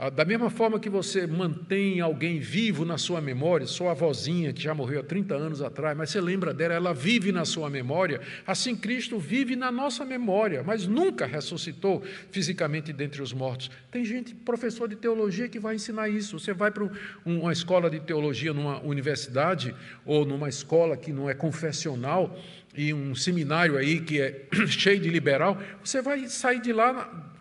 Ah, 0.05 0.09
da 0.09 0.25
mesma 0.25 0.49
forma 0.49 0.81
que 0.81 0.89
você 0.89 1.25
mantém 1.25 2.01
alguém 2.01 2.37
vivo 2.37 2.83
na 2.83 2.97
sua 2.97 3.21
memória, 3.21 3.65
sua 3.65 3.91
avózinha 3.91 4.51
que 4.51 4.61
já 4.61 4.73
morreu 4.73 4.99
há 4.99 5.03
30 5.03 5.33
anos 5.33 5.61
atrás, 5.61 5.95
mas 5.95 6.09
você 6.09 6.19
lembra 6.19 6.53
dela, 6.53 6.73
ela 6.73 6.93
vive 6.93 7.31
na 7.31 7.45
sua 7.45 7.69
memória, 7.69 8.19
assim 8.45 8.75
Cristo 8.75 9.17
vive 9.17 9.55
na 9.55 9.71
nossa 9.71 10.03
memória, 10.03 10.61
mas 10.61 10.85
nunca 10.85 11.25
ressuscitou 11.25 12.03
fisicamente 12.31 12.91
dentre 12.91 13.21
os 13.21 13.31
mortos. 13.31 13.71
Tem 13.89 14.03
gente, 14.03 14.35
professor 14.35 14.89
de 14.89 14.97
teologia, 14.97 15.47
que 15.47 15.57
vai 15.57 15.75
ensinar 15.75 16.09
isso. 16.09 16.37
Você 16.37 16.53
vai 16.53 16.69
para 16.69 16.85
uma 17.25 17.53
escola 17.53 17.89
de 17.89 18.01
teologia 18.01 18.51
numa 18.51 18.81
universidade 18.81 19.73
ou 20.05 20.25
numa 20.25 20.49
escola 20.49 20.97
que 20.97 21.13
não 21.13 21.29
é 21.29 21.33
confessional 21.33 22.37
e 22.75 22.93
um 22.93 23.15
seminário 23.15 23.77
aí 23.77 24.01
que 24.01 24.19
é 24.19 24.47
cheio 24.67 24.99
de 24.99 25.07
liberal, 25.07 25.57
você 25.81 26.01
vai 26.01 26.27
sair 26.27 26.59
de 26.59 26.73
lá 26.73 27.31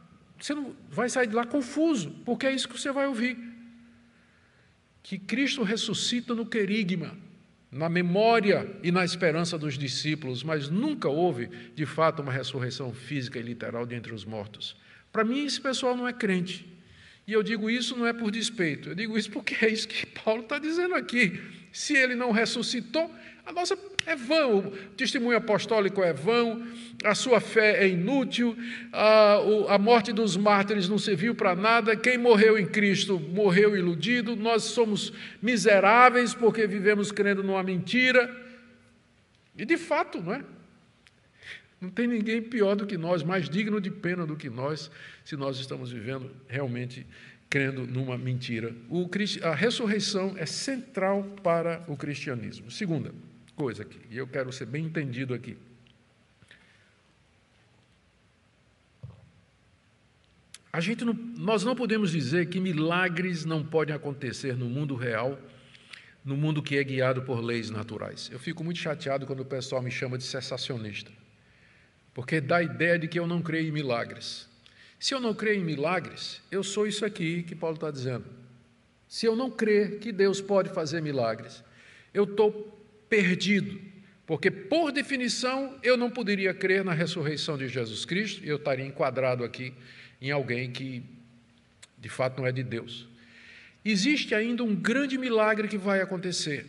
você 0.45 0.55
não 0.55 0.75
vai 0.91 1.09
sair 1.09 1.29
de 1.29 1.35
lá 1.35 1.47
confuso, 1.47 2.11
porque 2.25 2.47
é 2.47 2.53
isso 2.53 2.69
que 2.69 2.79
você 2.79 2.91
vai 2.91 3.07
ouvir. 3.07 3.39
Que 5.01 5.17
Cristo 5.17 5.63
ressuscita 5.63 6.35
no 6.35 6.45
querigma, 6.45 7.17
na 7.71 7.89
memória 7.89 8.69
e 8.83 8.91
na 8.91 9.05
esperança 9.05 9.57
dos 9.57 9.79
discípulos, 9.79 10.43
mas 10.43 10.69
nunca 10.69 11.09
houve, 11.09 11.49
de 11.77 11.87
fato, 11.87 12.23
uma 12.23 12.33
ressurreição 12.33 12.93
física 12.93 13.39
e 13.39 13.43
literal 13.43 13.87
de 13.87 13.95
entre 13.95 14.13
os 14.13 14.25
mortos. 14.25 14.77
Para 15.13 15.23
mim, 15.23 15.45
esse 15.45 15.61
pessoal 15.61 15.97
não 15.97 16.09
é 16.09 16.13
crente. 16.13 16.67
E 17.25 17.33
eu 17.33 17.43
digo 17.43 17.71
isso 17.71 17.97
não 17.97 18.05
é 18.05 18.13
por 18.13 18.33
despeito, 18.33 18.89
eu 18.89 18.95
digo 18.97 19.17
isso 19.17 19.31
porque 19.31 19.65
é 19.65 19.69
isso 19.69 19.87
que 19.87 20.05
Paulo 20.07 20.43
está 20.43 20.59
dizendo 20.59 20.97
aqui. 20.97 21.41
Se 21.73 21.95
ele 21.97 22.17
não 22.17 22.33
ressuscitou, 22.33 23.09
a 23.45 23.53
nossa 23.53 23.77
é 24.07 24.15
vão, 24.15 24.59
o 24.59 24.71
testemunho 24.97 25.37
apostólico 25.37 26.03
é 26.03 26.13
vão, 26.13 26.65
a 27.05 27.15
sua 27.15 27.41
fé 27.41 27.85
é 27.85 27.89
inútil, 27.89 28.57
a, 28.93 29.37
a 29.69 29.79
morte 29.79 30.13
dos 30.13 30.37
mártires 30.37 30.89
não 30.89 30.99
serviu 30.99 31.35
para 31.35 31.55
nada, 31.55 31.97
quem 31.97 32.17
morreu 32.17 32.57
em 32.57 32.67
Cristo 32.67 33.19
morreu 33.19 33.77
iludido, 33.77 34.37
nós 34.37 34.65
somos 34.65 35.13
miseráveis 35.41 36.35
porque 36.35 36.67
vivemos 36.67 37.11
crendo 37.11 37.43
numa 37.43 37.63
mentira. 37.63 38.31
E 39.57 39.65
de 39.65 39.77
fato, 39.77 40.21
não 40.21 40.35
é? 40.35 40.45
Não 41.81 41.91
tem 41.91 42.07
ninguém 42.07 42.41
pior 42.41 42.77
do 42.77 42.87
que 42.87 42.97
nós, 42.97 43.25
mais 43.25 43.49
digno 43.51 43.81
de 43.81 43.91
pena 43.91 44.25
do 44.25 44.37
que 44.37 44.49
nós, 44.49 44.89
se 45.25 45.37
nós 45.37 45.59
estamos 45.59 45.91
vivendo 45.91 46.31
realmente 46.47 47.05
crendo 47.51 47.87
numa 47.89 48.17
mentira. 48.17 48.73
A 49.43 49.55
ressurreição 49.55 50.35
é 50.39 50.47
central 50.47 51.25
para 51.43 51.85
o 51.89 51.97
cristianismo. 51.97 52.71
Segunda 52.71 53.13
coisa 53.57 53.83
aqui, 53.83 54.01
e 54.11 54.17
eu 54.17 54.27
quero 54.27 54.53
ser 54.53 54.67
bem 54.67 54.85
entendido 54.85 55.35
aqui. 55.35 55.57
A 60.73 60.81
gente 60.81 61.05
não, 61.05 61.13
nós 61.13 61.65
não 61.65 61.77
podemos 61.77 62.11
dizer 62.11 62.49
que 62.49 62.59
milagres 62.59 63.45
não 63.45 63.63
podem 63.63 63.95
acontecer 63.95 64.57
no 64.57 64.65
mundo 64.67 64.95
real, 64.95 65.39
no 66.25 66.35
mundo 66.35 66.63
que 66.63 66.79
é 66.79 66.85
guiado 66.85 67.23
por 67.23 67.41
leis 67.41 67.69
naturais. 67.69 68.31
Eu 68.33 68.39
fico 68.39 68.65
muito 68.65 68.79
chateado 68.79 69.27
quando 69.27 69.41
o 69.41 69.45
pessoal 69.45 69.83
me 69.83 69.91
chama 69.91 70.17
de 70.17 70.25
sensacionista, 70.25 71.11
porque 72.15 72.41
dá 72.41 72.57
a 72.57 72.63
ideia 72.63 72.99
de 72.99 73.07
que 73.07 73.19
eu 73.19 73.27
não 73.27 73.43
creio 73.43 73.69
em 73.69 73.73
milagres. 73.73 74.49
Se 74.99 75.13
eu 75.13 75.21
não 75.21 75.35
creio 75.35 75.61
em 75.61 75.65
milagres, 75.65 76.41
eu 76.51 76.63
sou 76.63 76.87
isso 76.87 77.05
aqui 77.05 77.43
que 77.43 77.55
Paulo 77.55 77.75
está 77.75 77.91
dizendo. 77.91 78.25
Se 79.07 79.27
eu 79.27 79.37
não 79.37 79.51
crer 79.51 79.99
que 79.99 80.11
Deus 80.11 80.41
pode 80.41 80.71
fazer 80.71 81.03
milagres, 81.03 81.63
eu 82.15 82.25
estou 82.25 82.82
perdido, 83.13 83.79
porque 84.27 84.51
por 84.51 84.91
definição 84.91 85.79
eu 85.83 85.99
não 85.99 86.09
poderia 86.09 86.55
crer 86.55 86.83
na 86.83 86.95
ressurreição 86.95 87.59
de 87.59 87.69
Jesus 87.69 88.07
Cristo, 88.07 88.43
e 88.43 88.49
eu 88.49 88.57
estaria 88.57 88.87
enquadrado 88.87 89.45
aqui 89.45 89.75
em 90.19 90.31
alguém 90.31 90.71
que 90.71 91.03
de 91.99 92.09
fato 92.09 92.39
não 92.41 92.47
é 92.47 92.53
de 92.53 92.63
Deus. 92.63 93.07
Existe 93.85 94.35
ainda 94.35 94.65
um 94.65 94.75
grande 94.75 95.19
milagre 95.19 95.69
que 95.69 95.77
vai 95.77 96.01
acontecer. 96.01 96.65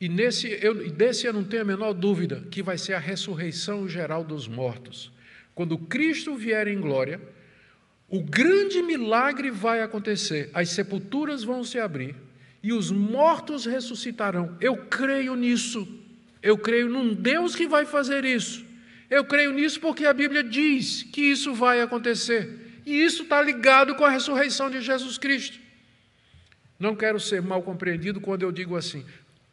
E 0.00 0.08
nesse, 0.08 0.48
eu, 0.60 0.90
desse 0.90 1.28
eu 1.28 1.32
não 1.32 1.44
tenho 1.44 1.62
a 1.62 1.64
menor 1.64 1.92
dúvida, 1.92 2.42
que 2.50 2.60
vai 2.60 2.76
ser 2.76 2.94
a 2.94 2.98
ressurreição 2.98 3.88
geral 3.88 4.24
dos 4.24 4.48
mortos. 4.48 5.12
Quando 5.54 5.78
Cristo 5.78 6.34
vier 6.34 6.66
em 6.66 6.80
glória, 6.80 7.20
o 8.08 8.20
grande 8.20 8.82
milagre 8.82 9.48
vai 9.48 9.80
acontecer, 9.80 10.50
as 10.52 10.70
sepulturas 10.70 11.44
vão 11.44 11.62
se 11.62 11.78
abrir 11.78 12.16
e 12.62 12.72
os 12.72 12.90
mortos 12.90 13.66
ressuscitarão. 13.66 14.56
Eu 14.60 14.76
creio 14.76 15.34
nisso. 15.34 15.86
Eu 16.42 16.56
creio 16.56 16.88
num 16.88 17.12
Deus 17.14 17.54
que 17.54 17.66
vai 17.66 17.84
fazer 17.84 18.24
isso. 18.24 18.64
Eu 19.10 19.24
creio 19.24 19.52
nisso 19.52 19.80
porque 19.80 20.06
a 20.06 20.12
Bíblia 20.12 20.42
diz 20.42 21.02
que 21.02 21.20
isso 21.20 21.52
vai 21.52 21.80
acontecer. 21.80 22.80
E 22.86 23.02
isso 23.02 23.24
está 23.24 23.42
ligado 23.42 23.94
com 23.94 24.04
a 24.04 24.10
ressurreição 24.10 24.70
de 24.70 24.80
Jesus 24.80 25.18
Cristo. 25.18 25.58
Não 26.78 26.96
quero 26.96 27.20
ser 27.20 27.42
mal 27.42 27.62
compreendido 27.62 28.20
quando 28.20 28.42
eu 28.42 28.50
digo 28.50 28.76
assim: 28.76 29.04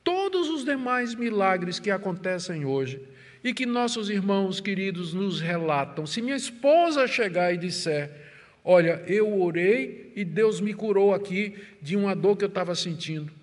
todos 0.04 0.50
os 0.50 0.64
demais 0.64 1.14
milagres 1.14 1.80
que 1.80 1.92
acontecem 1.92 2.66
hoje 2.66 3.02
e 3.44 3.54
que 3.54 3.66
nossos 3.66 4.10
irmãos 4.10 4.60
queridos 4.60 5.14
nos 5.14 5.40
relatam, 5.40 6.06
se 6.06 6.22
minha 6.22 6.36
esposa 6.36 7.08
chegar 7.08 7.54
e 7.54 7.58
disser, 7.58 8.29
Olha, 8.72 9.02
eu 9.08 9.42
orei 9.42 10.14
e 10.16 10.24
Deus 10.24 10.62
me 10.62 10.76
curou 10.76 11.12
aqui 11.12 11.58
de 11.82 11.98
uma 11.98 12.16
dor 12.16 12.38
que 12.38 12.44
eu 12.44 12.50
estava 12.50 12.76
sentindo. 12.76 13.34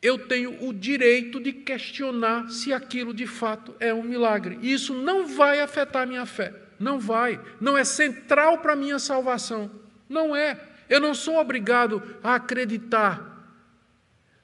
Eu 0.00 0.16
tenho 0.16 0.64
o 0.64 0.72
direito 0.72 1.40
de 1.40 1.52
questionar 1.52 2.48
se 2.48 2.72
aquilo 2.72 3.12
de 3.12 3.26
fato 3.26 3.74
é 3.80 3.92
um 3.92 4.04
milagre. 4.04 4.56
Isso 4.62 4.94
não 4.94 5.26
vai 5.26 5.60
afetar 5.60 6.06
minha 6.06 6.24
fé. 6.24 6.54
Não 6.78 7.00
vai. 7.00 7.40
Não 7.60 7.76
é 7.76 7.82
central 7.82 8.58
para 8.58 8.74
a 8.74 8.76
minha 8.76 8.96
salvação. 9.00 9.68
Não 10.08 10.36
é. 10.36 10.56
Eu 10.88 11.00
não 11.00 11.16
sou 11.16 11.36
obrigado 11.40 12.00
a 12.22 12.36
acreditar 12.36 13.52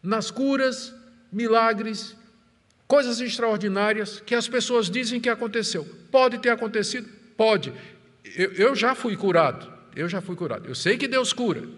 nas 0.03 0.29
curas, 0.29 0.93
milagres, 1.33 2.17
coisas 2.89 3.21
extraordinárias 3.21 4.19
que 4.19 4.35
as 4.35 4.49
pessoas 4.49 4.91
dizem 4.91 5.21
que 5.21 5.29
aconteceu. 5.29 5.87
Pode 6.11 6.39
ter 6.39 6.51
acontecido? 6.51 7.09
Pode. 7.37 7.73
Eu 8.35 8.75
já 8.75 8.97
fui 8.97 9.17
curado 9.17 9.79
eu 9.97 10.09
já 10.09 10.20
fui 10.20 10.36
curado. 10.36 10.66
Eu 10.66 10.74
sei 10.74 10.97
que 10.97 11.09
Deus 11.09 11.32
cura. 11.32 11.68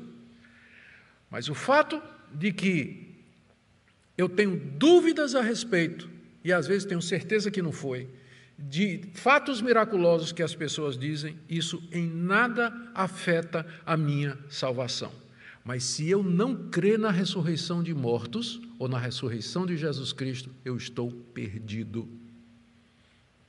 Mas 1.31 1.49
o 1.49 1.55
fato 1.55 2.01
de 2.33 2.53
que 2.53 3.15
eu 4.17 4.29
tenho 4.29 4.57
dúvidas 4.57 5.35
a 5.35 5.43
respeito, 5.43 6.09
e 6.45 6.53
às 6.53 6.67
vezes 6.67 6.85
tenho 6.85 7.03
certeza 7.03 7.51
que 7.51 7.63
não 7.63 7.73
foi, 7.73 8.09
de 8.59 9.01
fatos 9.15 9.61
miraculosos 9.61 10.33
que 10.33 10.43
as 10.43 10.55
pessoas 10.55 10.97
dizem, 10.97 11.37
isso 11.49 11.83
em 11.91 12.07
nada 12.07 12.73
afeta 12.95 13.67
a 13.85 13.97
minha 13.97 14.39
salvação. 14.49 15.13
Mas 15.65 15.85
se 15.85 16.09
eu 16.09 16.23
não 16.23 16.69
crer 16.71 16.99
na 16.99 17.11
ressurreição 17.11 17.83
de 17.83 17.95
mortos, 17.95 18.61
ou 18.79 18.89
na 18.89 18.99
ressurreição 18.99 19.65
de 19.65 19.77
Jesus 19.77 20.13
Cristo, 20.13 20.51
eu 20.65 20.77
estou 20.77 21.11
perdido. 21.11 22.09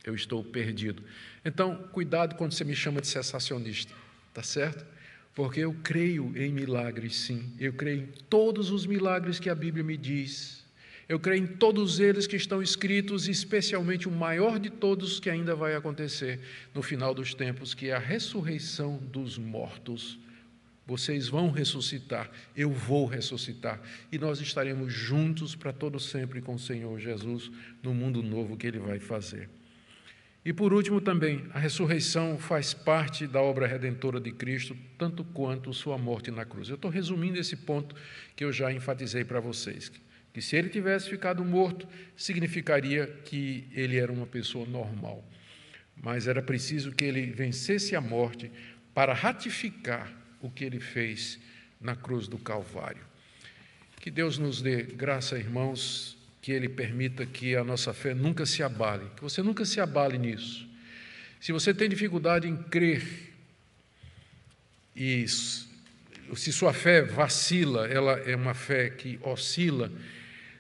Eu 0.04 0.14
estou 0.14 0.44
perdido. 0.44 1.04
Então, 1.44 1.88
cuidado 1.92 2.36
quando 2.36 2.52
você 2.52 2.64
me 2.64 2.76
chama 2.76 3.02
de 3.02 3.08
sensacionista. 3.08 3.94
Tá 4.34 4.42
certo? 4.42 4.86
Porque 5.36 5.60
eu 5.60 5.74
creio 5.84 6.32
em 6.36 6.52
milagres, 6.52 7.16
sim. 7.16 7.52
Eu 7.60 7.74
creio 7.74 8.02
em 8.02 8.08
todos 8.30 8.72
os 8.72 8.86
milagres 8.86 9.40
que 9.40 9.50
a 9.50 9.56
Bíblia 9.56 9.84
me 9.84 9.98
diz. 9.98 10.64
Eu 11.08 11.20
creio 11.20 11.44
em 11.44 11.48
todos 11.48 12.00
eles 12.00 12.26
que 12.26 12.36
estão 12.36 12.62
escritos, 12.62 13.28
especialmente 13.28 14.08
o 14.08 14.12
maior 14.12 14.58
de 14.58 14.70
todos 14.70 15.20
que 15.20 15.30
ainda 15.30 15.56
vai 15.56 15.76
acontecer 15.76 16.40
no 16.74 16.82
final 16.82 17.14
dos 17.14 17.34
tempos, 17.34 17.74
que 17.74 17.90
é 17.90 17.94
a 17.94 18.00
ressurreição 18.00 18.98
dos 18.98 19.38
mortos. 19.38 20.18
Vocês 20.86 21.28
vão 21.28 21.50
ressuscitar, 21.50 22.30
eu 22.56 22.70
vou 22.70 23.06
ressuscitar, 23.06 23.82
e 24.12 24.18
nós 24.18 24.42
estaremos 24.42 24.92
juntos 24.92 25.56
para 25.56 25.72
todo 25.72 26.00
sempre 26.00 26.42
com 26.42 26.56
o 26.56 26.60
Senhor 26.60 27.00
Jesus 27.00 27.50
no 27.82 27.94
mundo 27.94 28.22
novo 28.22 28.58
que 28.58 28.68
ele 28.68 28.80
vai 28.80 29.00
fazer. 29.00 29.50
E 30.46 30.52
por 30.52 30.74
último 30.74 31.00
também, 31.00 31.46
a 31.54 31.60
ressurreição 31.60 32.38
faz 32.38 32.74
parte 32.74 33.26
da 33.26 33.42
obra 33.42 33.66
redentora 33.66 34.20
de 34.20 34.32
Cristo, 34.32 34.76
tanto 34.98 35.24
quanto 35.24 35.74
sua 35.74 35.98
morte 35.98 36.32
na 36.32 36.44
cruz. 36.44 36.68
Eu 36.68 36.76
estou 36.76 36.92
resumindo 36.92 37.40
esse 37.40 37.56
ponto 37.56 37.96
que 38.36 38.44
eu 38.44 38.52
já 38.52 38.72
enfatizei 38.72 39.24
para 39.24 39.40
vocês. 39.40 39.90
Que 40.34 40.42
se 40.42 40.58
ele 40.58 40.68
tivesse 40.68 41.10
ficado 41.10 41.46
morto, 41.46 41.88
significaria 42.18 43.08
que 43.24 43.68
ele 43.72 43.98
era 43.98 44.12
uma 44.12 44.26
pessoa 44.26 44.66
normal. 44.66 45.24
Mas 45.96 46.28
era 46.28 46.42
preciso 46.42 46.92
que 46.92 47.06
ele 47.06 47.28
vencesse 47.28 47.96
a 47.96 48.02
morte 48.02 48.52
para 48.94 49.14
ratificar 49.14 50.12
o 50.42 50.50
que 50.50 50.66
ele 50.66 50.80
fez 50.80 51.40
na 51.80 51.96
cruz 51.96 52.28
do 52.28 52.38
Calvário. 52.38 53.04
Que 54.02 54.12
Deus 54.12 54.38
nos 54.38 54.62
dê 54.62 54.84
graça, 54.84 55.38
irmãos, 55.38 56.18
que 56.44 56.52
Ele 56.52 56.68
permita 56.68 57.26
que 57.26 57.56
a 57.56 57.64
nossa 57.64 57.94
fé 57.94 58.14
nunca 58.14 58.46
se 58.46 58.62
abale, 58.62 59.10
que 59.16 59.24
você 59.24 59.42
nunca 59.42 59.64
se 59.64 59.80
abale 59.80 60.18
nisso. 60.18 60.68
Se 61.40 61.54
você 61.54 61.74
tem 61.74 61.88
dificuldade 61.88 62.50
em 62.50 62.58
crer, 62.64 63.34
e 64.94 65.26
se 65.26 66.52
sua 66.52 66.74
fé 66.74 67.02
vacila, 67.02 67.88
ela 67.88 68.20
é 68.20 68.36
uma 68.36 68.54
fé 68.54 68.90
que 68.90 69.18
oscila, 69.22 69.90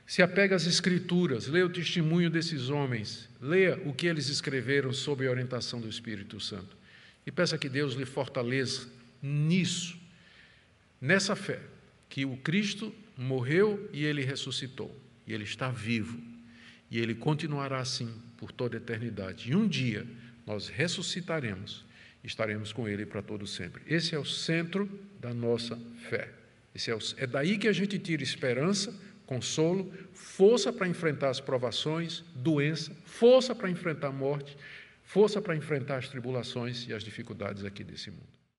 se 0.07 0.21
apega 0.21 0.55
às 0.55 0.65
Escrituras, 0.65 1.47
leia 1.47 1.65
o 1.65 1.69
testemunho 1.69 2.29
desses 2.29 2.69
homens, 2.69 3.27
leia 3.41 3.77
o 3.85 3.93
que 3.93 4.07
eles 4.07 4.29
escreveram 4.29 4.93
sob 4.93 5.27
a 5.27 5.31
orientação 5.31 5.81
do 5.81 5.89
Espírito 5.89 6.39
Santo. 6.39 6.77
E 7.25 7.31
peça 7.31 7.57
que 7.57 7.67
Deus 7.67 7.93
lhe 7.93 8.05
fortaleça 8.05 8.87
nisso, 9.21 9.97
nessa 11.01 11.35
fé, 11.35 11.59
que 12.07 12.23
o 12.23 12.37
Cristo 12.37 12.95
morreu 13.17 13.89
e 13.91 14.05
ele 14.05 14.23
ressuscitou 14.23 15.02
e 15.25 15.33
Ele 15.33 15.43
está 15.43 15.69
vivo, 15.69 16.19
e 16.89 16.99
Ele 16.99 17.15
continuará 17.15 17.79
assim 17.79 18.13
por 18.37 18.51
toda 18.51 18.77
a 18.77 18.79
eternidade. 18.79 19.51
E 19.51 19.55
um 19.55 19.67
dia 19.67 20.05
nós 20.45 20.67
ressuscitaremos, 20.67 21.85
estaremos 22.23 22.71
com 22.71 22.87
Ele 22.87 23.05
para 23.05 23.21
todo 23.21 23.47
sempre. 23.47 23.81
Esse 23.87 24.15
é 24.15 24.19
o 24.19 24.25
centro 24.25 24.89
da 25.19 25.33
nossa 25.33 25.79
fé. 26.09 26.29
Esse 26.75 26.91
é, 26.91 26.95
o, 26.95 26.99
é 27.17 27.27
daí 27.27 27.57
que 27.57 27.67
a 27.67 27.73
gente 27.73 27.97
tira 27.99 28.23
esperança, 28.23 28.93
consolo, 29.25 29.91
força 30.13 30.73
para 30.73 30.87
enfrentar 30.87 31.29
as 31.29 31.39
provações, 31.39 32.23
doença, 32.35 32.95
força 33.05 33.55
para 33.55 33.69
enfrentar 33.69 34.07
a 34.07 34.11
morte, 34.11 34.57
força 35.03 35.41
para 35.41 35.55
enfrentar 35.55 35.97
as 35.97 36.09
tribulações 36.09 36.87
e 36.87 36.93
as 36.93 37.03
dificuldades 37.03 37.63
aqui 37.63 37.83
desse 37.83 38.09
mundo. 38.09 38.32